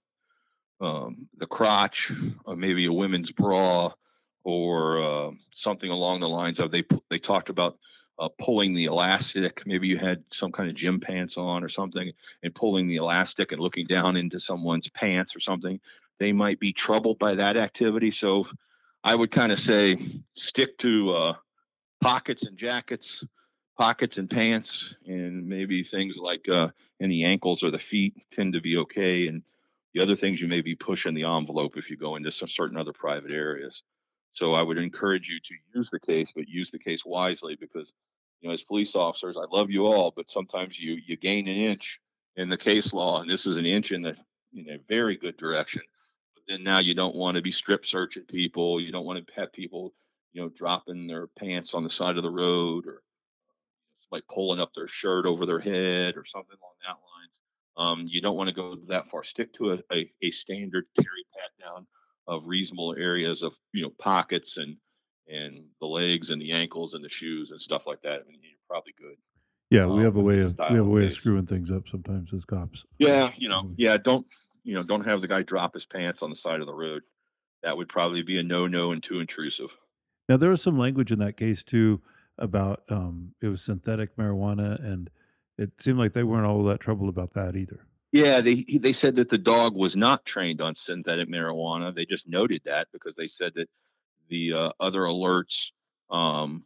um, 0.79 1.27
the 1.37 1.47
crotch, 1.47 2.11
or 2.45 2.55
maybe 2.55 2.85
a 2.85 2.93
women's 2.93 3.31
bra, 3.31 3.91
or 4.43 5.01
uh, 5.01 5.31
something 5.53 5.89
along 5.89 6.19
the 6.19 6.29
lines 6.29 6.59
of 6.59 6.71
they 6.71 6.83
they 7.09 7.19
talked 7.19 7.49
about 7.49 7.77
uh, 8.19 8.29
pulling 8.39 8.73
the 8.73 8.85
elastic. 8.85 9.65
Maybe 9.65 9.87
you 9.87 9.97
had 9.97 10.23
some 10.31 10.51
kind 10.51 10.69
of 10.69 10.75
gym 10.75 10.99
pants 10.99 11.37
on 11.37 11.63
or 11.63 11.69
something, 11.69 12.11
and 12.43 12.55
pulling 12.55 12.87
the 12.87 12.97
elastic 12.97 13.51
and 13.51 13.59
looking 13.59 13.87
down 13.87 14.15
into 14.15 14.39
someone's 14.39 14.89
pants 14.89 15.35
or 15.35 15.39
something. 15.39 15.79
They 16.19 16.33
might 16.33 16.59
be 16.59 16.73
troubled 16.73 17.17
by 17.17 17.35
that 17.35 17.57
activity. 17.57 18.11
So 18.11 18.45
I 19.03 19.15
would 19.15 19.31
kind 19.31 19.51
of 19.51 19.59
say 19.59 19.97
stick 20.33 20.77
to 20.79 21.13
uh, 21.13 21.33
pockets 22.01 22.45
and 22.45 22.57
jackets, 22.57 23.23
pockets 23.77 24.17
and 24.17 24.29
pants, 24.29 24.95
and 25.05 25.47
maybe 25.47 25.83
things 25.83 26.17
like 26.17 26.49
uh, 26.49 26.69
in 26.99 27.09
the 27.09 27.23
ankles 27.23 27.63
or 27.63 27.71
the 27.71 27.79
feet 27.79 28.15
tend 28.31 28.53
to 28.53 28.61
be 28.61 28.77
okay. 28.77 29.27
And 29.27 29.43
the 29.93 30.01
other 30.01 30.15
things 30.15 30.41
you 30.41 30.47
may 30.47 30.61
be 30.61 30.75
pushing 30.75 31.13
the 31.13 31.23
envelope 31.23 31.77
if 31.77 31.89
you 31.89 31.97
go 31.97 32.15
into 32.15 32.31
some 32.31 32.47
certain 32.47 32.77
other 32.77 32.93
private 32.93 33.31
areas. 33.31 33.83
So 34.33 34.53
I 34.53 34.61
would 34.61 34.77
encourage 34.77 35.29
you 35.29 35.39
to 35.39 35.55
use 35.75 35.89
the 35.89 35.99
case, 35.99 36.31
but 36.33 36.47
use 36.47 36.71
the 36.71 36.79
case 36.79 37.05
wisely 37.05 37.55
because, 37.55 37.93
you 38.39 38.47
know, 38.47 38.53
as 38.53 38.63
police 38.63 38.95
officers, 38.95 39.37
I 39.37 39.45
love 39.55 39.69
you 39.69 39.85
all, 39.85 40.13
but 40.15 40.31
sometimes 40.31 40.79
you 40.79 40.97
you 41.05 41.17
gain 41.17 41.47
an 41.47 41.57
inch 41.57 41.99
in 42.37 42.47
the 42.47 42.57
case 42.57 42.93
law, 42.93 43.21
and 43.21 43.29
this 43.29 43.45
is 43.45 43.57
an 43.57 43.65
inch 43.65 43.91
in 43.91 44.01
the 44.01 44.15
in 44.53 44.69
a 44.69 44.79
very 44.87 45.17
good 45.17 45.37
direction. 45.37 45.81
But 46.33 46.43
then 46.47 46.63
now 46.63 46.79
you 46.79 46.93
don't 46.93 47.15
want 47.15 47.35
to 47.35 47.41
be 47.41 47.51
strip 47.51 47.85
searching 47.85 48.23
people. 48.23 48.79
You 48.79 48.91
don't 48.91 49.05
want 49.05 49.27
to 49.27 49.33
have 49.33 49.51
people 49.51 49.93
you 50.33 50.41
know, 50.41 50.49
dropping 50.49 51.07
their 51.07 51.27
pants 51.27 51.73
on 51.73 51.83
the 51.83 51.89
side 51.89 52.17
of 52.17 52.23
the 52.23 52.31
road 52.31 52.85
or 52.87 53.01
like 54.11 54.23
pulling 54.33 54.59
up 54.59 54.71
their 54.75 54.87
shirt 54.87 55.25
over 55.25 55.45
their 55.45 55.59
head 55.59 56.17
or 56.17 56.25
something 56.25 56.57
along 56.61 56.73
that 56.81 56.89
lines. 56.89 57.39
Um, 57.77 58.07
you 58.09 58.21
don't 58.21 58.35
want 58.35 58.49
to 58.49 58.55
go 58.55 58.75
that 58.89 59.09
far. 59.09 59.23
Stick 59.23 59.53
to 59.53 59.73
a, 59.73 59.79
a, 59.93 60.11
a 60.21 60.29
standard 60.29 60.85
Terry 60.95 61.25
pat 61.33 61.49
down 61.65 61.87
of 62.27 62.45
reasonable 62.45 62.95
areas 62.97 63.43
of 63.43 63.53
you 63.73 63.83
know 63.83 63.93
pockets 63.99 64.57
and 64.57 64.77
and 65.27 65.63
the 65.79 65.87
legs 65.87 66.29
and 66.29 66.41
the 66.41 66.51
ankles 66.51 66.93
and 66.93 67.03
the 67.03 67.09
shoes 67.09 67.51
and 67.51 67.61
stuff 67.61 67.87
like 67.87 68.01
that. 68.01 68.21
I 68.21 68.29
mean, 68.29 68.39
you're 68.41 68.51
probably 68.69 68.93
good. 68.97 69.15
Yeah, 69.69 69.85
we 69.85 69.99
um, 69.99 70.03
have 70.03 70.17
a 70.17 70.21
way 70.21 70.39
of 70.39 70.57
we 70.69 70.75
have 70.75 70.85
a 70.85 70.89
way 70.89 71.05
of 71.05 71.13
screwing 71.13 71.45
things 71.45 71.71
up 71.71 71.87
sometimes 71.87 72.33
as 72.33 72.43
cops. 72.43 72.85
Yeah, 72.99 73.31
you 73.37 73.47
know, 73.47 73.71
yeah, 73.77 73.97
don't 73.97 74.27
you 74.63 74.75
know, 74.75 74.83
don't 74.83 75.05
have 75.05 75.21
the 75.21 75.27
guy 75.27 75.41
drop 75.41 75.73
his 75.73 75.85
pants 75.85 76.21
on 76.21 76.29
the 76.29 76.35
side 76.35 76.59
of 76.59 76.67
the 76.67 76.73
road. 76.73 77.03
That 77.63 77.77
would 77.77 77.87
probably 77.87 78.21
be 78.21 78.37
a 78.37 78.43
no 78.43 78.67
no 78.67 78.91
and 78.91 79.01
too 79.01 79.19
intrusive. 79.19 79.75
Now 80.31 80.37
there 80.37 80.51
was 80.51 80.61
some 80.61 80.77
language 80.77 81.11
in 81.11 81.19
that 81.19 81.35
case 81.35 81.61
too 81.61 82.01
about 82.37 82.83
um, 82.87 83.33
it 83.41 83.49
was 83.49 83.61
synthetic 83.61 84.15
marijuana, 84.15 84.81
and 84.81 85.09
it 85.57 85.71
seemed 85.81 85.99
like 85.99 86.13
they 86.13 86.23
weren't 86.23 86.45
all 86.45 86.63
that 86.63 86.79
troubled 86.79 87.09
about 87.09 87.33
that 87.33 87.57
either. 87.57 87.85
Yeah, 88.13 88.39
they 88.39 88.63
they 88.79 88.93
said 88.93 89.17
that 89.17 89.27
the 89.27 89.37
dog 89.37 89.75
was 89.75 89.97
not 89.97 90.23
trained 90.23 90.61
on 90.61 90.73
synthetic 90.73 91.27
marijuana. 91.27 91.93
They 91.93 92.05
just 92.05 92.29
noted 92.29 92.61
that 92.63 92.87
because 92.93 93.13
they 93.13 93.27
said 93.27 93.51
that 93.55 93.67
the 94.29 94.53
uh, 94.53 94.71
other 94.79 95.01
alerts 95.01 95.71
um, 96.09 96.63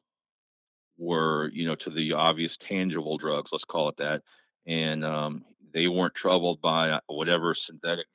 were, 0.99 1.49
you 1.51 1.65
know, 1.65 1.73
to 1.73 1.89
the 1.89 2.13
obvious 2.13 2.57
tangible 2.57 3.17
drugs, 3.17 3.51
let's 3.51 3.65
call 3.65 3.89
it 3.89 3.97
that, 3.97 4.21
and 4.67 5.03
um, 5.03 5.43
they 5.73 5.87
weren't 5.87 6.13
troubled 6.13 6.61
by 6.61 6.99
whatever 7.07 7.55
synthetic. 7.55 8.05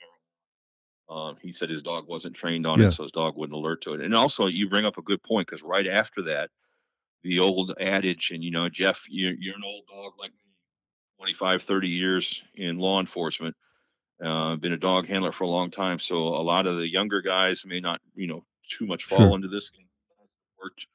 Um, 1.11 1.37
he 1.43 1.53
said 1.53 1.69
his 1.69 1.83
dog 1.83 2.07
wasn't 2.07 2.37
trained 2.37 2.67
on 2.67 2.79
Yeah. 2.81 2.87
it, 2.89 2.93
so 2.93 3.03
his 3.03 3.11
dog 3.13 3.37
wouldn't 3.37 3.57
alert 3.57 3.83
to 3.83 3.95
it. 3.95 4.01
And 4.01 4.15
also, 4.15 4.47
you 4.47 4.69
bring 4.69 4.85
up 4.87 4.97
a 4.97 5.03
good 5.03 5.23
point 5.23 5.49
because 5.49 5.63
right 5.63 5.87
after 5.89 6.23
that, 6.23 6.51
the 7.25 7.41
old 7.41 7.75
adage, 7.81 8.31
and 8.31 8.43
you 8.45 8.51
know, 8.53 8.69
Jeff, 8.69 9.05
you're, 9.09 9.35
you're 9.35 9.57
an 9.57 9.65
old 9.65 9.83
dog 9.89 10.13
like 10.19 10.31
me, 10.31 10.55
25, 11.19 11.63
30 11.65 11.89
years 11.89 12.45
in 12.55 12.79
law 12.79 13.01
enforcement. 13.01 13.57
Uh, 14.23 14.55
been 14.57 14.73
a 14.73 14.77
dog 14.79 15.07
handler 15.07 15.33
for 15.33 15.45
a 15.45 15.49
long 15.49 15.71
time, 15.71 15.99
so 15.99 16.17
a 16.17 16.43
lot 16.43 16.67
of 16.67 16.77
the 16.77 16.89
younger 16.89 17.21
guys 17.23 17.67
may 17.67 17.81
not, 17.81 18.01
you 18.15 18.27
know, 18.29 18.45
too 18.71 18.87
much 18.87 19.05
fall 19.05 19.19
Sure. 19.19 19.35
into 19.35 19.49
this. 19.49 19.73
Worked, 20.63 20.87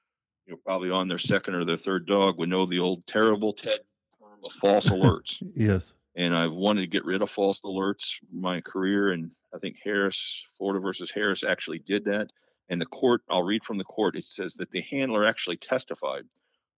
you 0.45 0.53
know, 0.53 0.59
probably 0.63 0.91
on 0.91 1.07
their 1.07 1.17
second 1.17 1.55
or 1.55 1.65
their 1.65 1.75
third 1.75 2.05
dog 2.05 2.37
would 2.37 2.49
know 2.49 2.65
the 2.67 2.79
old 2.79 3.05
terrible 3.07 3.51
Ted 3.51 3.79
term 4.19 4.39
of 4.45 4.53
false 4.53 4.87
alerts 4.87 5.41
Yes. 5.55 5.93
And 6.15 6.35
I've 6.35 6.53
wanted 6.53 6.81
to 6.81 6.87
get 6.87 7.05
rid 7.05 7.21
of 7.21 7.29
false 7.29 7.59
alerts 7.61 8.19
my 8.31 8.61
career. 8.61 9.11
And 9.11 9.31
I 9.53 9.59
think 9.59 9.77
Harris, 9.83 10.45
Florida 10.57 10.79
versus 10.79 11.11
Harris, 11.11 11.43
actually 11.43 11.79
did 11.79 12.05
that. 12.05 12.31
And 12.69 12.81
the 12.81 12.85
court, 12.85 13.21
I'll 13.29 13.43
read 13.43 13.63
from 13.63 13.77
the 13.77 13.83
court. 13.83 14.15
It 14.15 14.25
says 14.25 14.55
that 14.55 14.71
the 14.71 14.81
handler 14.81 15.25
actually 15.25 15.57
testified 15.57 16.23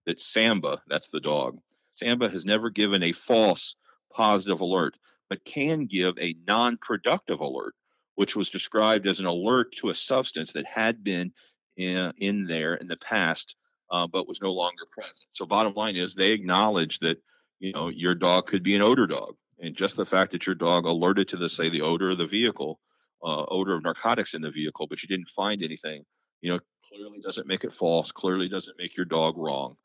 that 0.05 0.19
Samba, 0.19 0.81
that's 0.87 1.09
the 1.09 1.19
dog, 1.19 1.59
Samba 1.91 2.29
has 2.29 2.45
never 2.45 2.69
given 2.69 3.03
a 3.03 3.11
false 3.11 3.75
positive 4.11 4.61
alert, 4.61 4.95
but 5.29 5.45
can 5.45 5.85
give 5.85 6.17
a 6.17 6.35
non-productive 6.47 7.39
alert, 7.39 7.73
which 8.15 8.35
was 8.35 8.49
described 8.49 9.07
as 9.07 9.19
an 9.19 9.25
alert 9.25 9.73
to 9.77 9.89
a 9.89 9.93
substance 9.93 10.53
that 10.53 10.65
had 10.65 11.03
been 11.03 11.31
in, 11.75 12.11
in 12.17 12.45
there 12.45 12.75
in 12.75 12.87
the 12.87 12.97
past, 12.97 13.55
uh, 13.91 14.07
but 14.07 14.27
was 14.27 14.41
no 14.41 14.53
longer 14.53 14.85
present. 14.91 15.27
So 15.31 15.45
bottom 15.45 15.73
line 15.73 15.95
is 15.95 16.15
they 16.15 16.31
acknowledge 16.31 16.99
that 16.99 17.21
you 17.59 17.73
know 17.73 17.89
your 17.89 18.15
dog 18.15 18.47
could 18.47 18.63
be 18.63 18.75
an 18.75 18.81
odor 18.81 19.07
dog. 19.07 19.35
And 19.59 19.75
just 19.75 19.95
the 19.95 20.05
fact 20.05 20.31
that 20.31 20.45
your 20.45 20.55
dog 20.55 20.85
alerted 20.85 21.29
to 21.29 21.37
the 21.37 21.49
say 21.49 21.69
the 21.69 21.81
odor 21.81 22.11
of 22.11 22.17
the 22.17 22.27
vehicle 22.27 22.79
uh, 23.23 23.45
odor 23.49 23.75
of 23.75 23.83
narcotics 23.83 24.35
in 24.35 24.41
the 24.41 24.51
vehicle 24.51 24.85
but 24.87 25.01
you 25.01 25.07
didn't 25.07 25.29
find 25.29 25.63
anything 25.63 26.05
you 26.41 26.51
know 26.51 26.59
clearly 26.87 27.19
doesn't 27.21 27.47
make 27.47 27.63
it 27.63 27.73
false 27.73 28.11
clearly 28.11 28.47
doesn't 28.47 28.77
make 28.77 28.95
your 28.95 29.05
dog 29.05 29.37
wrong. 29.37 29.75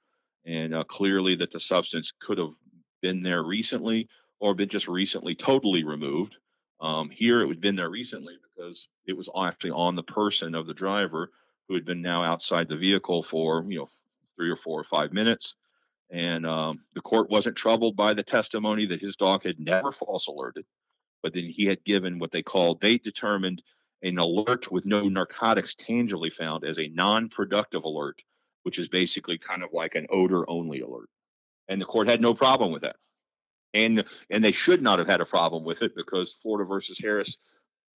And 0.44 0.74
uh, 0.74 0.84
clearly 0.84 1.36
that 1.36 1.52
the 1.52 1.60
substance 1.60 2.12
could 2.20 2.38
have 2.38 2.52
been 3.00 3.22
there 3.22 3.42
recently 3.42 4.08
or 4.40 4.54
been 4.54 4.68
just 4.68 4.88
recently 4.88 5.34
totally 5.34 5.84
removed. 5.84 6.36
Um, 6.80 7.10
here 7.10 7.40
it 7.40 7.46
would 7.46 7.60
been 7.60 7.76
there 7.76 7.90
recently 7.90 8.34
because 8.42 8.88
it 9.06 9.16
was 9.16 9.30
actually 9.40 9.70
on 9.70 9.94
the 9.94 10.02
person 10.02 10.54
of 10.54 10.66
the 10.66 10.74
driver 10.74 11.30
who 11.68 11.74
had 11.74 11.84
been 11.84 12.02
now 12.02 12.24
outside 12.24 12.68
the 12.68 12.76
vehicle 12.76 13.22
for 13.22 13.64
you 13.68 13.78
know 13.78 13.88
three 14.36 14.50
or 14.50 14.56
four 14.56 14.80
or 14.80 14.84
five 14.84 15.12
minutes 15.12 15.54
and 16.12 16.44
um, 16.44 16.80
the 16.94 17.00
court 17.00 17.30
wasn't 17.30 17.56
troubled 17.56 17.96
by 17.96 18.12
the 18.12 18.22
testimony 18.22 18.84
that 18.86 19.00
his 19.00 19.16
dog 19.16 19.44
had 19.44 19.58
never 19.58 19.90
false 19.90 20.26
alerted, 20.26 20.66
but 21.22 21.32
then 21.32 21.44
he 21.44 21.64
had 21.64 21.82
given 21.84 22.18
what 22.18 22.30
they 22.30 22.42
called, 22.42 22.80
they 22.80 22.98
determined 22.98 23.62
an 24.02 24.18
alert 24.18 24.70
with 24.70 24.84
no 24.84 25.08
narcotics 25.08 25.74
tangibly 25.74 26.28
found 26.28 26.64
as 26.64 26.78
a 26.78 26.88
non 26.88 27.30
productive 27.30 27.84
alert, 27.84 28.22
which 28.62 28.78
is 28.78 28.88
basically 28.88 29.38
kind 29.38 29.62
of 29.62 29.70
like 29.72 29.94
an 29.94 30.06
odor 30.10 30.48
only 30.50 30.80
alert. 30.80 31.08
And 31.68 31.80
the 31.80 31.86
court 31.86 32.08
had 32.08 32.20
no 32.20 32.34
problem 32.34 32.72
with 32.72 32.82
that. 32.82 32.96
And 33.72 34.04
and 34.28 34.44
they 34.44 34.52
should 34.52 34.82
not 34.82 34.98
have 34.98 35.08
had 35.08 35.22
a 35.22 35.26
problem 35.26 35.64
with 35.64 35.80
it 35.80 35.96
because 35.96 36.34
Florida 36.34 36.68
versus 36.68 36.98
Harris 36.98 37.38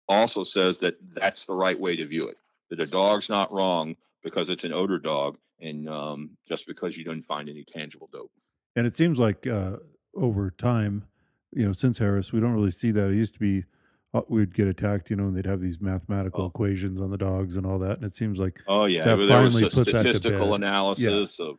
also 0.09 0.45
says 0.45 0.79
that 0.79 0.95
that's 1.15 1.47
the 1.47 1.55
right 1.55 1.79
way 1.79 1.97
to 1.97 2.07
view 2.07 2.29
it. 2.29 2.37
That 2.71 2.79
a 2.79 2.87
dog's 2.87 3.29
not 3.29 3.53
wrong 3.53 3.97
because 4.23 4.51
it's 4.51 4.63
an 4.63 4.73
odor 4.73 5.01
dog, 5.01 5.37
and 5.61 5.89
um, 5.89 6.37
just 6.49 6.67
because 6.67 6.97
you 6.97 7.05
didn't 7.05 7.25
find 7.27 7.49
any 7.49 7.65
tangible 7.65 8.09
dope. 8.13 8.31
And 8.77 8.87
it 8.87 8.97
seems 8.97 9.19
like 9.19 9.47
uh, 9.47 9.77
over 10.15 10.51
time, 10.51 11.07
you 11.53 11.65
know, 11.67 11.73
since 11.73 11.99
Harris, 11.99 12.33
we 12.33 12.41
don't 12.41 12.53
really 12.55 12.71
see 12.73 12.91
that. 12.91 13.11
It 13.11 13.17
used 13.17 13.35
to 13.35 13.41
be 13.41 13.65
uh, 14.13 14.23
we'd 14.29 14.55
get 14.55 14.69
attacked, 14.69 15.11
you 15.11 15.17
know, 15.17 15.27
and 15.27 15.37
they'd 15.37 15.47
have 15.47 15.61
these 15.61 15.81
mathematical 15.81 16.45
Oh. 16.45 16.47
equations 16.47 17.01
on 17.01 17.11
the 17.11 17.19
dogs 17.19 17.57
and 17.57 17.67
all 17.67 17.79
that. 17.81 17.97
And 17.97 18.05
it 18.05 18.15
seems 18.15 18.39
like 18.39 18.61
Oh 18.67 18.85
yeah, 18.87 19.05
that 19.05 19.17
there 19.17 19.43
was 19.43 19.57
a 19.57 19.61
put 19.63 19.73
statistical 19.87 20.55
analysis 20.55 21.39
of 21.41 21.57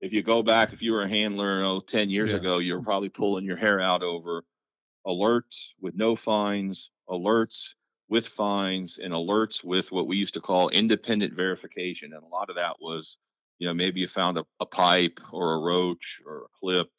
if 0.00 0.12
you 0.12 0.22
go 0.22 0.42
back, 0.42 0.72
if 0.72 0.82
you 0.82 0.92
were 0.92 1.02
a 1.02 1.08
handler 1.08 1.64
oh, 1.64 1.80
10 1.80 2.10
years 2.10 2.32
Yeah. 2.32 2.38
ago, 2.38 2.58
you're 2.58 2.82
probably 2.82 3.08
pulling 3.08 3.44
your 3.44 3.56
hair 3.56 3.80
out 3.80 4.02
over 4.02 4.44
alerts 5.06 5.72
with 5.80 5.94
no 5.94 6.16
fines, 6.16 6.90
alerts 7.08 7.74
with 8.08 8.26
fines, 8.28 8.98
and 8.98 9.12
alerts 9.12 9.64
with 9.64 9.90
what 9.92 10.06
we 10.06 10.16
used 10.16 10.34
to 10.34 10.40
call 10.40 10.68
independent 10.70 11.34
verification. 11.34 12.12
And 12.12 12.22
a 12.22 12.26
lot 12.26 12.50
of 12.50 12.56
that 12.56 12.76
was, 12.80 13.18
you 13.58 13.66
know, 13.66 13.74
maybe 13.74 14.00
you 14.00 14.08
found 14.08 14.38
a, 14.38 14.44
a 14.60 14.66
pipe 14.66 15.20
or 15.32 15.54
a 15.54 15.58
roach 15.58 16.20
or 16.26 16.44
a 16.44 16.48
clip 16.60 16.90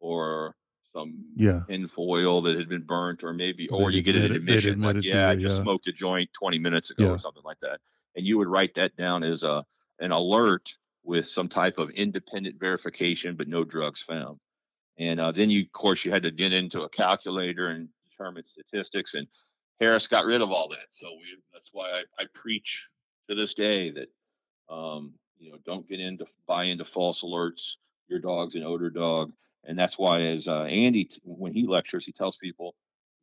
or 0.00 0.54
some 0.92 1.24
yeah, 1.36 1.60
in 1.68 1.86
foil 1.86 2.42
that 2.42 2.56
had 2.56 2.68
been 2.68 2.82
burnt, 2.82 3.22
or 3.22 3.32
maybe, 3.32 3.68
They'd 3.70 3.76
or 3.76 3.90
you 3.90 4.02
get 4.02 4.16
an 4.16 4.32
admission 4.32 4.80
like, 4.80 5.02
yeah, 5.02 5.28
I 5.28 5.36
just 5.36 5.58
yeah. 5.58 5.62
smoked 5.62 5.86
a 5.86 5.92
joint 5.92 6.30
20 6.32 6.58
minutes 6.58 6.90
ago 6.90 7.04
Yeah. 7.04 7.10
or 7.10 7.18
something 7.18 7.44
like 7.44 7.60
that. 7.62 7.80
And 8.16 8.26
you 8.26 8.38
would 8.38 8.48
write 8.48 8.74
that 8.74 8.96
down 8.96 9.22
as 9.22 9.44
a 9.44 9.64
an 10.00 10.10
alert 10.12 10.74
with 11.04 11.26
some 11.26 11.48
type 11.48 11.78
of 11.78 11.90
independent 11.90 12.58
verification, 12.58 13.36
but 13.36 13.48
no 13.48 13.64
drugs 13.64 14.02
found. 14.02 14.38
And 14.98 15.20
uh, 15.20 15.32
then 15.32 15.50
you, 15.50 15.62
of 15.62 15.72
course, 15.72 16.04
you 16.04 16.10
had 16.10 16.22
to 16.24 16.30
get 16.30 16.52
into 16.52 16.82
a 16.82 16.88
calculator 16.88 17.68
and 17.68 17.88
determine 18.10 18.44
statistics. 18.44 19.14
And 19.14 19.26
Harris 19.78 20.08
got 20.08 20.24
rid 20.24 20.40
of 20.42 20.50
all 20.50 20.68
that. 20.68 20.86
So 20.90 21.08
we, 21.10 21.36
that's 21.52 21.70
why 21.72 21.90
I, 21.90 22.22
I 22.22 22.26
preach 22.34 22.88
to 23.28 23.34
this 23.34 23.54
day 23.54 23.90
that 23.92 24.08
um, 24.74 25.14
you 25.40 25.50
know 25.50 25.58
don't 25.64 25.88
get 25.88 25.98
into 25.98 26.26
buy 26.46 26.64
into 26.64 26.84
false 26.84 27.24
alerts. 27.24 27.76
Your 28.08 28.20
dog's 28.20 28.54
an 28.54 28.62
odor 28.62 28.90
dog, 28.90 29.32
and 29.64 29.78
that's 29.78 29.98
why 29.98 30.22
as 30.22 30.46
uh, 30.46 30.64
Andy 30.64 31.10
when 31.24 31.52
he 31.52 31.66
lectures, 31.66 32.04
he 32.04 32.12
tells 32.12 32.36
people 32.36 32.74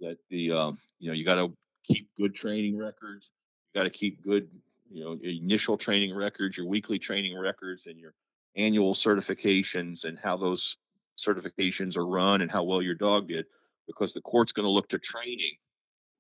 that 0.01 0.17
the 0.29 0.51
um, 0.51 0.77
you 0.99 1.07
know 1.07 1.13
you 1.13 1.23
got 1.23 1.35
to 1.35 1.53
keep 1.83 2.09
good 2.17 2.35
training 2.35 2.77
records. 2.77 3.31
You 3.73 3.81
got 3.81 3.91
to 3.91 3.97
keep 3.97 4.23
good 4.23 4.49
you 4.91 5.03
know 5.03 5.17
initial 5.21 5.77
training 5.77 6.15
records, 6.15 6.57
your 6.57 6.67
weekly 6.67 6.99
training 6.99 7.37
records, 7.37 7.85
and 7.85 7.97
your 7.97 8.13
annual 8.55 8.93
certifications, 8.93 10.03
and 10.05 10.17
how 10.17 10.37
those 10.37 10.77
certifications 11.17 11.97
are 11.97 12.05
run 12.05 12.41
and 12.41 12.51
how 12.51 12.63
well 12.63 12.81
your 12.81 12.95
dog 12.95 13.27
did, 13.27 13.45
because 13.87 14.13
the 14.13 14.21
court's 14.21 14.51
going 14.51 14.65
to 14.65 14.71
look 14.71 14.89
to 14.89 14.99
training 14.99 15.57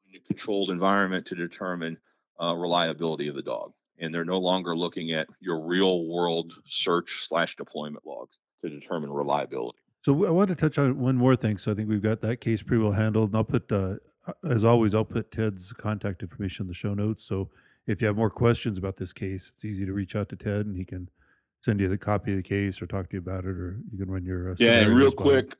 in 0.09 0.15
a 0.15 0.19
controlled 0.27 0.69
environment 0.69 1.25
to 1.27 1.35
determine 1.35 1.97
uh, 2.41 2.53
reliability 2.53 3.27
of 3.27 3.35
the 3.35 3.41
dog. 3.41 3.73
And 3.99 4.13
they're 4.13 4.25
no 4.25 4.37
longer 4.39 4.75
looking 4.75 5.11
at 5.11 5.27
your 5.39 5.59
real 5.59 6.05
world 6.05 6.53
search 6.67 7.27
slash 7.27 7.55
deployment 7.55 8.05
logs 8.05 8.37
to 8.63 8.69
determine 8.69 9.11
reliability. 9.11 9.79
So 10.03 10.25
I 10.25 10.29
want 10.29 10.49
to 10.49 10.55
touch 10.55 10.77
on 10.77 10.99
one 10.99 11.15
more 11.15 11.35
thing. 11.35 11.57
So 11.57 11.71
I 11.71 11.75
think 11.75 11.89
we've 11.89 12.01
got 12.01 12.21
that 12.21 12.37
case 12.37 12.61
pretty 12.61 12.81
well 12.81 12.93
handled. 12.93 13.29
And 13.29 13.37
I'll 13.37 13.43
put, 13.43 13.71
uh, 13.71 13.95
as 14.47 14.63
always, 14.63 14.93
I'll 14.93 15.03
put 15.05 15.31
Ted's 15.31 15.73
contact 15.73 16.21
information 16.21 16.63
in 16.63 16.67
the 16.67 16.73
show 16.73 16.93
notes. 16.93 17.25
So 17.25 17.49
if 17.87 18.01
you 18.01 18.07
have 18.07 18.15
more 18.15 18.29
questions 18.29 18.77
about 18.77 18.97
this 18.97 19.13
case, 19.13 19.51
it's 19.53 19.65
easy 19.65 19.85
to 19.85 19.93
reach 19.93 20.15
out 20.15 20.29
to 20.29 20.35
Ted, 20.35 20.65
and 20.65 20.75
he 20.75 20.85
can 20.85 21.09
send 21.61 21.79
you 21.79 21.87
the 21.87 21.97
copy 21.97 22.31
of 22.31 22.37
the 22.37 22.43
case 22.43 22.81
or 22.81 22.87
talk 22.87 23.09
to 23.09 23.15
you 23.15 23.19
about 23.19 23.45
it, 23.45 23.57
or 23.57 23.79
you 23.91 23.97
can 23.97 24.11
run 24.11 24.23
your 24.25 24.51
uh, 24.51 24.55
Yeah, 24.59 24.81
and 24.81 24.95
real 24.95 25.11
scenarios 25.11 25.15
by 25.15 25.23
him. 25.23 25.29
quick, 25.29 25.55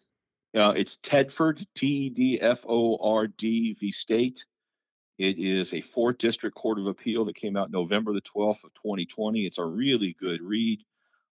uh, 0.55 0.73
it's 0.75 0.97
Tedford, 0.97 1.65
T 1.75 1.87
E 1.87 2.09
D 2.09 2.41
F 2.41 2.65
O 2.67 2.97
R 2.97 3.27
D 3.27 3.75
v 3.79 3.91
State. 3.91 4.45
It 5.17 5.39
is 5.39 5.73
a 5.73 5.81
fourth 5.81 6.19
district 6.19 6.55
court 6.55 6.79
of 6.79 6.85
appeal 6.85 7.25
that 7.25 7.35
came 7.35 7.57
out 7.57 7.71
November 7.71 8.13
the 8.13 8.21
12th 8.21 8.63
of 8.63 8.73
2020. 8.75 9.45
It's 9.45 9.57
a 9.57 9.65
really 9.65 10.15
good 10.19 10.41
read. 10.41 10.83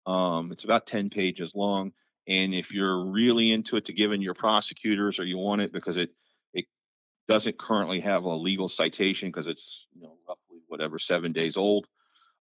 Um, 0.07 0.53
it's 0.53 0.65
about 0.65 0.87
10 0.87 1.11
pages 1.11 1.55
long. 1.55 1.93
And 2.29 2.55
if 2.55 2.73
you're 2.73 3.05
really 3.05 3.51
into 3.51 3.77
it 3.77 3.87
to 3.87 3.93
give 3.93 4.13
in 4.13 4.23
your 4.23 4.35
prosecutors 4.35 5.19
or 5.19 5.25
you 5.25 5.39
want 5.39 5.61
it 5.61 5.73
because 5.73 5.97
it 5.97 6.11
it 6.55 6.67
doesn't 7.27 7.59
currently 7.59 7.99
have 8.01 8.23
a 8.25 8.35
legal 8.35 8.69
citation 8.69 9.29
because 9.29 9.49
it's 9.49 9.87
you 9.93 10.03
know 10.03 10.17
roughly 10.29 10.61
whatever 10.69 11.01
seven 11.01 11.33
days 11.33 11.57
old, 11.57 11.89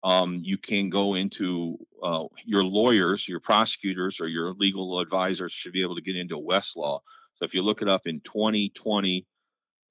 um, 0.03 0.41
you 0.43 0.59
can 0.59 0.91
go 0.91 1.15
into 1.15 1.79
uh, 2.03 2.25
your 2.45 2.65
lawyers, 2.65 3.29
your 3.29 3.39
prosecutors, 3.39 4.21
or 4.21 4.27
your 4.27 4.53
legal 4.55 4.99
advisors 4.99 5.53
should 5.53 5.73
be 5.73 5.83
able 5.83 5.95
to 5.95 6.03
get 6.03 6.17
into 6.17 6.37
Westlaw. 6.37 7.01
So 7.35 7.45
if 7.45 7.55
you 7.55 7.63
look 7.63 7.83
it 7.83 7.89
up 7.89 8.09
in 8.09 8.21
2020 8.21 9.25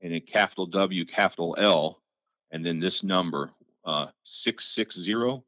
and 0.02 0.14
then 0.14 0.22
capital 0.22 0.66
W, 0.66 1.06
capital 1.06 1.56
L, 1.60 2.02
and 2.52 2.66
then 2.66 2.80
this 2.80 3.04
number, 3.04 3.52
uh, 3.86 4.08
660 4.24 5.44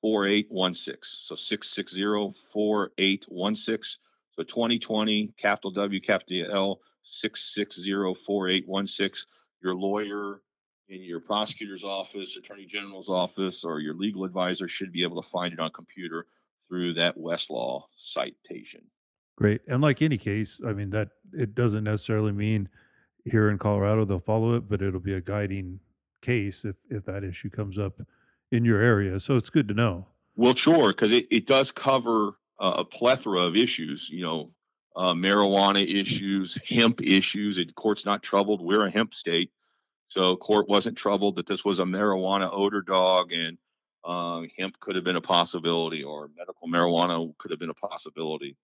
4816. 0.00 0.98
So 1.02 1.34
660 1.34 2.38
4816. 2.52 4.00
So 4.32 4.42
2020, 4.42 5.32
capital 5.38 5.70
W, 5.70 6.00
capital 6.00 6.46
L, 6.52 6.80
660 7.04 8.14
4816. 8.24 9.24
Your 9.62 9.74
lawyer 9.74 10.42
in 10.88 11.02
your 11.02 11.20
prosecutor's 11.20 11.84
office, 11.84 12.36
attorney 12.36 12.66
general's 12.66 13.08
office, 13.08 13.64
or 13.64 13.80
your 13.80 13.94
legal 13.94 14.24
advisor 14.24 14.68
should 14.68 14.92
be 14.92 15.02
able 15.02 15.22
to 15.22 15.28
find 15.28 15.52
it 15.54 15.60
on 15.60 15.70
computer 15.70 16.26
through 16.68 16.94
that 16.94 17.16
Westlaw 17.16 17.82
citation. 17.96 18.82
Great. 19.36 19.62
And 19.66 19.80
like 19.80 20.02
any 20.02 20.18
case, 20.18 20.60
I 20.64 20.72
mean 20.72 20.90
that 20.90 21.10
it 21.32 21.54
doesn't 21.54 21.84
necessarily 21.84 22.32
mean 22.32 22.68
here 23.24 23.48
in 23.48 23.58
Colorado 23.58 24.04
they'll 24.04 24.18
follow 24.18 24.54
it, 24.54 24.68
but 24.68 24.82
it'll 24.82 25.00
be 25.00 25.14
a 25.14 25.20
guiding 25.20 25.80
case 26.22 26.64
if 26.64 26.76
if 26.88 27.04
that 27.04 27.24
issue 27.24 27.50
comes 27.50 27.78
up 27.78 28.00
in 28.50 28.64
your 28.64 28.80
area. 28.80 29.20
So 29.20 29.36
it's 29.36 29.50
good 29.50 29.68
to 29.68 29.74
know. 29.74 30.08
Well, 30.36 30.54
sure, 30.54 30.88
because 30.88 31.12
it, 31.12 31.26
it 31.30 31.46
does 31.46 31.70
cover 31.70 32.38
uh, 32.58 32.74
a 32.78 32.84
plethora 32.84 33.40
of 33.40 33.56
issues. 33.56 34.08
You 34.10 34.22
know, 34.22 34.50
uh, 34.96 35.14
marijuana 35.14 35.84
issues, 35.84 36.58
hemp 36.68 37.02
issues. 37.02 37.58
And 37.58 37.74
court's 37.74 38.04
not 38.04 38.22
troubled. 38.22 38.60
We're 38.60 38.86
a 38.86 38.90
hemp 38.90 39.14
state, 39.14 39.50
so 40.08 40.36
court 40.36 40.68
wasn't 40.68 40.98
troubled 40.98 41.36
that 41.36 41.46
this 41.46 41.64
was 41.64 41.80
a 41.80 41.84
marijuana 41.84 42.48
odor 42.52 42.82
dog 42.82 43.32
and 43.32 43.58
uh, 44.04 44.42
hemp 44.58 44.78
could 44.80 44.96
have 44.96 45.04
been 45.04 45.16
a 45.16 45.20
possibility, 45.20 46.04
or 46.04 46.28
medical 46.36 46.68
marijuana 46.68 47.32
could 47.38 47.50
have 47.50 47.60
been 47.60 47.70
a 47.70 47.74
possibility, 47.74 48.56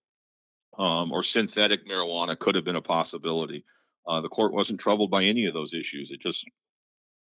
um, 0.77 1.11
or 1.11 1.23
synthetic 1.23 1.87
marijuana 1.87 2.37
could 2.37 2.55
have 2.55 2.63
been 2.63 2.75
a 2.75 2.81
possibility. 2.81 3.65
Uh, 4.07 4.21
the 4.21 4.29
court 4.29 4.53
wasn't 4.53 4.79
troubled 4.79 5.11
by 5.11 5.23
any 5.23 5.45
of 5.45 5.53
those 5.53 5.73
issues. 5.73 6.11
It 6.11 6.21
just, 6.21 6.45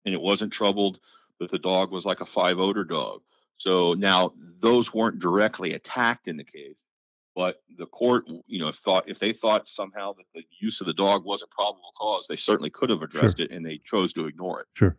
and 0.06 0.14
it 0.14 0.22
wasn't 0.22 0.54
troubled 0.54 1.00
that 1.40 1.52
the 1.52 1.60
dog 1.60 1.92
was 1.92 2.06
like 2.06 2.22
a 2.22 2.26
five 2.26 2.60
odor 2.60 2.84
dog. 2.84 3.22
So 3.58 3.94
now 3.94 4.34
those 4.62 4.94
weren't 4.94 5.20
directly 5.20 5.74
attacked 5.74 6.28
in 6.28 6.38
the 6.38 6.44
case, 6.46 6.86
but 7.36 7.62
the 7.78 7.86
court, 7.86 8.26
you 8.48 8.60
know, 8.60 8.72
thought 8.72 9.10
if 9.10 9.20
they 9.20 9.34
thought 9.34 9.68
somehow 9.68 10.14
that 10.14 10.26
the 10.34 10.44
use 10.60 10.80
of 10.82 10.88
the 10.88 10.94
dog 10.94 11.26
wasn't 11.26 11.52
probable 11.52 11.92
cause, 11.98 12.28
they 12.28 12.36
certainly 12.38 12.70
could 12.70 12.90
have 12.90 13.02
addressed 13.02 13.38
Sure. 13.38 13.46
it, 13.46 13.52
and 13.52 13.66
they 13.66 13.80
chose 13.84 14.14
to 14.14 14.26
ignore 14.26 14.62
it. 14.62 14.68
Sure. 14.74 14.98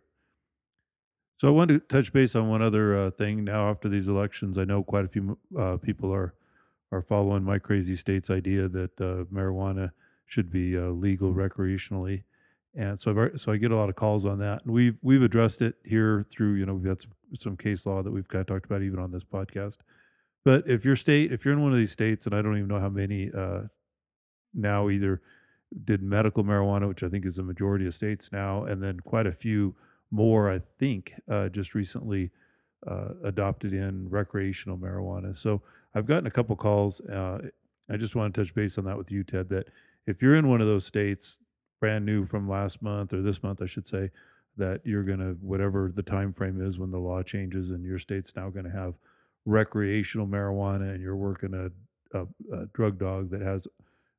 So 1.38 1.48
I 1.48 1.52
wanted 1.52 1.80
to 1.80 1.86
touch 1.86 2.12
base 2.12 2.36
on 2.36 2.50
one 2.50 2.60
other 2.60 2.94
uh, 2.94 3.10
thing. 3.10 3.44
Now, 3.44 3.70
after 3.70 3.88
these 3.88 4.08
elections, 4.08 4.58
I 4.58 4.64
know 4.64 4.82
quite 4.82 5.06
a 5.06 5.08
few 5.08 5.38
uh, 5.58 5.78
people 5.78 6.12
are 6.12 6.34
are 6.92 7.00
following 7.00 7.44
my 7.44 7.58
crazy 7.58 7.94
state's 7.96 8.28
idea 8.28 8.68
that 8.68 9.00
uh, 9.00 9.24
marijuana 9.32 9.92
should 10.30 10.48
be 10.50 10.78
uh, 10.78 10.90
legal 10.90 11.34
recreationally, 11.34 12.22
and 12.72 13.00
so 13.00 13.10
I've, 13.10 13.40
so 13.40 13.50
I 13.50 13.56
get 13.56 13.72
a 13.72 13.76
lot 13.76 13.88
of 13.88 13.96
calls 13.96 14.24
on 14.24 14.38
that. 14.38 14.64
And 14.64 14.72
we've 14.72 14.96
we've 15.02 15.22
addressed 15.22 15.60
it 15.60 15.74
here 15.84 16.24
through 16.30 16.54
you 16.54 16.64
know 16.64 16.74
we've 16.74 16.84
got 16.84 17.02
some, 17.02 17.12
some 17.38 17.56
case 17.56 17.84
law 17.84 18.00
that 18.02 18.12
we've 18.12 18.28
kind 18.28 18.40
of 18.40 18.46
talked 18.46 18.66
about 18.66 18.82
even 18.82 19.00
on 19.00 19.10
this 19.10 19.24
podcast. 19.24 19.78
But 20.44 20.68
if 20.68 20.84
your 20.84 20.96
state, 20.96 21.32
if 21.32 21.44
you're 21.44 21.52
in 21.52 21.62
one 21.62 21.72
of 21.72 21.78
these 21.78 21.90
states, 21.90 22.26
and 22.26 22.34
I 22.34 22.42
don't 22.42 22.56
even 22.56 22.68
know 22.68 22.78
how 22.78 22.88
many 22.88 23.30
uh, 23.36 23.62
now 24.54 24.88
either 24.88 25.20
did 25.84 26.00
medical 26.00 26.44
marijuana, 26.44 26.88
which 26.88 27.02
I 27.02 27.08
think 27.08 27.26
is 27.26 27.36
the 27.36 27.42
majority 27.42 27.86
of 27.86 27.94
states 27.94 28.30
now, 28.32 28.64
and 28.64 28.80
then 28.82 29.00
quite 29.00 29.26
a 29.26 29.32
few 29.32 29.74
more, 30.10 30.48
I 30.50 30.60
think, 30.78 31.14
uh, 31.28 31.48
just 31.48 31.74
recently 31.74 32.30
uh, 32.86 33.14
adopted 33.24 33.72
in 33.72 34.08
recreational 34.08 34.78
marijuana. 34.78 35.36
So 35.36 35.62
I've 35.94 36.06
gotten 36.06 36.26
a 36.26 36.30
couple 36.30 36.56
calls. 36.56 37.00
Uh, 37.00 37.48
I 37.90 37.96
just 37.96 38.14
want 38.14 38.32
to 38.32 38.40
touch 38.40 38.54
base 38.54 38.78
on 38.78 38.84
that 38.84 38.96
with 38.96 39.10
you, 39.10 39.24
Ted. 39.24 39.48
That 39.48 39.68
if 40.10 40.20
you're 40.20 40.36
in 40.36 40.48
one 40.48 40.60
of 40.60 40.66
those 40.66 40.84
states, 40.84 41.40
brand 41.80 42.04
new 42.04 42.26
from 42.26 42.48
last 42.48 42.82
month 42.82 43.12
or 43.12 43.22
this 43.22 43.42
month, 43.42 43.62
I 43.62 43.66
should 43.66 43.86
say, 43.86 44.10
that 44.56 44.82
you're 44.84 45.04
going 45.04 45.20
to 45.20 45.38
whatever 45.40 45.90
the 45.94 46.02
time 46.02 46.32
frame 46.32 46.60
is 46.60 46.78
when 46.78 46.90
the 46.90 46.98
law 46.98 47.22
changes 47.22 47.70
and 47.70 47.84
your 47.84 47.98
state's 47.98 48.36
now 48.36 48.50
going 48.50 48.66
to 48.66 48.70
have 48.70 48.94
recreational 49.46 50.26
marijuana 50.26 50.92
and 50.92 51.00
you're 51.00 51.16
working 51.16 51.54
a, 51.54 51.70
a, 52.18 52.26
a 52.52 52.66
drug 52.66 52.98
dog 52.98 53.30
that 53.30 53.40
has 53.40 53.66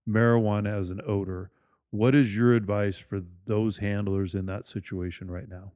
marijuana 0.08 0.70
as 0.70 0.90
an 0.90 1.02
odor. 1.06 1.52
What 1.92 2.16
is 2.16 2.36
your 2.36 2.54
advice 2.54 2.98
for 2.98 3.22
those 3.46 3.78
handlers 3.78 4.34
in 4.34 4.46
that 4.48 4.66
situation 4.66 5.30
right 5.30 5.50
now? 5.50 5.74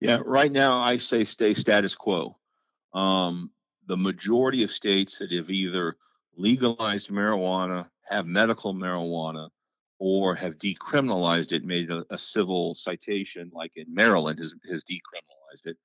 Yeah, 0.00 0.18
right 0.24 0.52
now 0.52 0.78
I 0.78 0.98
say 0.98 1.24
stay 1.24 1.54
status 1.54 1.96
quo. 1.96 2.36
Um, 2.92 3.50
the 3.88 3.96
majority 3.96 4.62
of 4.62 4.70
states 4.70 5.18
that 5.18 5.32
have 5.32 5.50
either 5.50 5.96
legalized 6.36 7.08
marijuana, 7.08 7.88
have 8.08 8.26
medical 8.26 8.74
marijuana, 8.74 9.48
or 9.98 10.34
have 10.34 10.58
decriminalized 10.58 11.52
it, 11.52 11.64
made 11.64 11.90
a, 11.90 12.04
a 12.10 12.18
civil 12.18 12.74
citation, 12.74 13.50
like 13.54 13.76
in 13.76 13.86
Maryland 13.92 14.38
has, 14.38 14.54
has 14.68 14.84
decriminalized 14.84 15.66
it. 15.66 15.76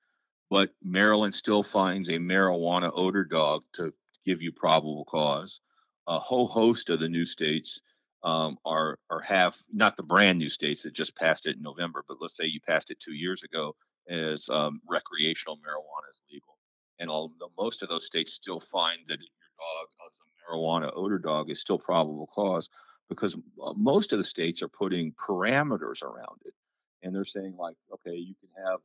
But 0.50 0.70
Maryland 0.82 1.34
still 1.34 1.62
finds 1.62 2.08
a 2.08 2.14
marijuana 2.14 2.90
odor 2.94 3.24
dog 3.24 3.64
to 3.74 3.92
give 4.24 4.42
you 4.42 4.50
probable 4.52 5.04
cause. 5.04 5.60
A 6.06 6.18
whole 6.18 6.48
host 6.48 6.90
of 6.90 7.00
the 7.00 7.08
new 7.08 7.24
states 7.24 7.80
um, 8.24 8.58
are 8.64 8.98
are 9.10 9.20
have 9.20 9.56
not 9.72 9.96
the 9.96 10.02
brand 10.02 10.38
new 10.38 10.48
states 10.48 10.82
that 10.82 10.92
just 10.92 11.16
passed 11.16 11.46
it 11.46 11.56
in 11.56 11.62
November, 11.62 12.02
but 12.08 12.18
let's 12.20 12.36
say 12.36 12.46
you 12.46 12.60
passed 12.66 12.90
it 12.90 12.98
two 12.98 13.12
years 13.12 13.42
ago 13.42 13.76
as 14.08 14.48
um, 14.50 14.80
recreational 14.88 15.56
marijuana 15.56 16.10
is 16.10 16.20
legal. 16.32 16.56
And 16.98 17.10
although 17.10 17.52
most 17.56 17.82
of 17.82 17.88
those 17.88 18.06
states 18.06 18.32
still 18.32 18.58
find 18.58 18.98
that 19.06 19.18
your 19.20 19.50
dog 19.58 19.86
as 20.06 20.18
a 20.18 20.27
marijuana 20.48 20.90
odor 20.94 21.18
dog 21.18 21.50
is 21.50 21.60
still 21.60 21.78
probable 21.78 22.28
cause, 22.34 22.70
because 23.08 23.36
uh, 23.62 23.72
most 23.76 24.12
of 24.12 24.18
the 24.18 24.24
states 24.24 24.62
are 24.62 24.68
putting 24.68 25.12
parameters 25.12 26.02
around 26.02 26.40
it, 26.44 26.54
and 27.02 27.14
they're 27.14 27.24
saying 27.24 27.54
like, 27.58 27.76
okay, 27.92 28.16
you 28.16 28.34
can 28.40 28.64
have 28.64 28.80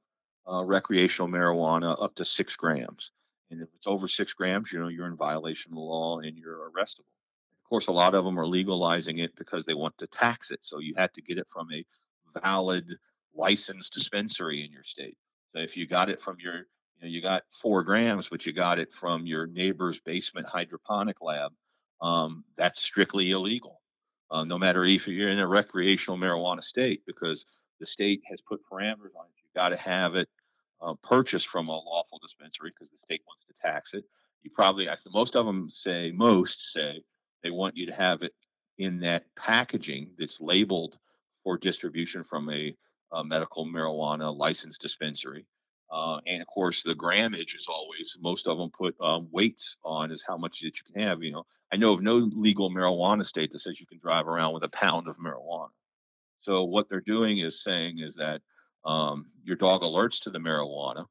uh, 0.48 0.64
recreational 0.64 1.30
marijuana 1.30 2.02
up 2.02 2.16
to 2.16 2.26
six 2.26 2.56
grams, 2.56 3.12
and 3.52 3.62
if 3.62 3.70
it's 3.76 3.88
over 3.88 4.08
six 4.08 4.34
grams, 4.34 4.72
you 4.72 4.80
know 4.80 4.88
you're 4.88 5.08
in 5.08 5.16
violation 5.16 5.72
of 5.72 5.76
the 5.76 5.82
law 5.82 6.20
and 6.20 6.38
you're 6.38 6.70
arrestable. 6.70 7.10
Of 7.64 7.70
course, 7.70 7.88
a 7.88 7.92
lot 7.92 8.14
of 8.14 8.24
them 8.24 8.40
are 8.40 8.48
legalizing 8.48 9.20
it 9.20 9.36
because 9.36 9.66
they 9.66 9.74
want 9.74 9.98
to 9.98 10.08
tax 10.08 10.52
it, 10.52 10.60
so 10.62 10.80
you 10.80 10.94
had 10.98 11.14
to 11.14 11.22
get 11.22 11.38
it 11.38 11.48
from 11.52 11.68
a 11.72 11.86
valid 12.40 12.86
licensed 13.36 13.94
dispensary 13.94 14.64
in 14.64 14.72
your 14.72 14.84
state. 14.84 15.18
So 15.54 15.60
if 15.60 15.76
you 15.78 15.88
got 15.88 16.10
it 16.10 16.22
from 16.22 16.38
your, 16.40 16.68
you 16.98 17.08
know, 17.08 17.12
you 17.12 17.22
got 17.22 17.44
four 17.62 17.84
grams, 17.84 18.30
but 18.30 18.46
you 18.46 18.54
got 18.54 18.80
it 18.80 18.94
from 18.94 19.26
your 19.26 19.48
neighbor's 19.48 20.00
basement 20.00 20.48
hydroponic 20.48 21.22
lab, 21.22 21.52
um, 22.02 22.44
that's 22.58 22.82
strictly 22.82 23.32
illegal. 23.32 23.82
Uh, 24.32 24.44
no 24.44 24.58
matter 24.58 24.84
if 24.84 25.08
you're 25.08 25.30
in 25.30 25.40
a 25.40 25.48
recreational 25.48 26.18
marijuana 26.18 26.64
state, 26.64 27.02
because 27.06 27.46
the 27.80 27.86
state 27.86 28.22
has 28.30 28.40
put 28.42 28.62
parameters 28.72 29.16
on 29.18 29.26
it. 29.26 29.36
You 29.38 29.50
got 29.56 29.70
to 29.70 29.78
have 29.78 30.16
it 30.16 30.30
uh, 30.82 30.94
purchased 31.04 31.48
from 31.48 31.68
a 31.68 31.72
lawful 31.72 32.20
dispensary 32.22 32.72
because 32.72 32.90
the 32.90 32.98
state 33.04 33.22
wants 33.28 33.46
to 33.46 33.54
tax 33.62 33.94
it. 33.94 34.06
You 34.42 34.52
probably, 34.54 34.88
most 35.14 35.36
of 35.36 35.46
them 35.46 35.70
say, 35.70 36.12
most 36.12 36.72
say 36.74 37.04
they 37.44 37.52
want 37.52 37.78
you 37.78 37.86
to 37.86 37.94
have 37.94 38.22
it 38.22 38.34
in 38.78 39.00
that 39.02 39.26
packaging 39.36 40.12
that's 40.18 40.42
labeled 40.42 40.98
for 41.44 41.58
distribution 41.58 42.24
from 42.24 42.50
a, 42.50 42.76
a 43.12 43.24
medical 43.24 43.66
marijuana 43.66 44.36
licensed 44.36 44.82
dispensary. 44.82 45.46
Uh, 45.94 46.20
and 46.26 46.42
of 46.42 46.48
course, 46.48 46.82
the 46.82 46.96
grammage 46.96 47.56
is 47.56 47.68
always 47.70 48.18
most 48.20 48.48
of 48.48 48.58
them 48.58 48.72
put 48.72 48.96
um, 49.00 49.28
weights 49.32 49.78
on 49.86 50.10
is 50.10 50.24
how 50.28 50.36
much 50.36 50.60
that 50.62 50.76
you 50.76 50.92
can 50.92 51.00
have. 51.04 51.22
You 51.22 51.34
know, 51.34 51.46
I 51.72 51.76
know 51.76 51.94
of 51.94 52.02
no 52.02 52.16
legal 52.16 52.72
marijuana 52.72 53.24
state 53.24 53.52
that 53.52 53.60
says 53.60 53.80
you 53.80 53.86
can 53.86 54.00
drive 54.00 54.28
around 54.28 54.56
with 54.56 54.64
a 54.64 54.70
pound 54.70 55.08
of 55.08 55.18
marijuana. 55.18 55.70
So 56.42 56.64
what 56.64 56.90
they're 56.90 57.00
doing 57.00 57.38
is 57.38 57.64
saying 57.64 58.00
is 58.00 58.16
that 58.16 58.42
um, 58.84 59.28
your 59.44 59.56
dog 59.56 59.84
alerts 59.84 60.20
to 60.24 60.32
the 60.32 60.40
marijuana, 60.40 61.06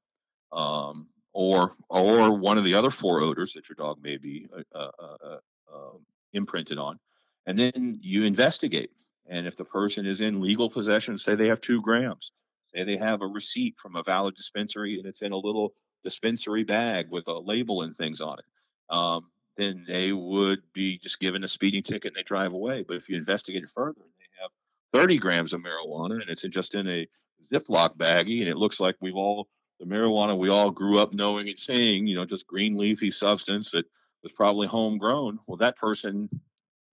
um, 0.50 1.06
or 1.32 1.76
or 1.88 2.36
one 2.36 2.58
of 2.58 2.64
the 2.64 2.74
other 2.74 2.90
four 2.90 3.20
odors 3.20 3.52
that 3.52 3.68
your 3.68 3.76
dog 3.76 4.02
may 4.02 4.16
be 4.16 4.48
uh, 4.74 4.78
uh, 4.78 4.90
uh, 5.00 5.38
uh, 5.72 5.96
imprinted 6.32 6.78
on, 6.78 6.98
and 7.46 7.56
then 7.56 8.00
you 8.02 8.24
investigate. 8.24 8.90
And 9.28 9.46
if 9.46 9.56
the 9.56 9.64
person 9.64 10.06
is 10.06 10.20
in 10.20 10.40
legal 10.40 10.68
possession, 10.68 11.16
say 11.18 11.36
they 11.36 11.46
have 11.46 11.60
two 11.60 11.80
grams, 11.80 12.32
say 12.74 12.84
they 12.84 12.96
have 12.96 13.22
a 13.22 13.26
receipt 13.26 13.74
from 13.80 13.96
a 13.96 14.02
valid 14.02 14.34
dispensary 14.34 14.98
and 14.98 15.06
it's 15.06 15.22
in 15.22 15.32
a 15.32 15.36
little 15.36 15.74
dispensary 16.04 16.64
bag 16.64 17.06
with 17.10 17.26
a 17.28 17.38
label 17.38 17.82
and 17.82 17.96
things 17.96 18.20
on 18.20 18.38
it, 18.38 18.94
um, 18.94 19.26
then 19.56 19.84
they 19.86 20.12
would 20.12 20.60
be 20.72 20.98
just 20.98 21.20
given 21.20 21.44
a 21.44 21.48
speeding 21.48 21.82
ticket 21.82 22.08
and 22.08 22.16
they 22.16 22.22
drive 22.22 22.52
away. 22.52 22.84
But 22.86 22.96
if 22.96 23.08
you 23.08 23.16
investigate 23.16 23.62
it 23.62 23.70
further, 23.70 24.00
and 24.00 24.12
they 24.18 24.42
have 24.42 24.50
30 24.92 25.18
grams 25.18 25.52
of 25.52 25.60
marijuana 25.60 26.20
and 26.20 26.28
it's 26.28 26.42
just 26.42 26.74
in 26.74 26.88
a 26.88 27.06
Ziploc 27.52 27.96
baggie 27.96 28.40
and 28.40 28.48
it 28.48 28.56
looks 28.56 28.80
like 28.80 28.96
we've 29.00 29.16
all 29.16 29.48
the 29.80 29.86
marijuana 29.86 30.38
we 30.38 30.48
all 30.48 30.70
grew 30.70 30.98
up 30.98 31.12
knowing 31.12 31.48
and 31.48 31.58
saying, 31.58 32.06
you 32.06 32.14
know, 32.14 32.24
just 32.24 32.46
green 32.46 32.76
leafy 32.76 33.10
substance 33.10 33.72
that 33.72 33.84
was 34.22 34.32
probably 34.32 34.66
homegrown. 34.66 35.38
Well, 35.46 35.56
that 35.56 35.76
person 35.76 36.28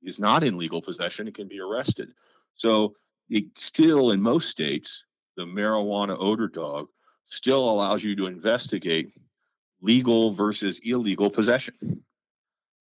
is 0.01 0.19
not 0.19 0.43
in 0.43 0.57
legal 0.57 0.81
possession 0.81 1.27
and 1.27 1.35
can 1.35 1.47
be 1.47 1.59
arrested. 1.59 2.09
So 2.55 2.95
it 3.29 3.57
still, 3.57 4.11
in 4.11 4.21
most 4.21 4.49
states, 4.49 5.03
the 5.37 5.45
marijuana 5.45 6.15
odor 6.19 6.47
dog 6.47 6.87
still 7.27 7.69
allows 7.69 8.03
you 8.03 8.15
to 8.15 8.27
investigate 8.27 9.13
legal 9.81 10.33
versus 10.33 10.79
illegal 10.83 11.29
possession. 11.29 12.03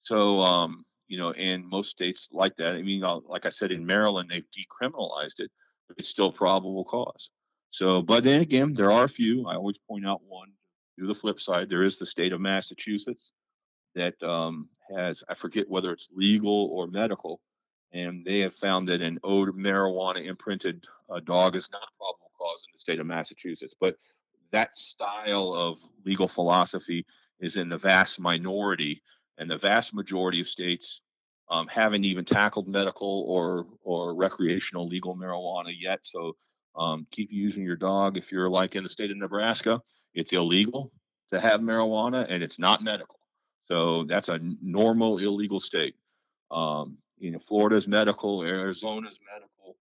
So, 0.02 0.40
um, 0.40 0.84
you 1.06 1.18
know, 1.18 1.32
and 1.32 1.64
most 1.68 1.90
states 1.90 2.28
like 2.32 2.56
that. 2.56 2.74
I 2.74 2.82
mean, 2.82 3.04
uh, 3.04 3.20
like 3.26 3.46
I 3.46 3.50
said, 3.50 3.72
in 3.72 3.86
Maryland, 3.86 4.30
they've 4.30 4.42
decriminalized 4.42 5.40
it, 5.40 5.50
but 5.86 5.98
it's 5.98 6.08
still 6.08 6.32
probable 6.32 6.84
cause. 6.84 7.30
So, 7.70 8.02
but 8.02 8.24
then 8.24 8.40
again, 8.40 8.74
there 8.74 8.90
are 8.90 9.04
a 9.04 9.08
few. 9.08 9.46
I 9.46 9.54
always 9.54 9.78
point 9.88 10.06
out 10.06 10.22
one. 10.26 10.48
Do 10.98 11.06
the 11.06 11.14
flip 11.14 11.40
side. 11.40 11.70
There 11.70 11.84
is 11.84 11.98
the 11.98 12.06
state 12.06 12.32
of 12.32 12.40
Massachusetts 12.40 13.30
that 13.94 14.20
um, 14.22 14.68
has, 14.96 15.22
I 15.28 15.34
forget 15.34 15.68
whether 15.68 15.92
it's 15.92 16.10
legal 16.12 16.70
or 16.72 16.86
medical, 16.86 17.40
and 17.92 18.24
they 18.24 18.40
have 18.40 18.54
found 18.54 18.88
that 18.88 19.00
an 19.00 19.18
odor 19.22 19.52
marijuana 19.52 20.24
imprinted 20.24 20.84
uh, 21.10 21.20
dog 21.20 21.54
is 21.54 21.68
not 21.70 21.88
probable 21.98 22.27
cause 22.38 22.64
in 22.66 22.72
the 22.74 22.80
state 22.80 23.00
of 23.00 23.06
Massachusetts. 23.06 23.74
But 23.80 23.96
that 24.52 24.76
style 24.76 25.52
of 25.54 25.78
legal 26.04 26.28
philosophy 26.28 27.04
is 27.40 27.56
in 27.56 27.68
the 27.68 27.78
vast 27.78 28.20
minority, 28.20 29.02
and 29.38 29.50
the 29.50 29.58
vast 29.58 29.94
majority 29.94 30.40
of 30.40 30.48
states 30.48 31.02
um, 31.50 31.66
haven't 31.68 32.04
even 32.04 32.24
tackled 32.24 32.68
medical 32.68 33.24
or 33.28 33.66
or 33.82 34.14
recreational 34.14 34.86
legal 34.86 35.16
marijuana 35.16 35.72
yet. 35.78 36.00
So 36.02 36.36
um, 36.76 37.06
keep 37.10 37.30
using 37.32 37.64
your 37.64 37.76
dog. 37.76 38.16
If 38.16 38.30
you're 38.32 38.48
like 38.50 38.76
in 38.76 38.82
the 38.82 38.88
state 38.88 39.10
of 39.10 39.16
Nebraska, 39.16 39.80
it's 40.14 40.32
illegal 40.32 40.92
to 41.32 41.40
have 41.40 41.60
marijuana 41.60 42.26
and 42.28 42.42
it's 42.42 42.58
not 42.58 42.82
medical. 42.82 43.18
So 43.66 44.04
that's 44.04 44.28
a 44.28 44.40
normal 44.62 45.18
illegal 45.18 45.60
state. 45.60 45.94
Um, 46.50 46.98
you 47.18 47.30
know, 47.30 47.38
Florida's 47.46 47.86
medical, 47.86 48.42
Arizona's 48.42 49.18
medical. 49.32 49.76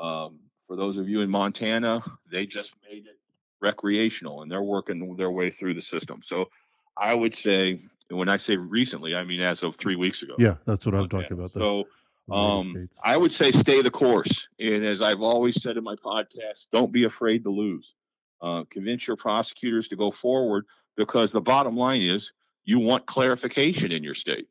Um, 0.00 0.40
for 0.68 0.76
those 0.76 0.98
of 0.98 1.08
you 1.08 1.22
in 1.22 1.30
Montana, 1.30 2.04
they 2.30 2.46
just 2.46 2.74
made 2.88 3.06
it 3.06 3.18
recreational 3.60 4.42
and 4.42 4.50
they're 4.50 4.62
working 4.62 5.16
their 5.16 5.30
way 5.30 5.50
through 5.50 5.74
the 5.74 5.80
system. 5.80 6.20
So 6.22 6.50
I 6.96 7.14
would 7.14 7.34
say, 7.34 7.80
when 8.10 8.28
I 8.28 8.36
say 8.36 8.56
recently, 8.56 9.16
I 9.16 9.24
mean 9.24 9.40
as 9.40 9.62
of 9.62 9.74
three 9.76 9.96
weeks 9.96 10.22
ago. 10.22 10.34
Yeah, 10.38 10.56
that's 10.66 10.86
what 10.86 10.94
I'm 10.94 11.08
talking 11.08 11.32
about. 11.32 11.54
So 11.54 11.88
um, 12.30 12.88
I 13.02 13.16
would 13.16 13.32
say 13.32 13.50
stay 13.50 13.82
the 13.82 13.90
course. 13.90 14.48
And 14.60 14.84
as 14.84 15.02
I've 15.02 15.22
always 15.22 15.60
said 15.60 15.76
in 15.76 15.84
my 15.84 15.96
podcast, 15.96 16.68
don't 16.70 16.92
be 16.92 17.04
afraid 17.04 17.44
to 17.44 17.50
lose. 17.50 17.94
Uh, 18.40 18.64
convince 18.70 19.08
your 19.08 19.16
prosecutors 19.16 19.88
to 19.88 19.96
go 19.96 20.10
forward 20.10 20.66
because 20.96 21.32
the 21.32 21.40
bottom 21.40 21.76
line 21.76 22.02
is 22.02 22.32
you 22.64 22.78
want 22.78 23.06
clarification 23.06 23.90
in 23.90 24.04
your 24.04 24.14
state. 24.14 24.46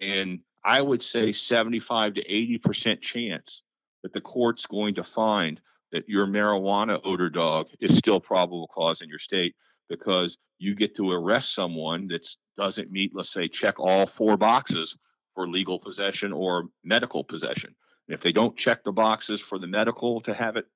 And 0.00 0.40
I 0.62 0.82
would 0.82 1.02
say 1.02 1.32
75 1.32 2.14
to 2.14 2.24
80% 2.24 3.00
chance 3.00 3.62
that 4.02 4.12
the 4.12 4.20
court's 4.20 4.66
going 4.66 4.94
to 4.94 5.04
find 5.04 5.60
that 5.92 6.08
your 6.08 6.26
marijuana 6.26 7.00
odor 7.04 7.30
dog 7.30 7.68
is 7.80 7.96
still 7.96 8.20
probable 8.20 8.68
cause 8.68 9.00
in 9.00 9.08
your 9.08 9.18
state 9.18 9.54
because 9.88 10.38
you 10.58 10.74
get 10.74 10.94
to 10.96 11.10
arrest 11.10 11.54
someone 11.54 12.08
that 12.08 12.26
doesn't 12.56 12.90
meet, 12.90 13.14
let's 13.14 13.32
say, 13.32 13.48
check 13.48 13.78
all 13.78 14.06
four 14.06 14.36
boxes 14.36 14.98
for 15.34 15.48
legal 15.48 15.78
possession 15.78 16.32
or 16.32 16.64
medical 16.84 17.24
possession. 17.24 17.74
And 18.08 18.14
if 18.14 18.20
they 18.20 18.32
don't 18.32 18.56
check 18.56 18.84
the 18.84 18.92
boxes 18.92 19.40
for 19.40 19.58
the 19.58 19.66
medical 19.66 20.20
to 20.22 20.34
have 20.34 20.56
it 20.56 20.66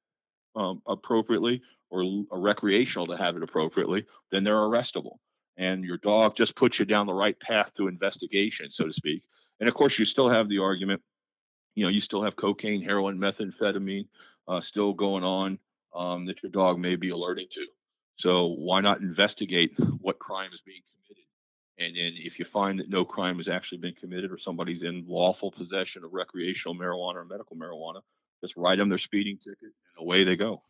um, 0.55 0.83
appropriately 0.87 1.63
or 1.91 2.03
a 2.33 2.39
recreational 2.39 3.07
to 3.09 3.17
have 3.17 3.37
it 3.37 3.43
appropriately, 3.43 4.07
then 4.31 4.45
they're 4.45 4.55
arrestable. 4.55 5.17
And 5.59 5.85
your 5.85 5.99
dog 5.99 6.35
just 6.35 6.57
puts 6.57 6.79
you 6.79 6.87
down 6.87 7.07
the 7.07 7.13
right 7.13 7.39
path 7.39 7.73
to 7.75 7.89
investigation, 7.89 8.71
so 8.71 8.87
to 8.87 8.93
speak. 8.93 9.23
And 9.61 9.69
of 9.69 9.75
course, 9.75 9.99
you 9.99 10.05
still 10.05 10.31
have 10.31 10.49
the 10.49 10.59
argument, 10.59 11.03
you 11.75 11.85
know, 11.85 11.91
you 11.91 12.01
still 12.01 12.23
have 12.23 12.37
cocaine, 12.37 12.83
heroin, 12.83 13.19
methamphetamine 13.19 14.07
uh, 14.49 14.61
still 14.61 14.93
going 14.93 15.25
on 15.25 15.59
um, 15.95 16.27
that 16.27 16.43
your 16.43 16.51
dog 16.51 16.79
may 16.79 16.97
be 16.97 17.11
alerting 17.11 17.47
to. 17.51 17.67
So 18.17 18.47
why 18.47 18.81
not 18.81 19.01
investigate 19.01 19.75
what 20.01 20.19
crime 20.19 20.51
is 20.53 20.61
being 20.61 20.83
committed? 20.95 21.25
And 21.79 21.97
then 21.97 22.13
if 22.25 22.39
you 22.39 22.45
find 22.45 22.79
that 22.79 22.89
no 22.89 23.05
crime 23.05 23.37
has 23.37 23.49
actually 23.49 23.79
been 23.79 23.95
committed 23.95 24.31
or 24.31 24.39
somebody's 24.39 24.83
in 24.83 25.05
lawful 25.09 25.51
possession 25.51 26.05
of 26.05 26.13
recreational 26.13 26.75
marijuana 26.75 27.17
or 27.17 27.25
medical 27.25 27.57
marijuana, 27.57 28.01
just 28.43 28.57
write 28.57 28.79
them 28.79 28.89
their 28.89 28.99
speeding 28.99 29.39
ticket 29.39 29.59
and 29.63 29.73
away 29.99 30.25
they 30.25 30.37
go. 30.37 30.63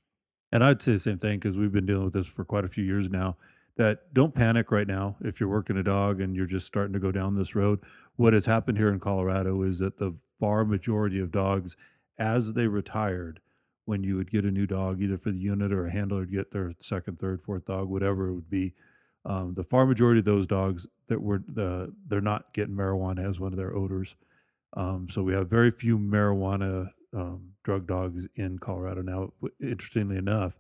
And 0.53 0.63
I'd 0.63 0.83
say 0.83 0.93
the 0.93 1.01
same 1.01 1.19
thing 1.19 1.39
because 1.39 1.57
we've 1.57 1.73
been 1.73 1.87
dealing 1.87 2.05
with 2.05 2.13
this 2.13 2.27
for 2.27 2.45
quite 2.45 2.65
a 2.65 2.69
few 2.69 2.85
years 2.85 3.09
now. 3.09 3.37
That 3.77 4.13
don't 4.13 4.35
panic 4.35 4.71
right 4.71 4.87
now 4.87 5.17
if 5.21 5.41
you're 5.41 5.49
working 5.49 5.79
a 5.79 5.83
dog 5.83 6.21
and 6.21 6.37
you're 6.37 6.47
just 6.47 6.67
starting 6.67 6.93
to 6.93 6.99
go 6.99 7.11
down 7.11 7.37
this 7.37 7.55
road. 7.55 7.81
What 8.17 8.35
has 8.35 8.47
happened 8.47 8.77
here 8.77 8.93
in 8.93 9.01
Colorado 9.01 9.63
is 9.63 9.79
that 9.79 9.97
the 9.97 10.17
far 10.39 10.65
majority 10.65 11.19
of 11.19 11.31
dogs, 11.31 11.75
as 12.19 12.53
they 12.53 12.67
retired, 12.67 13.41
when 13.85 14.05
you 14.05 14.17
would 14.17 14.31
get 14.31 14.45
a 14.45 14.51
new 14.51 14.67
dog, 14.67 15.01
either 15.01 15.19
for 15.19 15.31
the 15.31 15.39
unit 15.39 15.73
or 15.73 15.87
a 15.87 15.93
handler 15.93 16.25
get 16.25 16.51
their 16.51 16.73
second, 16.81 17.19
third, 17.19 17.43
fourth 17.43 17.65
dog, 17.65 17.89
whatever 17.89 18.29
it 18.29 18.35
would 18.35 18.51
be, 18.51 18.75
um, 19.25 19.55
the 19.55 19.65
far 19.65 19.87
majority 19.87 20.19
of 20.19 20.25
those 20.25 20.47
dogs 20.47 20.87
that 21.09 21.23
were 21.23 21.43
the 21.47 21.95
they're 22.07 22.21
not 22.21 22.53
getting 22.53 22.75
marijuana 22.75 23.29
as 23.29 23.39
one 23.39 23.53
of 23.53 23.59
their 23.59 23.75
odors. 23.75 24.17
Um, 24.75 25.09
so 25.11 25.23
we 25.23 25.33
have 25.35 25.49
very 25.51 25.71
few 25.71 25.99
marijuana 25.99 26.91
um, 27.15 27.53
drug 27.63 27.87
dogs 27.87 28.29
in 28.35 28.59
Colorado 28.59 29.03
now. 29.03 29.33
Interestingly 29.61 30.17
enough, 30.17 30.59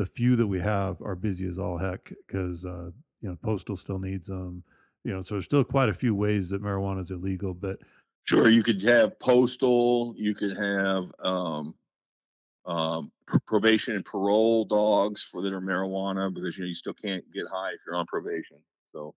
the 0.00 0.06
few 0.06 0.34
that 0.34 0.46
we 0.46 0.58
have 0.60 1.02
are 1.02 1.14
busy 1.14 1.46
as 1.46 1.58
all 1.58 1.76
heck 1.76 2.10
because 2.26 2.64
uh, 2.64 2.90
you 3.20 3.28
know 3.28 3.36
postal 3.44 3.76
still 3.76 3.98
needs 3.98 4.28
them. 4.28 4.64
You 5.04 5.12
know, 5.12 5.20
so 5.20 5.34
there's 5.34 5.44
still 5.44 5.62
quite 5.62 5.90
a 5.90 5.94
few 5.94 6.14
ways 6.14 6.48
that 6.48 6.62
marijuana 6.62 7.02
is 7.02 7.10
illegal. 7.10 7.52
But 7.52 7.80
sure, 8.24 8.48
you 8.48 8.62
could 8.62 8.80
have 8.84 9.20
postal. 9.20 10.14
You 10.16 10.34
could 10.34 10.56
have 10.56 11.04
um, 11.22 11.74
um, 12.64 13.12
probation 13.46 13.94
and 13.94 14.02
parole 14.02 14.64
dogs 14.64 15.22
for 15.22 15.42
that 15.42 15.52
are 15.52 15.60
marijuana 15.60 16.32
because 16.32 16.56
you 16.56 16.64
know 16.64 16.68
you 16.68 16.74
still 16.74 16.94
can't 16.94 17.22
get 17.34 17.44
high 17.52 17.72
if 17.72 17.80
you're 17.86 17.96
on 17.96 18.06
probation. 18.06 18.56
So, 18.94 19.14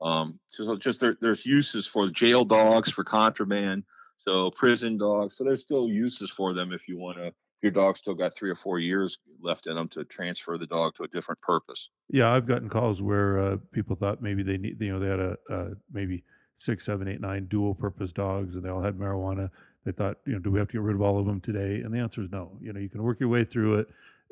um, 0.00 0.40
so 0.48 0.76
just 0.76 0.98
there, 0.98 1.16
there's 1.20 1.46
uses 1.46 1.86
for 1.86 2.10
jail 2.10 2.44
dogs 2.44 2.90
for 2.90 3.04
contraband. 3.04 3.84
So 4.18 4.50
prison 4.50 4.98
dogs. 4.98 5.36
So 5.36 5.44
there's 5.44 5.60
still 5.60 5.88
uses 5.88 6.32
for 6.32 6.52
them 6.52 6.72
if 6.72 6.88
you 6.88 6.98
want 6.98 7.18
to. 7.18 7.32
Your 7.62 7.70
dog 7.70 7.96
still 7.96 8.14
got 8.14 8.34
three 8.34 8.50
or 8.50 8.56
four 8.56 8.80
years 8.80 9.18
left 9.40 9.66
in 9.66 9.76
them 9.76 9.88
to 9.88 10.04
transfer 10.04 10.58
the 10.58 10.66
dog 10.66 10.94
to 10.96 11.04
a 11.04 11.08
different 11.08 11.40
purpose. 11.40 11.90
Yeah, 12.08 12.32
I've 12.32 12.46
gotten 12.46 12.68
calls 12.68 13.02
where 13.02 13.38
uh, 13.38 13.56
people 13.72 13.96
thought 13.96 14.22
maybe 14.22 14.42
they 14.42 14.58
need, 14.58 14.80
you 14.80 14.92
know, 14.92 14.98
they 14.98 15.08
had 15.08 15.20
a 15.20 15.36
uh, 15.50 15.70
maybe 15.92 16.24
six, 16.58 16.84
seven, 16.84 17.08
eight, 17.08 17.20
nine 17.20 17.46
dual 17.46 17.74
purpose 17.74 18.12
dogs, 18.12 18.54
and 18.54 18.64
they 18.64 18.70
all 18.70 18.82
had 18.82 18.96
marijuana. 18.96 19.50
They 19.84 19.92
thought, 19.92 20.18
you 20.26 20.32
know, 20.32 20.38
do 20.38 20.50
we 20.50 20.58
have 20.58 20.68
to 20.68 20.72
get 20.72 20.82
rid 20.82 20.96
of 20.96 21.02
all 21.02 21.18
of 21.18 21.26
them 21.26 21.40
today? 21.40 21.80
And 21.80 21.94
the 21.94 21.98
answer 21.98 22.20
is 22.20 22.30
no. 22.30 22.58
You 22.60 22.72
know, 22.72 22.80
you 22.80 22.88
can 22.88 23.02
work 23.02 23.20
your 23.20 23.28
way 23.28 23.44
through 23.44 23.86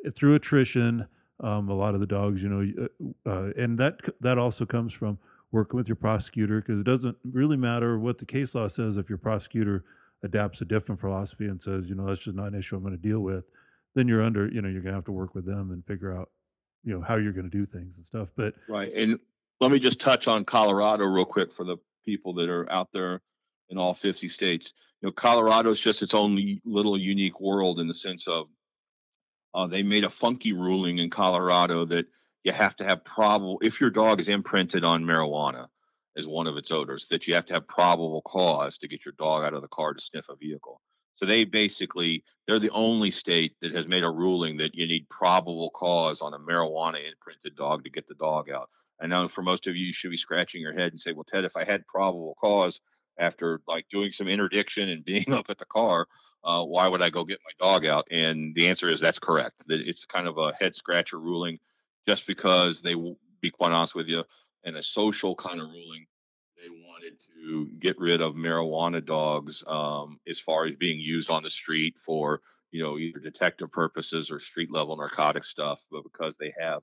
it 0.04 0.14
through 0.14 0.34
attrition. 0.34 1.08
Um, 1.40 1.68
a 1.68 1.74
lot 1.74 1.94
of 1.94 2.00
the 2.00 2.06
dogs, 2.06 2.42
you 2.42 2.48
know, 2.48 2.88
uh, 3.26 3.28
uh 3.28 3.52
and 3.56 3.78
that 3.78 4.00
that 4.20 4.38
also 4.38 4.64
comes 4.64 4.92
from 4.92 5.18
working 5.50 5.76
with 5.76 5.88
your 5.88 5.96
prosecutor 5.96 6.60
because 6.60 6.80
it 6.80 6.84
doesn't 6.84 7.16
really 7.24 7.56
matter 7.56 7.98
what 7.98 8.18
the 8.18 8.24
case 8.24 8.54
law 8.54 8.66
says 8.68 8.96
if 8.96 9.08
your 9.08 9.18
prosecutor 9.18 9.84
adapts 10.24 10.60
a 10.60 10.64
different 10.64 11.00
philosophy 11.00 11.46
and 11.46 11.62
says, 11.62 11.88
you 11.88 11.94
know, 11.94 12.06
that's 12.06 12.24
just 12.24 12.36
not 12.36 12.48
an 12.48 12.58
issue 12.58 12.76
I'm 12.76 12.82
going 12.82 12.96
to 12.96 13.00
deal 13.00 13.20
with, 13.20 13.44
then 13.94 14.08
you're 14.08 14.22
under, 14.22 14.48
you 14.48 14.60
know, 14.60 14.68
you're 14.68 14.82
to 14.82 14.92
have 14.92 15.04
to 15.04 15.12
work 15.12 15.34
with 15.34 15.46
them 15.46 15.70
and 15.70 15.84
figure 15.86 16.16
out, 16.16 16.30
you 16.82 16.92
know, 16.92 17.00
how 17.00 17.16
you're 17.16 17.32
to 17.50 17.56
do 17.56 17.66
things 17.66 17.96
and 17.96 18.06
stuff. 18.06 18.30
But 18.36 18.54
right. 18.68 18.92
And 18.94 19.18
let 19.60 19.70
me 19.70 19.78
just 19.78 20.00
touch 20.00 20.28
on 20.28 20.44
Colorado 20.44 21.04
real 21.04 21.24
quick 21.24 21.52
for 21.54 21.64
the 21.64 21.76
people 22.04 22.34
that 22.34 22.48
are 22.48 22.70
out 22.70 22.88
there 22.92 23.22
in 23.70 23.78
all 23.78 23.94
50 23.94 24.28
states. 24.28 24.74
You 25.00 25.08
know, 25.08 25.12
Colorado 25.12 25.70
is 25.70 25.80
just 25.80 26.02
its 26.02 26.14
own 26.14 26.60
little 26.64 26.98
unique 26.98 27.40
world 27.40 27.78
in 27.78 27.88
the 27.88 27.94
sense 27.94 28.26
of 28.26 28.46
uh, 29.54 29.66
they 29.66 29.82
made 29.82 30.04
a 30.04 30.10
funky 30.10 30.52
ruling 30.52 30.98
in 30.98 31.10
Colorado 31.10 31.84
that 31.86 32.06
you 32.42 32.52
have 32.52 32.76
to 32.76 32.84
have 32.84 33.04
probable 33.04 33.58
if 33.62 33.80
your 33.80 33.90
dog 33.90 34.20
is 34.20 34.28
imprinted 34.28 34.84
on 34.84 35.04
marijuana 35.04 35.68
as 36.16 36.26
one 36.26 36.46
of 36.46 36.56
its 36.56 36.70
odors 36.70 37.06
that 37.08 37.26
you 37.26 37.34
have 37.34 37.46
to 37.46 37.54
have 37.54 37.66
probable 37.66 38.22
cause 38.22 38.78
to 38.78 38.88
get 38.88 39.04
your 39.04 39.14
dog 39.18 39.44
out 39.44 39.54
of 39.54 39.62
the 39.62 39.68
car 39.68 39.94
to 39.94 40.00
sniff 40.00 40.26
a 40.28 40.36
vehicle 40.36 40.80
so 41.16 41.26
they 41.26 41.44
basically 41.44 42.24
they're 42.46 42.58
the 42.58 42.70
only 42.70 43.10
state 43.10 43.54
that 43.60 43.74
has 43.74 43.88
made 43.88 44.04
a 44.04 44.10
ruling 44.10 44.56
that 44.58 44.74
you 44.74 44.86
need 44.86 45.08
probable 45.08 45.70
cause 45.70 46.20
on 46.20 46.34
a 46.34 46.38
marijuana 46.38 47.06
imprinted 47.08 47.56
dog 47.56 47.84
to 47.84 47.90
get 47.90 48.06
the 48.06 48.14
dog 48.14 48.50
out. 48.50 48.68
I 49.00 49.06
know 49.06 49.28
for 49.28 49.42
most 49.42 49.66
of 49.66 49.76
you 49.76 49.86
you 49.86 49.92
should 49.92 50.10
be 50.10 50.16
scratching 50.16 50.60
your 50.60 50.72
head 50.72 50.92
and 50.92 51.00
say 51.00 51.12
well 51.12 51.24
ted 51.24 51.44
if 51.44 51.56
i 51.56 51.64
had 51.64 51.86
probable 51.86 52.36
cause 52.40 52.80
after 53.18 53.60
like 53.66 53.86
doing 53.90 54.12
some 54.12 54.28
interdiction 54.28 54.88
and 54.88 55.04
being 55.04 55.32
up 55.32 55.46
at 55.48 55.58
the 55.58 55.66
car 55.66 56.06
uh, 56.44 56.62
why 56.62 56.86
would 56.86 57.02
i 57.02 57.10
go 57.10 57.24
get 57.24 57.40
my 57.44 57.66
dog 57.66 57.86
out? 57.86 58.06
And 58.10 58.54
the 58.54 58.68
answer 58.68 58.90
is 58.90 59.00
that's 59.00 59.18
correct. 59.18 59.66
That 59.66 59.80
it's 59.80 60.04
kind 60.04 60.28
of 60.28 60.38
a 60.38 60.52
head 60.60 60.76
scratcher 60.76 61.18
ruling 61.18 61.58
just 62.06 62.26
because 62.26 62.82
they, 62.82 62.94
be 63.40 63.50
quite 63.50 63.72
honest 63.72 63.94
with 63.94 64.08
you, 64.08 64.24
and 64.64 64.76
a 64.76 64.82
social 64.82 65.34
kind 65.34 65.60
of 65.60 65.68
ruling, 65.68 66.06
wanted 67.04 67.20
to 67.36 67.68
get 67.78 67.98
rid 67.98 68.20
of 68.20 68.34
marijuana 68.34 69.04
dogs 69.04 69.62
um, 69.66 70.18
as 70.28 70.38
far 70.38 70.66
as 70.66 70.74
being 70.76 70.98
used 70.98 71.30
on 71.30 71.42
the 71.42 71.50
street 71.50 71.96
for 71.98 72.40
you 72.70 72.82
know 72.82 72.98
either 72.98 73.18
detective 73.18 73.70
purposes 73.70 74.30
or 74.30 74.38
street 74.38 74.72
level 74.72 74.96
narcotic 74.96 75.44
stuff, 75.44 75.80
but 75.90 76.02
because 76.02 76.36
they 76.36 76.52
have 76.58 76.82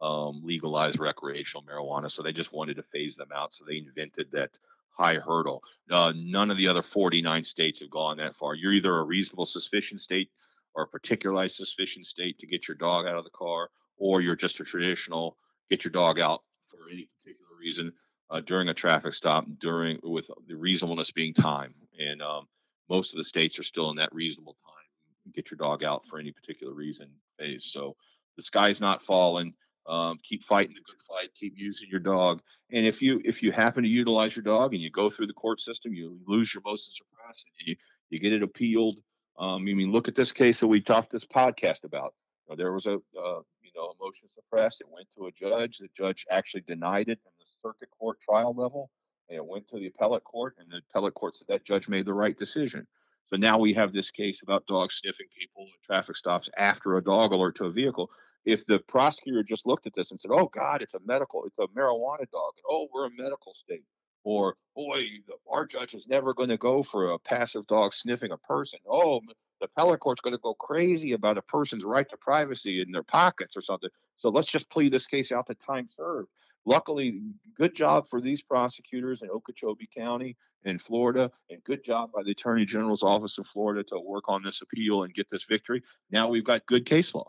um, 0.00 0.40
legalized 0.44 0.98
recreational 0.98 1.64
marijuana, 1.64 2.10
so 2.10 2.22
they 2.22 2.32
just 2.32 2.52
wanted 2.52 2.76
to 2.76 2.82
phase 2.82 3.16
them 3.16 3.30
out. 3.34 3.52
So 3.52 3.64
they 3.64 3.78
invented 3.78 4.28
that 4.32 4.58
high 4.90 5.14
hurdle. 5.14 5.62
Uh, 5.90 6.12
none 6.14 6.50
of 6.50 6.58
the 6.58 6.68
other 6.68 6.82
49 6.82 7.44
states 7.44 7.80
have 7.80 7.90
gone 7.90 8.18
that 8.18 8.36
far. 8.36 8.54
You're 8.54 8.74
either 8.74 8.94
a 8.94 9.04
reasonable 9.04 9.46
suspicion 9.46 9.98
state 9.98 10.30
or 10.74 10.84
a 10.84 10.88
particularized 10.88 11.56
suspicion 11.56 12.04
state 12.04 12.38
to 12.38 12.46
get 12.46 12.68
your 12.68 12.76
dog 12.76 13.06
out 13.06 13.16
of 13.16 13.24
the 13.24 13.30
car, 13.30 13.70
or 13.96 14.20
you're 14.20 14.36
just 14.36 14.60
a 14.60 14.64
traditional 14.64 15.36
get 15.70 15.84
your 15.84 15.92
dog 15.92 16.20
out 16.20 16.42
for 16.68 16.90
any 16.90 17.08
particular 17.18 17.48
reason 17.58 17.92
uh, 18.32 18.40
during 18.40 18.68
a 18.68 18.74
traffic 18.74 19.14
stop 19.14 19.46
during 19.60 19.98
with 20.02 20.30
the 20.48 20.56
reasonableness 20.56 21.10
being 21.10 21.32
time 21.34 21.74
and 22.00 22.22
um, 22.22 22.46
most 22.88 23.12
of 23.12 23.18
the 23.18 23.24
states 23.24 23.58
are 23.58 23.64
still 23.64 23.90
in 23.90 23.96
that 23.96 24.12
reasonable 24.14 24.56
time 24.64 25.32
get 25.34 25.50
your 25.50 25.58
dog 25.58 25.84
out 25.84 26.02
for 26.08 26.18
any 26.18 26.32
particular 26.32 26.72
reason 26.72 27.08
phase 27.38 27.64
so 27.64 27.94
the 28.36 28.42
sky's 28.42 28.80
not 28.80 29.02
falling 29.02 29.54
um, 29.86 30.18
keep 30.22 30.42
fighting 30.44 30.74
the 30.74 30.80
good 30.80 31.00
fight 31.08 31.30
keep 31.34 31.54
using 31.56 31.88
your 31.90 32.00
dog 32.00 32.40
and 32.72 32.86
if 32.86 33.00
you 33.00 33.20
if 33.24 33.42
you 33.42 33.52
happen 33.52 33.82
to 33.82 33.88
utilize 33.88 34.34
your 34.34 34.42
dog 34.42 34.74
and 34.74 34.82
you 34.82 34.90
go 34.90 35.08
through 35.08 35.26
the 35.26 35.32
court 35.32 35.60
system 35.60 35.92
you 35.92 36.18
lose 36.26 36.52
your 36.52 36.62
motion 36.64 36.92
suppress 36.92 37.44
and 37.60 37.68
you 37.68 37.76
you 38.10 38.18
get 38.18 38.32
it 38.32 38.42
appealed 38.42 38.96
um, 39.38 39.62
I 39.62 39.74
mean, 39.74 39.90
look 39.90 40.08
at 40.08 40.14
this 40.14 40.32
case 40.32 40.60
that 40.60 40.68
we 40.68 40.80
talked 40.80 41.10
this 41.10 41.26
podcast 41.26 41.84
about. 41.84 42.14
There 42.56 42.72
was 42.72 42.84
a 42.84 42.94
uh, 42.94 43.40
you 43.62 43.70
know, 43.74 43.94
a 43.94 43.94
motion 43.98 44.28
suppressed. 44.28 44.82
It 44.82 44.86
went 44.90 45.08
to 45.16 45.26
a 45.26 45.32
judge. 45.32 45.78
The 45.78 45.88
judge 45.96 46.26
actually 46.30 46.60
denied 46.60 47.08
it 47.08 47.18
the 47.24 47.41
circuit 47.62 47.88
court 47.98 48.20
trial 48.20 48.54
level. 48.54 48.90
And 49.28 49.36
it 49.36 49.46
went 49.46 49.68
to 49.68 49.76
the 49.78 49.86
appellate 49.86 50.24
court, 50.24 50.56
and 50.58 50.70
the 50.70 50.82
appellate 50.90 51.14
court 51.14 51.36
said 51.36 51.48
that 51.48 51.64
judge 51.64 51.88
made 51.88 52.04
the 52.04 52.12
right 52.12 52.36
decision. 52.36 52.86
So 53.30 53.36
now 53.36 53.58
we 53.58 53.72
have 53.72 53.92
this 53.92 54.10
case 54.10 54.42
about 54.42 54.66
dogs 54.66 54.96
sniffing 54.96 55.28
people 55.38 55.64
at 55.64 55.86
traffic 55.86 56.16
stops 56.16 56.50
after 56.58 56.96
a 56.96 57.02
dog 57.02 57.32
alert 57.32 57.54
to 57.56 57.64
a 57.64 57.70
vehicle. 57.70 58.10
If 58.44 58.66
the 58.66 58.80
prosecutor 58.80 59.42
just 59.42 59.64
looked 59.66 59.86
at 59.86 59.94
this 59.94 60.10
and 60.10 60.20
said, 60.20 60.32
"Oh 60.32 60.48
God, 60.48 60.82
it's 60.82 60.94
a 60.94 61.00
medical, 61.06 61.44
it's 61.46 61.58
a 61.58 61.66
marijuana 61.68 62.28
dog," 62.30 62.52
and, 62.56 62.64
"Oh, 62.68 62.88
we're 62.92 63.06
a 63.06 63.10
medical 63.10 63.54
state," 63.54 63.84
or 64.24 64.56
boy, 64.74 65.06
our 65.48 65.64
judge 65.64 65.94
is 65.94 66.06
never 66.08 66.34
going 66.34 66.50
to 66.50 66.58
go 66.58 66.82
for 66.82 67.12
a 67.12 67.18
passive 67.18 67.66
dog 67.68 67.94
sniffing 67.94 68.32
a 68.32 68.38
person. 68.38 68.80
Oh, 68.86 69.20
the 69.60 69.66
appellate 69.66 70.00
court's 70.00 70.20
going 70.20 70.34
to 70.34 70.42
go 70.42 70.54
crazy 70.54 71.12
about 71.12 71.38
a 71.38 71.42
person's 71.42 71.84
right 71.84 72.08
to 72.10 72.16
privacy 72.16 72.82
in 72.82 72.90
their 72.90 73.04
pockets 73.04 73.56
or 73.56 73.62
something. 73.62 73.90
So 74.16 74.28
let's 74.28 74.48
just 74.48 74.68
plead 74.68 74.92
this 74.92 75.06
case 75.06 75.32
out 75.32 75.46
to 75.46 75.54
time 75.54 75.88
served. 75.96 76.28
Luckily, 76.64 77.20
good 77.56 77.74
job 77.74 78.08
for 78.08 78.20
these 78.20 78.42
prosecutors 78.42 79.22
in 79.22 79.30
Okeechobee 79.30 79.88
County 79.96 80.36
in 80.64 80.78
Florida, 80.78 81.30
and 81.50 81.62
good 81.64 81.84
job 81.84 82.10
by 82.14 82.22
the 82.22 82.30
Attorney 82.30 82.64
General's 82.64 83.02
office 83.02 83.38
in 83.38 83.44
Florida 83.44 83.82
to 83.84 83.98
work 83.98 84.24
on 84.28 84.42
this 84.44 84.62
appeal 84.62 85.02
and 85.02 85.12
get 85.12 85.28
this 85.28 85.44
victory. 85.44 85.82
Now 86.10 86.28
we've 86.28 86.44
got 86.44 86.66
good 86.66 86.86
case 86.86 87.14
law. 87.14 87.28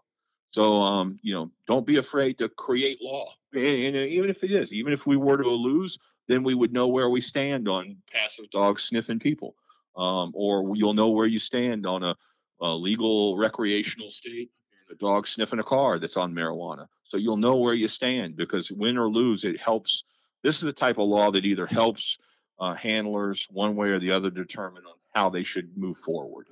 So, 0.52 0.82
um, 0.82 1.18
you 1.24 1.34
know, 1.34 1.52
don't 1.66 1.86
be 1.86 1.98
afraid 1.98 2.38
to 2.38 2.48
create 2.48 3.02
law. 3.02 3.34
And, 3.54 3.66
and 3.66 3.96
even 3.96 4.30
if 4.30 4.44
it 4.44 4.52
is, 4.52 4.72
even 4.72 4.94
if 4.94 5.08
we 5.08 5.18
were 5.18 5.38
to 5.38 5.50
lose, 5.50 5.98
then 6.28 6.44
we 6.44 6.54
would 6.54 6.72
know 6.72 6.88
where 6.88 7.10
we 7.10 7.22
stand 7.22 7.68
on 7.68 7.98
passive 8.12 8.50
dogs 8.52 8.84
sniffing 8.84 9.20
people, 9.20 9.56
um, 9.98 10.32
or 10.36 10.76
you'll 10.76 10.94
know 10.94 11.10
where 11.10 11.26
you 11.26 11.40
stand 11.40 11.88
on 11.88 12.04
a, 12.04 12.16
a 12.62 12.70
legal 12.76 13.36
recreational 13.36 14.12
state 14.12 14.52
a 14.94 14.98
dog 14.98 15.28
sniffing 15.28 15.60
a 15.60 15.64
car 15.64 16.00
that's 16.00 16.18
on 16.18 16.34
marijuana. 16.34 16.88
So 17.04 17.18
you'll 17.18 17.38
know 17.38 17.58
where 17.58 17.74
you 17.74 17.88
stand 17.88 18.36
because 18.36 18.72
win 18.72 18.98
or 18.98 19.08
lose, 19.08 19.44
it 19.44 19.60
helps. 19.60 20.04
This 20.44 20.58
is 20.58 20.64
the 20.64 20.74
type 20.74 20.98
of 20.98 21.08
law 21.08 21.32
that 21.32 21.46
either 21.46 21.66
helps 21.66 22.18
uh, 22.60 22.74
handlers 22.74 23.48
one 23.50 23.76
way 23.76 23.90
or 23.90 24.00
the 24.00 24.12
other 24.12 24.30
determine 24.30 24.84
on 24.86 24.96
how 25.14 25.30
they 25.30 25.44
should 25.44 25.78
move 25.78 25.98
forward. 25.98 26.48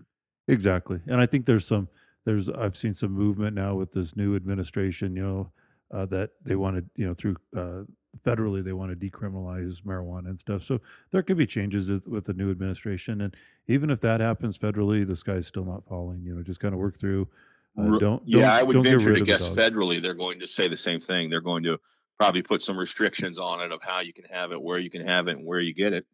Exactly, 0.48 1.00
and 1.08 1.22
I 1.22 1.26
think 1.26 1.46
there's 1.46 1.66
some 1.66 1.88
there's 2.26 2.50
I've 2.50 2.78
seen 2.78 2.94
some 2.94 3.12
movement 3.12 3.56
now 3.56 3.76
with 3.76 3.92
this 3.92 4.16
new 4.16 4.36
administration. 4.36 5.16
You 5.16 5.24
know 5.24 5.52
uh, 5.92 6.06
that 6.08 6.32
they 6.44 6.56
wanted 6.56 6.90
you 6.96 7.08
know 7.08 7.14
through 7.14 7.38
uh, 7.56 7.84
federally 8.26 8.64
they 8.64 8.74
want 8.74 8.92
to 8.92 9.10
decriminalize 9.10 9.82
marijuana 9.82 10.30
and 10.30 10.40
stuff. 10.40 10.64
So 10.64 10.82
there 11.12 11.24
could 11.24 11.38
be 11.38 11.46
changes 11.46 11.90
with 12.08 12.26
the 12.26 12.34
new 12.34 12.52
administration, 12.52 13.22
and 13.22 13.36
even 13.68 13.90
if 13.90 14.02
that 14.02 14.20
happens 14.20 14.58
federally, 14.58 15.06
the 15.06 15.16
sky's 15.16 15.48
still 15.48 15.66
not 15.66 15.86
falling. 15.86 16.24
You 16.24 16.36
know, 16.36 16.44
just 16.44 16.60
kind 16.60 16.74
of 16.74 16.80
work 16.80 16.96
through. 16.96 17.30
Uh, 17.78 17.98
don't, 17.98 18.24
yeah, 18.26 18.42
don't, 18.42 18.50
I 18.50 18.64
would 18.64 18.84
venture 18.84 19.16
to 19.16 19.22
guess 19.22 19.48
federally 19.50 20.02
they're 20.02 20.14
going 20.14 20.40
to 20.40 20.48
say 20.48 20.68
the 20.68 20.78
same 20.78 21.00
thing. 21.00 21.30
They're 21.30 21.42
going 21.42 21.64
to 21.64 21.78
probably 22.18 22.42
put 22.42 22.62
some 22.62 22.78
restrictions 22.78 23.40
on 23.40 23.62
it 23.62 23.72
of 23.72 23.82
how 23.82 24.02
you 24.02 24.14
can 24.14 24.26
have 24.26 24.52
it, 24.52 24.62
where 24.62 24.78
you 24.78 24.90
can 24.90 25.06
have 25.06 25.28
it, 25.28 25.38
and 25.38 25.46
where 25.46 25.60
you 25.60 25.74
get 25.74 25.94
it. 25.94 26.06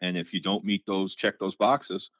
And 0.00 0.16
if 0.16 0.32
you 0.32 0.40
don't 0.40 0.64
meet 0.64 0.84
those, 0.86 1.14
check 1.14 1.38
those 1.38 1.54
boxes, 1.54 2.10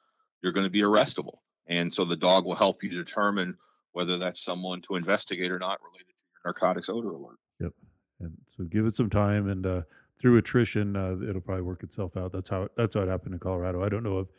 you're 0.41 0.51
going 0.51 0.65
to 0.65 0.71
be 0.71 0.81
arrestable. 0.81 1.37
And 1.67 1.93
so 1.93 2.05
the 2.05 2.15
dog 2.15 2.45
will 2.45 2.55
help 2.55 2.83
you 2.83 2.89
determine 2.89 3.55
whether 3.91 4.17
that's 4.17 4.41
someone 4.41 4.81
to 4.83 4.95
investigate 4.95 5.51
or 5.51 5.59
not 5.59 5.79
related 5.83 6.07
to 6.07 6.13
your 6.13 6.41
narcotics 6.45 6.89
odor 6.89 7.11
alert. 7.11 7.37
Yep. 7.59 7.73
And 8.21 8.37
so 8.55 8.63
give 8.63 8.85
it 8.85 8.95
some 8.95 9.09
time, 9.09 9.47
and 9.47 9.65
uh, 9.65 9.81
through 10.19 10.37
attrition, 10.37 10.95
uh, 10.95 11.17
it'll 11.27 11.41
probably 11.41 11.63
work 11.63 11.83
itself 11.83 12.17
out. 12.17 12.31
That's 12.31 12.49
how 12.49 12.63
it, 12.63 12.71
that's 12.75 12.95
how 12.95 13.01
it 13.01 13.07
happened 13.07 13.33
in 13.33 13.39
Colorado. 13.39 13.83
I 13.83 13.89
don't 13.89 14.03
know 14.03 14.17
of 14.17 14.31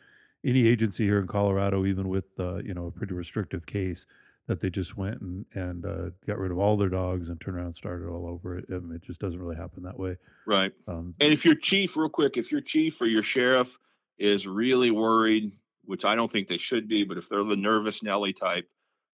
any 0.45 0.67
agency 0.67 1.05
here 1.05 1.19
in 1.19 1.27
Colorado, 1.27 1.85
even 1.85 2.09
with 2.09 2.25
uh, 2.39 2.57
you 2.57 2.73
know 2.73 2.87
a 2.87 2.91
pretty 2.91 3.13
restrictive 3.13 3.65
case, 3.65 4.05
that 4.51 4.59
they 4.59 4.69
just 4.69 4.97
went 4.97 5.21
and 5.21 5.45
and 5.53 5.85
uh, 5.85 6.09
got 6.27 6.37
rid 6.37 6.51
of 6.51 6.57
all 6.57 6.75
their 6.75 6.89
dogs 6.89 7.29
and 7.29 7.39
turned 7.39 7.55
around 7.55 7.67
and 7.67 7.75
started 7.77 8.09
all 8.09 8.27
over. 8.27 8.57
It, 8.57 8.65
it 8.67 9.01
just 9.01 9.21
doesn't 9.21 9.39
really 9.39 9.55
happen 9.55 9.83
that 9.83 9.97
way. 9.97 10.17
Right. 10.45 10.73
Um, 10.89 11.15
and 11.21 11.31
if 11.31 11.45
your 11.45 11.55
chief, 11.55 11.95
real 11.95 12.09
quick, 12.09 12.35
if 12.35 12.51
your 12.51 12.59
chief 12.59 12.99
or 12.99 13.05
your 13.05 13.23
sheriff 13.23 13.79
is 14.19 14.45
really 14.45 14.91
worried, 14.91 15.53
which 15.85 16.03
I 16.03 16.15
don't 16.15 16.29
think 16.29 16.49
they 16.49 16.57
should 16.57 16.89
be, 16.89 17.05
but 17.05 17.17
if 17.17 17.29
they're 17.29 17.45
the 17.45 17.55
nervous 17.55 18.03
Nelly 18.03 18.33
type, 18.33 18.67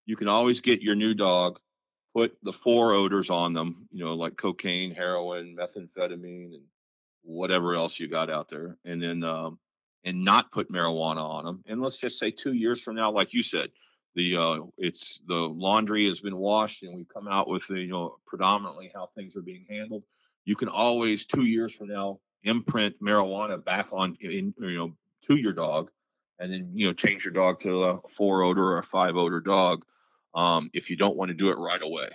you 0.06 0.16
can 0.16 0.26
always 0.26 0.60
get 0.60 0.82
your 0.82 0.96
new 0.96 1.14
dog 1.14 1.60
put 2.16 2.36
the 2.42 2.52
four 2.52 2.94
odors 2.94 3.30
on 3.30 3.52
them, 3.52 3.86
you 3.92 4.04
know, 4.04 4.14
like 4.14 4.36
cocaine, 4.36 4.92
heroin, 4.92 5.56
methamphetamine, 5.56 6.54
and 6.54 6.64
whatever 7.22 7.76
else 7.76 8.00
you 8.00 8.08
got 8.08 8.28
out 8.28 8.48
there, 8.50 8.76
and 8.84 9.00
then 9.00 9.22
um, 9.22 9.60
and 10.02 10.24
not 10.24 10.50
put 10.50 10.72
marijuana 10.72 11.22
on 11.22 11.44
them. 11.44 11.62
And 11.68 11.80
let's 11.80 11.96
just 11.96 12.18
say 12.18 12.32
two 12.32 12.54
years 12.54 12.80
from 12.80 12.96
now, 12.96 13.12
like 13.12 13.32
you 13.32 13.44
said, 13.44 13.70
the 14.18 14.36
uh, 14.36 14.58
it's 14.76 15.22
the 15.28 15.34
laundry 15.34 16.06
has 16.08 16.20
been 16.20 16.36
washed, 16.36 16.82
and 16.82 16.94
we've 16.94 17.08
come 17.08 17.28
out 17.28 17.48
with 17.48 17.66
the, 17.68 17.80
you 17.80 17.86
know 17.86 18.16
predominantly 18.26 18.90
how 18.92 19.06
things 19.06 19.36
are 19.36 19.42
being 19.42 19.64
handled. 19.70 20.02
You 20.44 20.56
can 20.56 20.68
always 20.68 21.24
two 21.24 21.44
years 21.44 21.72
from 21.72 21.88
now 21.88 22.18
imprint 22.42 23.00
marijuana 23.00 23.64
back 23.64 23.88
on 23.92 24.16
in 24.20 24.52
you 24.58 24.76
know 24.76 24.92
to 25.28 25.36
your 25.36 25.52
dog, 25.52 25.90
and 26.40 26.52
then 26.52 26.72
you 26.74 26.86
know 26.86 26.92
change 26.92 27.24
your 27.24 27.32
dog 27.32 27.60
to 27.60 27.84
a 27.84 28.00
four 28.08 28.42
odor 28.42 28.64
or 28.64 28.78
a 28.78 28.82
five 28.82 29.16
odor 29.16 29.40
dog 29.40 29.84
um, 30.34 30.68
if 30.74 30.90
you 30.90 30.96
don't 30.96 31.16
want 31.16 31.28
to 31.28 31.34
do 31.34 31.50
it 31.50 31.58
right 31.58 31.82
away. 31.82 32.08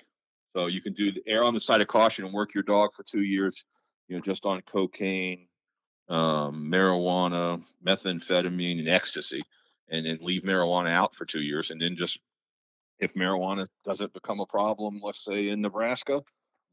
So 0.53 0.67
you 0.67 0.81
can 0.81 0.93
do 0.93 1.13
the 1.13 1.23
err 1.25 1.43
on 1.43 1.53
the 1.53 1.61
side 1.61 1.81
of 1.81 1.87
caution 1.87 2.25
and 2.25 2.33
work 2.33 2.53
your 2.53 2.63
dog 2.63 2.93
for 2.93 3.03
two 3.03 3.23
years, 3.23 3.63
you 4.09 4.15
know, 4.15 4.21
just 4.21 4.45
on 4.45 4.61
cocaine, 4.61 5.47
um, 6.09 6.67
marijuana, 6.69 7.63
methamphetamine, 7.85 8.79
and 8.79 8.89
ecstasy, 8.89 9.41
and 9.89 10.05
then 10.05 10.19
leave 10.21 10.43
marijuana 10.43 10.89
out 10.89 11.15
for 11.15 11.25
two 11.25 11.41
years, 11.41 11.71
and 11.71 11.81
then 11.81 11.95
just 11.95 12.19
if 12.99 13.13
marijuana 13.13 13.67
doesn't 13.83 14.13
become 14.13 14.39
a 14.39 14.45
problem, 14.45 15.01
let's 15.03 15.23
say 15.23 15.49
in 15.49 15.61
Nebraska, 15.61 16.21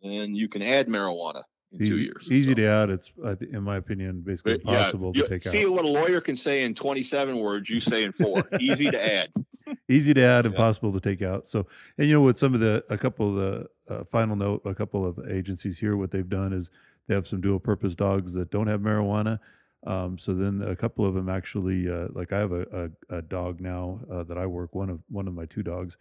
then 0.03 0.35
you 0.35 0.49
can 0.49 0.63
add 0.63 0.87
marijuana 0.87 1.43
in 1.73 1.83
easy, 1.83 1.93
two 1.93 2.03
years. 2.03 2.29
Easy 2.31 2.51
so. 2.53 2.55
to 2.55 2.67
add. 2.67 2.91
It's, 2.91 3.13
in 3.53 3.63
my 3.63 3.77
opinion, 3.77 4.23
basically 4.23 4.59
but, 4.59 4.73
impossible 4.73 5.13
yeah, 5.15 5.23
to 5.23 5.29
take 5.29 5.43
see 5.43 5.49
out. 5.49 5.53
See 5.53 5.67
what 5.67 5.85
a 5.85 5.89
lawyer 5.89 6.21
can 6.21 6.37
say 6.37 6.63
in 6.63 6.75
27 6.75 7.39
words, 7.39 7.71
you 7.71 7.81
say 7.81 8.05
in 8.05 8.13
four. 8.13 8.43
easy 8.61 8.91
to 8.91 9.15
add. 9.15 9.31
Easy 9.89 10.13
to 10.15 10.23
add, 10.23 10.47
impossible 10.47 10.93
to 10.93 10.99
take 10.99 11.23
out. 11.23 11.47
So, 11.47 11.65
and 11.97 12.09
you 12.09 12.15
know 12.15 12.23
what? 12.23 12.37
Some 12.37 12.55
of 12.55 12.61
the, 12.61 12.85
a 12.91 12.99
couple 12.99 13.29
of 13.29 13.35
the 13.37 13.67
uh, 13.89 14.05
final 14.05 14.35
note, 14.35 14.63
a 14.65 14.75
couple 14.75 15.07
of 15.07 15.21
agencies 15.29 15.79
here, 15.79 15.97
what 15.97 16.11
they've 16.11 16.29
done 16.29 16.53
is 16.53 16.71
they 17.07 17.15
have 17.15 17.29
some 17.29 17.41
dual 17.41 17.61
purpose 17.61 17.95
dogs 17.95 18.33
that 18.35 18.51
don't 18.51 18.67
have 18.67 18.81
marijuana. 18.81 19.39
Um, 19.87 20.19
so 20.19 20.35
then 20.35 20.63
a 20.63 20.77
couple 20.77 21.07
of 21.07 21.15
them 21.15 21.29
actually, 21.29 21.91
uh, 21.91 22.09
like 22.13 22.33
I 22.33 22.39
have 22.39 22.53
a, 22.53 22.91
a, 23.11 23.17
a 23.17 23.23
dog 23.23 23.61
now 23.61 24.01
uh, 24.11 24.25
that 24.25 24.37
I 24.37 24.47
work. 24.47 24.75
One 24.75 24.91
of 24.91 25.01
one 25.09 25.27
of 25.27 25.35
my 25.35 25.47
two 25.47 25.63
dogs, 25.63 25.97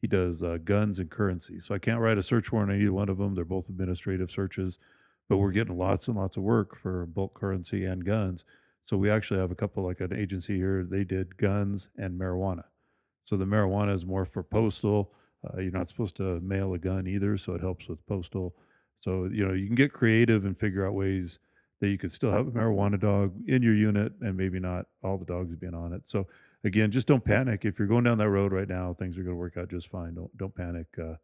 he 0.00 0.06
does 0.06 0.42
uh, 0.42 0.58
guns 0.62 0.98
and 0.98 1.10
currency. 1.10 1.60
So 1.60 1.74
I 1.74 1.78
can't 1.78 2.00
write 2.00 2.18
a 2.18 2.22
search 2.22 2.52
warrant 2.52 2.70
on 2.70 2.80
either 2.80 2.92
one 2.92 3.08
of 3.08 3.18
them. 3.18 3.34
They're 3.34 3.44
both 3.44 3.68
administrative 3.68 4.30
searches 4.30 4.78
but 5.28 5.38
we're 5.38 5.52
getting 5.52 5.76
lots 5.76 6.08
and 6.08 6.16
lots 6.16 6.36
of 6.36 6.42
work 6.42 6.76
for 6.76 7.06
bulk 7.06 7.34
currency 7.34 7.84
and 7.84 8.04
guns. 8.04 8.44
So 8.86 8.96
we 8.96 9.10
actually 9.10 9.40
have 9.40 9.50
a 9.50 9.54
couple, 9.54 9.82
like 9.82 10.00
an 10.00 10.12
agency 10.12 10.56
here, 10.56 10.84
they 10.84 11.04
did 11.04 11.38
guns 11.38 11.88
and 11.96 12.20
marijuana. 12.20 12.64
So 13.24 13.36
the 13.36 13.46
marijuana 13.46 13.94
is 13.94 14.04
more 14.04 14.26
for 14.26 14.42
postal. 14.42 15.12
Uh, 15.42 15.60
you're 15.60 15.72
not 15.72 15.88
supposed 15.88 16.16
to 16.16 16.40
mail 16.40 16.74
a 16.74 16.78
gun 16.78 17.06
either, 17.06 17.38
so 17.38 17.54
it 17.54 17.62
helps 17.62 17.88
with 17.88 18.06
postal. 18.06 18.54
So 19.00 19.24
you 19.30 19.46
know 19.46 19.54
you 19.54 19.66
can 19.66 19.74
get 19.74 19.92
creative 19.92 20.44
and 20.44 20.56
figure 20.56 20.86
out 20.86 20.94
ways 20.94 21.38
that 21.80 21.88
you 21.88 21.98
could 21.98 22.12
still 22.12 22.30
have 22.30 22.46
a 22.46 22.50
marijuana 22.50 22.98
dog 22.98 23.34
in 23.46 23.62
your 23.62 23.74
unit, 23.74 24.12
and 24.20 24.36
maybe 24.36 24.60
not 24.60 24.86
all 25.02 25.18
the 25.18 25.24
dogs 25.24 25.54
being 25.56 25.74
on 25.74 25.92
it. 25.92 26.02
So 26.06 26.26
again, 26.64 26.90
just 26.90 27.06
don't 27.06 27.24
panic. 27.24 27.64
If 27.64 27.78
you're 27.78 27.88
going 27.88 28.04
down 28.04 28.18
that 28.18 28.30
road 28.30 28.52
right 28.52 28.68
now, 28.68 28.94
things 28.94 29.18
are 29.18 29.22
going 29.22 29.34
to 29.34 29.38
work 29.40 29.56
out 29.56 29.70
just 29.70 29.88
fine. 29.88 30.14
Don't 30.14 30.36
don't 30.36 30.54
panic. 30.54 30.86
Uh, 30.98 31.16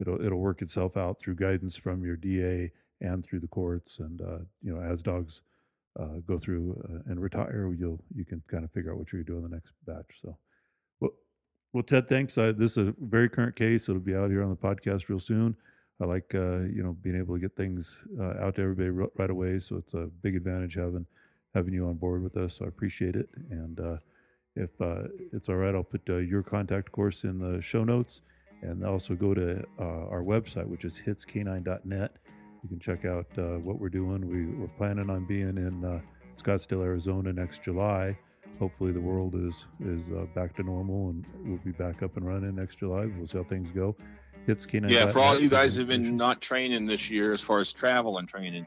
it'll 0.00 0.24
it'll 0.24 0.40
work 0.40 0.62
itself 0.62 0.96
out 0.96 1.18
through 1.18 1.36
guidance 1.36 1.76
from 1.76 2.04
your 2.04 2.16
DA 2.16 2.70
and 3.00 3.24
through 3.24 3.40
the 3.40 3.48
courts. 3.48 3.98
And 3.98 4.20
uh, 4.20 4.38
you 4.62 4.74
know, 4.74 4.80
as 4.80 5.02
dogs 5.02 5.42
uh, 5.98 6.18
go 6.26 6.38
through 6.38 6.80
uh, 6.88 7.10
and 7.10 7.20
retire, 7.20 7.72
you'll 7.72 8.02
you 8.14 8.24
can 8.24 8.42
kind 8.48 8.64
of 8.64 8.72
figure 8.72 8.92
out 8.92 8.98
what 8.98 9.12
you're 9.12 9.22
doing 9.22 9.42
the 9.42 9.48
next 9.48 9.72
batch. 9.86 10.20
So, 10.22 10.36
well, 11.00 11.12
well, 11.72 11.82
Ted, 11.82 12.08
thanks. 12.08 12.34
this 12.34 12.76
is 12.76 12.88
a 12.88 12.94
very 13.00 13.28
current 13.28 13.56
case. 13.56 13.88
It'll 13.88 14.00
be 14.00 14.14
out 14.14 14.30
here 14.30 14.42
on 14.42 14.50
the 14.50 14.56
podcast 14.56 15.08
real 15.08 15.20
soon. 15.20 15.56
I 16.00 16.06
like 16.06 16.34
uh, 16.34 16.60
you 16.60 16.82
know 16.82 16.96
being 17.02 17.16
able 17.16 17.34
to 17.34 17.40
get 17.40 17.56
things 17.56 17.98
uh, 18.18 18.34
out 18.40 18.56
to 18.56 18.62
everybody 18.62 18.90
right 18.90 19.30
away. 19.30 19.60
So 19.60 19.76
it's 19.76 19.94
a 19.94 20.10
big 20.22 20.36
advantage 20.36 20.74
having 20.74 21.06
having 21.54 21.74
you 21.74 21.86
on 21.86 21.94
board 21.94 22.22
with 22.22 22.36
us. 22.36 22.54
So 22.54 22.64
I 22.64 22.68
appreciate 22.68 23.16
it. 23.16 23.28
And 23.50 23.78
uh, 23.78 23.96
if 24.56 24.70
it's 25.32 25.48
all 25.48 25.56
right, 25.56 25.74
I'll 25.74 25.84
put 25.84 26.06
your 26.06 26.42
contact 26.42 26.92
course 26.92 27.24
in 27.24 27.38
the 27.38 27.60
show 27.60 27.84
notes, 27.84 28.22
and 28.62 28.84
also 28.84 29.14
go 29.14 29.34
to 29.34 29.64
our 29.78 30.22
website, 30.22 30.66
which 30.66 30.84
is 30.84 31.00
hitscanine.net 31.04 32.18
you 32.64 32.70
can 32.70 32.80
check 32.80 33.04
out 33.04 33.26
uh, 33.36 33.58
what 33.58 33.78
we're 33.78 33.90
doing. 33.90 34.26
We, 34.26 34.46
we're 34.46 34.68
planning 34.78 35.10
on 35.10 35.26
being 35.26 35.58
in 35.58 35.84
uh, 35.84 36.00
Scottsdale, 36.36 36.82
Arizona 36.82 37.32
next 37.32 37.62
July. 37.62 38.18
Hopefully, 38.58 38.90
the 38.90 39.00
world 39.00 39.34
is 39.34 39.66
is 39.80 40.00
uh, 40.16 40.24
back 40.34 40.56
to 40.56 40.62
normal 40.62 41.10
and 41.10 41.26
we'll 41.44 41.58
be 41.58 41.72
back 41.72 42.02
up 42.02 42.16
and 42.16 42.26
running 42.26 42.54
next 42.54 42.76
July. 42.76 43.06
We'll 43.06 43.26
see 43.26 43.38
how 43.38 43.44
things 43.44 43.68
go. 43.74 43.96
Hits 44.46 44.66
Canine. 44.66 44.90
Yeah, 44.90 45.10
for 45.10 45.20
all 45.20 45.38
you 45.38 45.48
guys 45.48 45.76
have 45.76 45.88
been 45.88 46.16
not 46.16 46.40
training 46.40 46.86
this 46.86 47.10
year 47.10 47.32
as 47.32 47.40
far 47.40 47.60
as 47.60 47.72
travel 47.72 48.18
and 48.18 48.28
training, 48.28 48.66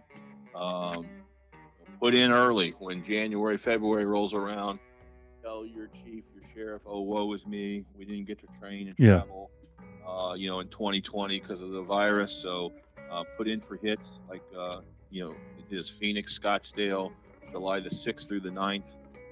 um, 0.55 1.05
put 1.99 2.15
in 2.15 2.31
early 2.31 2.73
when 2.79 3.03
January, 3.03 3.57
February 3.57 4.05
rolls 4.05 4.33
around. 4.33 4.79
Tell 5.43 5.65
your 5.65 5.87
chief, 6.03 6.23
your 6.33 6.43
sheriff, 6.53 6.81
oh, 6.85 7.01
woe 7.01 7.31
is 7.33 7.45
me. 7.45 7.85
We 7.97 8.05
didn't 8.05 8.25
get 8.25 8.39
to 8.39 8.47
train 8.59 8.87
and 8.87 8.97
travel, 8.97 9.51
yeah. 9.79 10.09
uh, 10.09 10.33
you 10.33 10.49
know, 10.49 10.59
in 10.59 10.67
2020 10.69 11.39
because 11.39 11.61
of 11.61 11.71
the 11.71 11.81
virus. 11.81 12.31
So 12.31 12.73
uh, 13.11 13.23
put 13.37 13.47
in 13.47 13.61
for 13.61 13.77
hits 13.77 14.09
like 14.29 14.41
uh, 14.57 14.81
you 15.09 15.23
know 15.23 15.35
it 15.57 15.75
is 15.75 15.89
Phoenix, 15.89 16.37
Scottsdale, 16.37 17.11
July 17.51 17.79
the 17.79 17.89
6th 17.89 18.27
through 18.27 18.41
the 18.41 18.49
9th, 18.49 18.83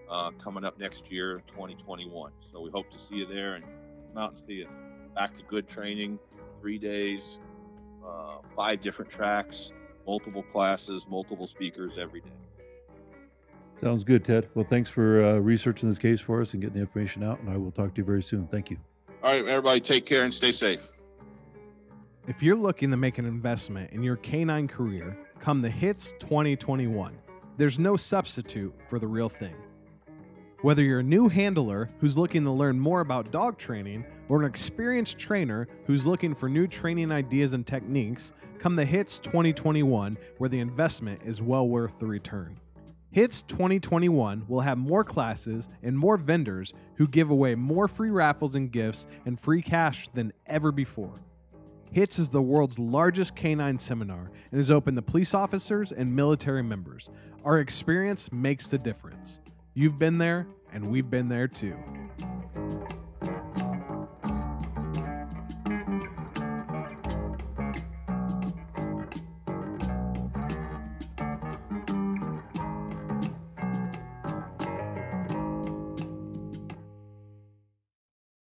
uh, 0.09 0.31
coming 0.41 0.63
up 0.63 0.79
next 0.79 1.11
year, 1.11 1.41
2021. 1.47 2.31
So 2.51 2.61
we 2.61 2.69
hope 2.71 2.89
to 2.91 2.99
see 2.99 3.15
you 3.15 3.25
there 3.25 3.55
and 3.55 3.63
come 3.63 4.23
out 4.23 4.31
and 4.31 4.43
see 4.47 4.63
us. 4.63 4.71
Back 5.15 5.37
to 5.37 5.43
good 5.43 5.67
training, 5.67 6.19
three 6.59 6.77
days, 6.77 7.39
uh, 8.05 8.37
five 8.55 8.81
different 8.81 9.09
tracks, 9.09 9.71
multiple 10.05 10.43
classes, 10.43 11.05
multiple 11.09 11.47
speakers 11.47 11.93
every 11.97 12.21
day. 12.21 12.29
Sounds 13.81 14.03
good, 14.03 14.23
Ted. 14.23 14.49
Well, 14.53 14.65
thanks 14.69 14.89
for 14.89 15.23
uh, 15.23 15.37
researching 15.37 15.89
this 15.89 15.97
case 15.97 16.19
for 16.19 16.41
us 16.41 16.53
and 16.53 16.61
getting 16.61 16.75
the 16.75 16.81
information 16.81 17.23
out, 17.23 17.39
and 17.39 17.49
I 17.49 17.57
will 17.57 17.71
talk 17.71 17.93
to 17.95 18.01
you 18.01 18.05
very 18.05 18.23
soon. 18.23 18.47
Thank 18.47 18.69
you. 18.69 18.77
All 19.23 19.31
right, 19.31 19.45
everybody, 19.45 19.79
take 19.79 20.05
care 20.05 20.23
and 20.23 20.33
stay 20.33 20.51
safe. 20.51 20.81
If 22.27 22.41
you're 22.41 22.55
looking 22.55 22.89
to 22.91 22.97
make 22.97 23.17
an 23.17 23.25
investment 23.25 23.91
in 23.91 24.01
your 24.01 24.15
canine 24.17 24.67
career, 24.67 25.17
come 25.39 25.61
the 25.61 25.69
HITS 25.69 26.13
2021. 26.19 27.17
There's 27.57 27.79
no 27.79 27.95
substitute 27.95 28.73
for 28.89 28.99
the 28.99 29.07
real 29.07 29.29
thing. 29.29 29.55
Whether 30.61 30.83
you're 30.83 30.99
a 30.99 31.03
new 31.03 31.27
handler 31.27 31.89
who's 31.99 32.17
looking 32.17 32.43
to 32.45 32.51
learn 32.51 32.79
more 32.79 33.01
about 33.01 33.31
dog 33.31 33.57
training 33.57 34.05
or 34.29 34.39
an 34.39 34.47
experienced 34.47 35.19
trainer 35.19 35.67
who's 35.85 36.07
looking 36.07 36.33
for 36.33 36.49
new 36.49 36.65
training 36.65 37.11
ideas 37.11 37.53
and 37.53 37.67
techniques, 37.67 38.31
come 38.57 38.75
the 38.75 38.85
HITS 38.85 39.19
2021 39.19 40.17
where 40.37 40.49
the 40.49 40.59
investment 40.59 41.21
is 41.23 41.41
well 41.41 41.67
worth 41.67 41.99
the 41.99 42.07
return. 42.07 42.57
HITS 43.11 43.43
2021 43.43 44.45
will 44.47 44.61
have 44.61 44.77
more 44.77 45.03
classes 45.03 45.69
and 45.83 45.97
more 45.97 46.17
vendors 46.17 46.73
who 46.95 47.07
give 47.07 47.29
away 47.29 47.53
more 47.55 47.87
free 47.87 48.09
raffles 48.09 48.55
and 48.55 48.71
gifts 48.71 49.07
and 49.25 49.39
free 49.39 49.61
cash 49.61 50.07
than 50.13 50.33
ever 50.47 50.71
before. 50.71 51.13
HITS 51.91 52.17
is 52.17 52.29
the 52.29 52.41
world's 52.41 52.79
largest 52.79 53.35
canine 53.35 53.77
seminar 53.77 54.31
and 54.51 54.59
is 54.59 54.71
open 54.71 54.95
to 54.95 55.01
police 55.01 55.33
officers 55.33 55.91
and 55.91 56.13
military 56.13 56.63
members. 56.63 57.09
Our 57.43 57.59
experience 57.59 58.31
makes 58.31 58.67
the 58.67 58.77
difference. 58.77 59.39
You've 59.77 59.99
been 59.99 60.17
there, 60.17 60.47
and 60.71 60.87
we've 60.87 61.09
been 61.09 61.27
there 61.27 61.49
too. 61.49 61.75